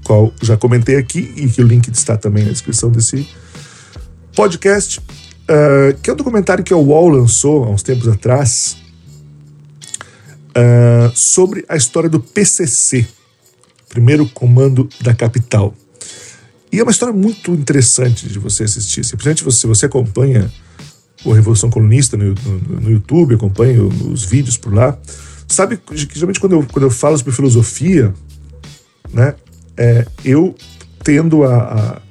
qual 0.04 0.34
já 0.42 0.58
comentei 0.58 0.98
aqui 0.98 1.34
e 1.36 1.48
que 1.48 1.62
o 1.62 1.68
link 1.68 1.88
está 1.90 2.18
também 2.18 2.44
na 2.44 2.52
descrição 2.52 2.90
desse 2.90 3.28
podcast, 4.38 5.00
uh, 5.00 5.98
que 6.00 6.12
é 6.12 6.14
um 6.14 6.16
documentário 6.16 6.64
que 6.64 6.72
a 6.72 6.78
UOL 6.78 7.10
lançou 7.10 7.64
há 7.64 7.72
uns 7.72 7.82
tempos 7.82 8.08
atrás, 8.08 8.78
uh, 10.50 11.12
sobre 11.16 11.66
a 11.68 11.76
história 11.76 12.08
do 12.08 12.20
PCC, 12.20 13.08
primeiro 13.90 14.30
comando 14.30 14.88
da 15.02 15.16
capital. 15.16 15.74
E 16.72 16.80
é 16.80 16.84
uma 16.84 16.92
história 16.92 17.12
muito 17.12 17.52
interessante 17.52 18.30
de 18.30 18.38
você 18.38 18.66
assistir. 18.66 19.04
Simplesmente 19.04 19.44
você, 19.44 19.66
você 19.66 19.88
acompanha 19.88 20.54
o 21.26 21.32
Revolução 21.32 21.72
Colunista 21.72 22.16
no, 22.16 22.36
no, 22.36 22.82
no 22.82 22.92
YouTube, 22.92 23.34
acompanha 23.34 23.82
os 23.82 24.24
vídeos 24.24 24.56
por 24.56 24.72
lá. 24.72 24.96
Sabe 25.48 25.78
que 25.78 25.96
geralmente 26.14 26.40
quando 26.40 26.52
eu, 26.52 26.68
quando 26.72 26.84
eu 26.84 26.92
falo 26.92 27.18
sobre 27.18 27.34
filosofia, 27.34 28.14
né, 29.12 29.34
é, 29.76 30.06
eu 30.24 30.54
tendo 31.04 31.44
a, 31.44 31.56
a, 31.56 32.02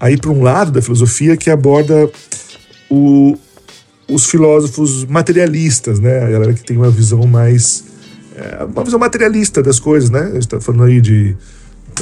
a 0.00 0.10
ir 0.10 0.18
para 0.18 0.30
um 0.30 0.42
lado 0.42 0.72
da 0.72 0.80
filosofia 0.80 1.36
que 1.36 1.50
aborda 1.50 2.10
o, 2.88 3.36
os 4.08 4.24
filósofos 4.26 5.04
materialistas, 5.04 6.00
né? 6.00 6.24
A 6.24 6.30
galera 6.30 6.54
que 6.54 6.64
tem 6.64 6.76
uma 6.76 6.90
visão 6.90 7.26
mais. 7.26 7.84
É, 8.34 8.64
uma 8.64 8.82
visão 8.82 8.98
materialista 8.98 9.62
das 9.62 9.78
coisas, 9.78 10.08
né? 10.08 10.20
A 10.20 10.32
gente 10.32 10.38
está 10.38 10.60
falando 10.60 10.84
aí 10.84 11.00
de, 11.00 11.36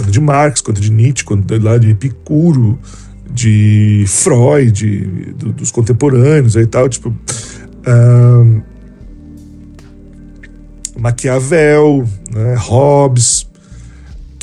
de 0.09 0.21
Marx, 0.21 0.61
quanto 0.61 0.81
de 0.81 0.93
Nietzsche, 0.93 1.25
quanto 1.25 1.53
lá 1.61 1.77
de 1.77 1.91
Epicuro, 1.91 2.79
de 3.29 4.05
Freud, 4.07 5.35
do, 5.37 5.53
dos 5.53 5.73
contemporâneos 5.73 6.55
e 6.55 6.67
tal, 6.67 6.89
tipo. 6.89 7.13
Um, 7.87 8.63
Maquiavel, 10.99 12.05
né, 12.33 12.57
Hobbes, 12.59 13.38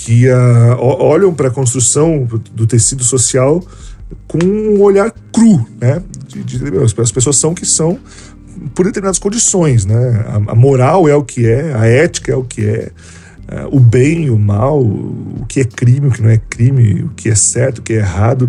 que 0.06 0.30
uh, 0.30 0.78
olham 0.80 1.34
para 1.34 1.48
a 1.48 1.52
construção 1.52 2.28
do 2.54 2.68
tecido 2.68 3.04
social 3.04 3.60
com 4.28 4.38
um 4.38 4.80
olhar 4.80 5.12
cru, 5.34 5.68
né? 5.82 6.00
De, 6.28 6.44
de, 6.44 6.78
as 6.78 7.12
pessoas 7.12 7.38
são 7.38 7.56
que 7.56 7.66
são 7.66 7.98
por 8.76 8.86
determinadas 8.86 9.18
condições, 9.18 9.84
né? 9.84 10.24
A, 10.28 10.52
a, 10.52 10.56
moral 10.56 11.10
é 11.10 11.16
o 11.16 11.24
que 11.24 11.48
é, 11.48 11.74
a 11.74 11.88
ética 11.88 12.32
é 12.32 12.36
o 12.36 12.44
que 12.44 12.64
é, 12.64 12.92
uh, 13.52 13.76
o 13.76 13.80
bem, 13.80 14.30
o 14.30 14.38
mal, 14.38 14.80
o 14.80 15.44
que 15.50 15.62
é 15.62 15.64
crime, 15.64 16.06
o 16.06 16.12
que 16.12 16.22
não 16.22 16.30
é 16.30 16.38
crime, 16.38 17.02
o 17.02 17.10
que 17.16 17.28
é 17.28 17.36
certo, 17.36 17.80
o 17.80 17.82
que 17.82 17.94
é 17.94 17.98
errado. 17.98 18.48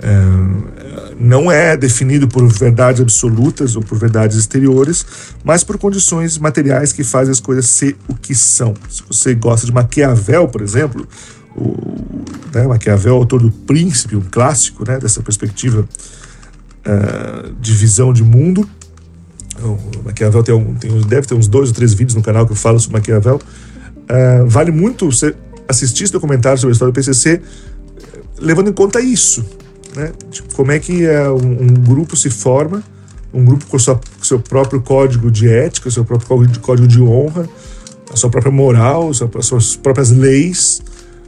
É, 0.00 0.88
não 1.18 1.50
é 1.50 1.76
definido 1.76 2.28
por 2.28 2.46
verdades 2.46 3.00
absolutas 3.00 3.74
ou 3.74 3.82
por 3.82 3.98
verdades 3.98 4.36
exteriores, 4.36 5.04
mas 5.42 5.64
por 5.64 5.76
condições 5.76 6.38
materiais 6.38 6.92
que 6.92 7.02
fazem 7.02 7.32
as 7.32 7.40
coisas 7.40 7.66
ser 7.66 7.96
o 8.06 8.14
que 8.14 8.34
são. 8.34 8.74
Se 8.88 9.02
você 9.06 9.34
gosta 9.34 9.66
de 9.66 9.72
Maquiavel, 9.72 10.46
por 10.46 10.62
exemplo, 10.62 11.06
o, 11.56 11.74
né, 12.54 12.66
Maquiavel, 12.66 13.16
autor 13.16 13.42
do 13.42 13.50
Príncipe, 13.50 14.14
um 14.14 14.22
clássico 14.22 14.88
né, 14.88 14.98
dessa 14.98 15.20
perspectiva 15.22 15.80
uh, 15.80 17.52
de 17.60 17.72
visão 17.72 18.12
de 18.12 18.22
mundo. 18.22 18.68
O 19.60 20.04
Maquiavel 20.04 20.42
tem, 20.44 20.54
um, 20.54 20.74
tem, 20.74 21.00
deve 21.00 21.26
ter 21.26 21.34
uns 21.34 21.48
dois 21.48 21.70
ou 21.70 21.74
três 21.74 21.92
vídeos 21.92 22.14
no 22.14 22.22
canal 22.22 22.46
que 22.46 22.52
eu 22.52 22.56
falo 22.56 22.78
sobre 22.78 22.98
Maquiavel. 22.98 23.40
Uh, 24.08 24.46
vale 24.46 24.70
muito 24.70 25.10
você 25.10 25.34
assistir 25.66 26.04
esse 26.04 26.12
documentário 26.12 26.58
sobre 26.58 26.72
a 26.72 26.74
história 26.74 26.92
do 26.92 26.94
PCC, 26.94 27.42
levando 28.38 28.70
em 28.70 28.72
conta 28.72 29.00
isso, 29.00 29.44
né? 29.98 30.12
Como 30.54 30.70
é 30.70 30.78
que 30.78 31.04
é 31.04 31.28
um, 31.28 31.62
um, 31.62 31.74
grupo 31.74 32.16
se 32.16 32.30
forma, 32.30 32.82
um 33.34 33.44
grupo 33.44 33.66
com, 33.66 33.76
com 33.76 34.24
seu 34.24 34.38
próprio 34.38 34.80
código 34.80 35.28
de 35.28 35.48
ética, 35.48 35.90
seu 35.90 36.04
próprio 36.04 36.50
código, 36.60 36.86
de 36.86 37.02
honra, 37.02 37.48
a 38.12 38.16
sua 38.16 38.30
própria 38.30 38.52
moral, 38.52 39.10
as 39.10 39.46
suas 39.46 39.74
próprias 39.74 40.10
leis, 40.10 40.80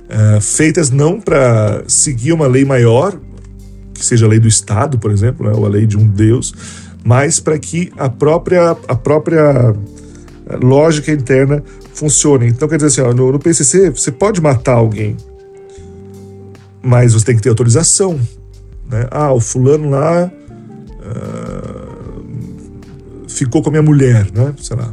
uh, 0.08 0.40
feitas 0.40 0.88
não 0.88 1.20
para 1.20 1.82
seguir 1.88 2.32
uma 2.32 2.46
lei 2.46 2.64
maior, 2.64 3.18
que 3.92 4.06
seja 4.06 4.24
a 4.24 4.28
lei 4.28 4.38
do 4.38 4.46
Estado, 4.46 4.98
por 4.98 5.10
exemplo, 5.10 5.46
né? 5.46 5.52
ou 5.54 5.66
a 5.66 5.68
lei 5.68 5.84
de 5.84 5.98
um 5.98 6.06
Deus, 6.06 6.54
mas 7.04 7.40
para 7.40 7.58
que 7.58 7.92
a 7.98 8.08
própria, 8.08 8.70
a 8.70 8.94
própria 8.94 9.74
lógica 10.62 11.10
interna 11.10 11.62
funcione. 11.92 12.46
Então, 12.46 12.68
quer 12.68 12.76
dizer 12.76 12.86
assim, 12.86 13.00
ó, 13.00 13.12
no, 13.12 13.32
no 13.32 13.38
PCC 13.38 13.90
você 13.90 14.12
pode 14.12 14.40
matar 14.40 14.74
alguém, 14.74 15.16
mas 16.80 17.14
você 17.14 17.26
tem 17.26 17.36
que 17.36 17.42
ter 17.42 17.48
autorização. 17.48 18.18
Né? 18.90 19.06
Ah, 19.10 19.32
o 19.32 19.40
fulano 19.40 19.88
lá 19.90 20.30
uh, 21.00 21.90
ficou 23.28 23.62
com 23.62 23.68
a 23.68 23.72
minha 23.72 23.82
mulher, 23.82 24.26
né? 24.32 24.52
Sei 24.60 24.76
lá. 24.76 24.92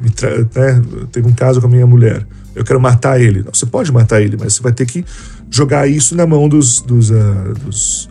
Né? 0.00 0.82
Teve 1.12 1.28
um 1.28 1.32
caso 1.32 1.60
com 1.60 1.68
a 1.68 1.70
minha 1.70 1.86
mulher. 1.86 2.26
Eu 2.54 2.64
quero 2.64 2.80
matar 2.80 3.20
ele. 3.20 3.42
Não, 3.42 3.54
você 3.54 3.66
pode 3.66 3.92
matar 3.92 4.20
ele, 4.20 4.36
mas 4.36 4.54
você 4.54 4.62
vai 4.62 4.72
ter 4.72 4.86
que 4.86 5.04
jogar 5.50 5.86
isso 5.86 6.16
na 6.16 6.26
mão 6.26 6.48
dos, 6.48 6.80
dos, 6.80 7.10
uh, 7.10 7.54
dos, 7.64 8.08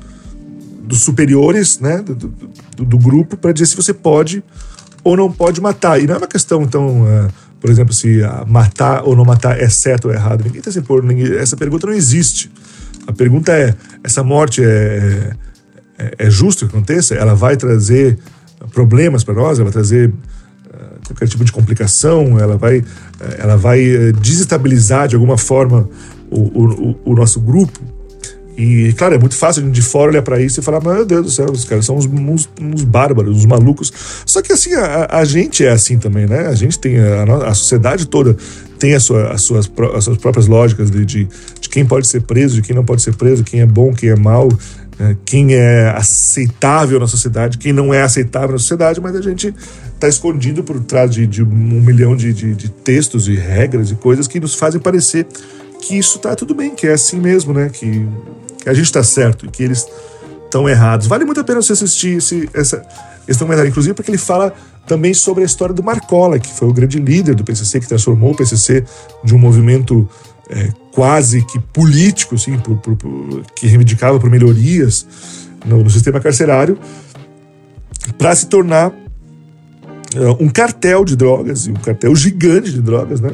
dos 0.84 1.02
superiores 1.02 1.80
né? 1.80 2.02
do, 2.02 2.16
do, 2.16 2.86
do 2.86 2.98
grupo 2.98 3.36
para 3.36 3.52
dizer 3.52 3.66
se 3.66 3.76
você 3.76 3.94
pode 3.94 4.42
ou 5.04 5.18
não 5.18 5.30
pode 5.32 5.60
matar. 5.60 6.02
E 6.02 6.08
não 6.08 6.16
é 6.16 6.18
uma 6.18 6.28
questão, 6.28 6.62
então, 6.62 7.02
uh, 7.02 7.28
por 7.60 7.70
exemplo, 7.70 7.94
se 7.94 8.22
matar 8.48 9.04
ou 9.04 9.16
não 9.16 9.26
matar 9.26 9.60
é 9.60 9.68
certo 9.68 10.06
ou 10.06 10.14
errado. 10.14 10.44
Ninguém 10.44 10.60
está 10.60 10.72
se 10.72 10.82
pondo, 10.82 11.12
essa 11.38 11.58
pergunta 11.58 11.88
não 11.88 11.94
existe. 11.94 12.50
A 13.08 13.14
pergunta 13.14 13.52
é: 13.52 13.74
essa 14.04 14.24
morte 14.24 14.64
é, 14.64 15.34
é, 15.98 16.16
é 16.20 16.30
justo 16.30 16.68
que 16.68 16.76
aconteça? 16.76 17.16
Ela 17.16 17.36
vai 17.36 17.56
trazer 17.58 18.18
problemas 18.74 19.24
para 19.24 19.34
nós? 19.34 19.60
Ela 19.60 19.66
vai 19.66 19.74
trazer 19.74 20.10
uh, 20.10 21.08
qualquer 21.08 21.28
tipo 21.28 21.44
de 21.44 21.52
complicação? 21.52 22.40
Ela 22.40 22.58
vai, 22.58 22.80
uh, 22.80 22.86
ela 23.38 23.56
vai 23.56 23.82
uh, 23.96 24.14
desestabilizar 24.14 25.08
de 25.08 25.16
alguma 25.16 25.38
forma 25.38 25.90
o, 26.30 26.40
o, 26.40 27.00
o 27.06 27.16
nosso 27.16 27.40
grupo? 27.40 27.80
E, 28.58 28.94
claro, 28.94 29.16
é 29.16 29.20
muito 29.20 29.36
fácil 29.36 29.70
de 29.70 29.82
fora 29.82 30.12
olhar 30.12 30.22
para 30.22 30.40
isso 30.40 30.60
e 30.60 30.64
falar: 30.64 30.82
meu 30.82 31.06
Deus 31.06 31.26
do 31.26 31.32
céu, 31.32 31.52
os 31.52 31.66
caras 31.66 31.86
são 31.86 31.98
uns, 31.98 32.06
uns, 32.06 32.50
uns 32.62 32.84
bárbaros, 32.84 33.38
uns 33.38 33.46
malucos. 33.46 33.92
Só 34.26 34.42
que, 34.42 34.54
assim, 34.54 34.74
a, 34.74 35.08
a, 35.10 35.26
gente 35.26 35.66
é 35.66 35.72
assim 35.72 36.00
também, 36.00 36.26
né? 36.26 36.48
A 36.48 36.56
gente 36.56 36.80
tem, 36.80 36.98
a, 36.98 37.24
a 37.48 37.54
sociedade 37.54 38.08
toda 38.08 38.36
tem 38.80 38.94
a 38.94 39.00
sua, 39.00 39.32
as, 39.32 39.42
suas, 39.42 39.70
as 39.94 40.04
suas 40.04 40.18
próprias 40.18 40.48
lógicas 40.48 40.90
de, 40.90 41.06
de, 41.06 41.28
quem 41.76 41.86
pode 41.86 42.08
ser 42.08 42.22
preso, 42.22 42.56
de 42.56 42.62
quem 42.62 42.74
não 42.74 42.86
pode 42.86 43.02
ser 43.02 43.14
preso, 43.16 43.44
quem 43.44 43.60
é 43.60 43.66
bom, 43.66 43.94
quem 43.94 44.10
é 44.10 44.16
mau, 44.16 44.48
né? 44.98 45.18
quem 45.26 45.54
é 45.54 45.90
aceitável 45.90 47.00
na 47.00 47.08
sociedade, 47.08 47.58
quem 47.58 47.74
não 47.74 47.94
é 47.94 48.02
aceitável 48.02 48.54
na 48.54 48.58
sociedade, 48.58 49.02
mas 49.02 49.14
a 49.14 49.22
gente 49.22 49.54
está 49.94 50.08
escondido 50.08 50.64
por 50.64 50.80
trás 50.80 51.12
de, 51.12 51.28
de 51.28 51.44
um 51.44 51.82
milhão 51.82 52.16
de, 52.16 52.34
de, 52.34 52.56
de 52.56 52.70
textos 52.70 53.28
e 53.28 53.36
regras 53.36 53.92
e 53.92 53.96
coisas 53.96 54.28
que 54.28 54.40
nos 54.40 54.56
fazem 54.56 54.80
parecer 54.80 55.28
que 55.82 55.98
isso 55.98 56.18
tá 56.18 56.34
tudo 56.34 56.56
bem, 56.56 56.74
que 56.74 56.88
é 56.88 56.94
assim 56.94 57.20
mesmo, 57.20 57.54
né? 57.54 57.70
Que 57.70 58.08
que 58.66 58.70
a 58.70 58.74
gente 58.74 58.86
está 58.86 59.04
certo 59.04 59.46
e 59.46 59.50
que 59.50 59.62
eles 59.62 59.86
estão 60.44 60.68
errados. 60.68 61.06
Vale 61.06 61.24
muito 61.24 61.40
a 61.40 61.44
pena 61.44 61.62
você 61.62 61.74
assistir 61.74 62.18
esse, 62.18 62.50
essa, 62.52 62.84
esse 63.28 63.38
documentário, 63.38 63.70
inclusive 63.70 63.94
porque 63.94 64.10
ele 64.10 64.18
fala 64.18 64.52
também 64.88 65.14
sobre 65.14 65.44
a 65.44 65.46
história 65.46 65.74
do 65.74 65.84
Marcola, 65.84 66.40
que 66.40 66.52
foi 66.52 66.68
o 66.68 66.74
grande 66.74 66.98
líder 66.98 67.36
do 67.36 67.44
PCC, 67.44 67.80
que 67.80 67.88
transformou 67.88 68.32
o 68.32 68.36
PCC 68.36 68.84
de 69.24 69.36
um 69.36 69.38
movimento 69.38 70.10
é, 70.50 70.70
quase 70.92 71.44
que 71.44 71.60
político, 71.60 72.36
assim, 72.36 72.58
por, 72.58 72.78
por, 72.78 72.96
por, 72.96 73.42
que 73.56 73.68
reivindicava 73.68 74.20
por 74.20 74.30
melhorias 74.30 75.06
no, 75.66 75.84
no 75.84 75.90
sistema 75.90 76.20
carcerário, 76.20 76.78
para 78.18 78.36
se 78.36 78.48
tornar 78.48 78.90
uh, 78.90 80.38
um 80.40 80.50
cartel 80.50 81.04
de 81.04 81.16
drogas, 81.16 81.68
um 81.68 81.74
cartel 81.74 82.16
gigante 82.16 82.72
de 82.72 82.82
drogas, 82.82 83.20
né? 83.20 83.32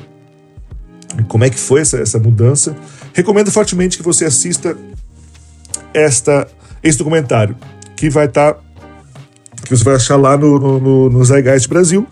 E 1.20 1.24
como 1.24 1.43
é 1.43 1.49
que 1.49 1.59
foi 1.59 1.82
essa, 1.82 1.97
essa 1.97 2.18
mudança? 2.18 2.76
Recomendo 3.14 3.51
fortemente 3.51 3.97
que 3.97 4.03
você 4.03 4.26
assista 4.26 4.78
esta, 5.93 6.47
esse 6.82 6.97
documentário, 6.97 7.55
que 7.95 8.09
vai 8.09 8.26
estar. 8.26 8.53
Tá, 8.53 8.59
que 9.64 9.76
você 9.76 9.84
vai 9.84 9.95
achar 9.95 10.16
lá 10.16 10.36
no, 10.38 10.57
no, 10.59 10.80
no, 10.80 11.09
no 11.09 11.70
Brasil, 11.70 12.07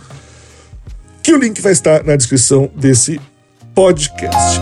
que 1.23 1.33
o 1.33 1.37
link 1.37 1.59
vai 1.61 1.71
estar 1.71 2.03
na 2.03 2.15
descrição 2.15 2.69
desse 2.75 3.19
podcast. 3.73 4.59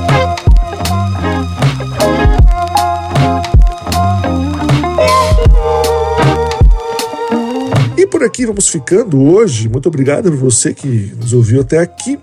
Por 8.17 8.25
aqui 8.25 8.47
vamos 8.47 8.67
ficando 8.67 9.21
hoje. 9.21 9.69
Muito 9.69 9.85
obrigado 9.85 10.31
por 10.31 10.37
você 10.39 10.73
que 10.73 11.13
nos 11.21 11.33
ouviu 11.33 11.61
até 11.61 11.77
aqui. 11.77 12.17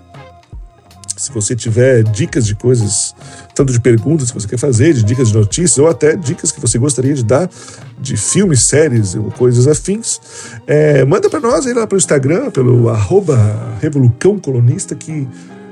Se 1.15 1.31
você 1.31 1.55
tiver 1.55 2.03
dicas 2.03 2.45
de 2.45 2.53
coisas, 2.53 3.15
tanto 3.55 3.71
de 3.71 3.79
perguntas 3.79 4.29
que 4.29 4.37
você 4.37 4.45
quer 4.45 4.57
fazer, 4.57 4.93
de 4.93 5.03
dicas 5.03 5.29
de 5.29 5.35
notícias, 5.35 5.77
ou 5.77 5.87
até 5.87 6.17
dicas 6.17 6.51
que 6.51 6.59
você 6.59 6.77
gostaria 6.77 7.13
de 7.13 7.23
dar 7.23 7.49
de 7.97 8.17
filmes, 8.17 8.63
séries 8.63 9.15
ou 9.15 9.31
coisas 9.31 9.69
afins, 9.69 10.19
é, 10.67 11.05
manda 11.05 11.29
para 11.29 11.39
nós 11.39 11.65
aí 11.65 11.73
lá 11.73 11.87
pelo 11.87 11.97
Instagram, 11.97 12.51
pelo 12.51 12.89
arroba 12.89 13.77
Revolucão 13.81 14.37
que 14.99 15.25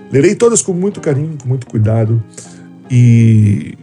lerei 0.09 0.35
todas 0.35 0.61
com 0.61 0.71
muito 0.71 1.01
carinho, 1.01 1.37
com 1.37 1.49
muito 1.49 1.67
cuidado 1.67 2.23
e 2.89 3.77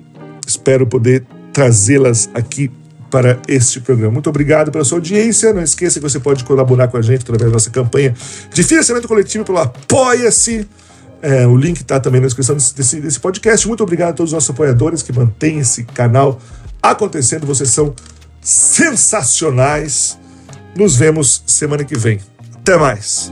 espero 0.47 0.87
poder 0.87 1.27
trazê-las 1.53 2.31
aqui 2.33 2.71
para 3.11 3.39
este 3.49 3.81
programa. 3.81 4.13
Muito 4.13 4.31
obrigado 4.31 4.71
pela 4.71 4.85
sua 4.85 4.99
audiência. 4.99 5.53
Não 5.53 5.63
esqueça 5.63 5.99
que 5.99 6.03
você 6.03 6.21
pode 6.21 6.45
colaborar 6.45 6.89
com 6.89 6.97
a 6.97 7.03
gente 7.03 7.23
através 7.23 7.51
da 7.51 7.55
nossa 7.55 7.71
campanha 7.71 8.15
de 8.53 8.63
financiamento 8.63 9.09
coletivo 9.09 9.45
pelo 9.45 9.59
Apoia-se. 9.59 10.67
É, 11.23 11.47
o 11.47 11.57
link 11.57 11.81
está 11.81 12.01
também 12.01 12.21
na 12.21 12.27
descrição 12.27 12.57
desse, 12.57 13.01
desse, 13.01 13.21
podcast. 13.21 13.67
Muito 13.69 13.83
obrigado 13.83 14.11
a 14.11 14.13
todos 14.15 14.31
os 14.31 14.35
nossos 14.35 14.51
apoiadores 14.51 15.03
que 15.03 15.13
mantêm 15.13 15.59
esse 15.59 15.85
canal 15.85 16.41
acontecendo. 16.83 17.47
Vocês 17.47 17.71
são 17.71 17.95
sensacionais. 18.41 20.19
Nos 20.75 20.97
vemos 20.97 21.43
semana 21.47 21.85
que 21.85 21.99
vem. 21.99 22.21
Até 22.55 22.77
mais. 22.79 23.31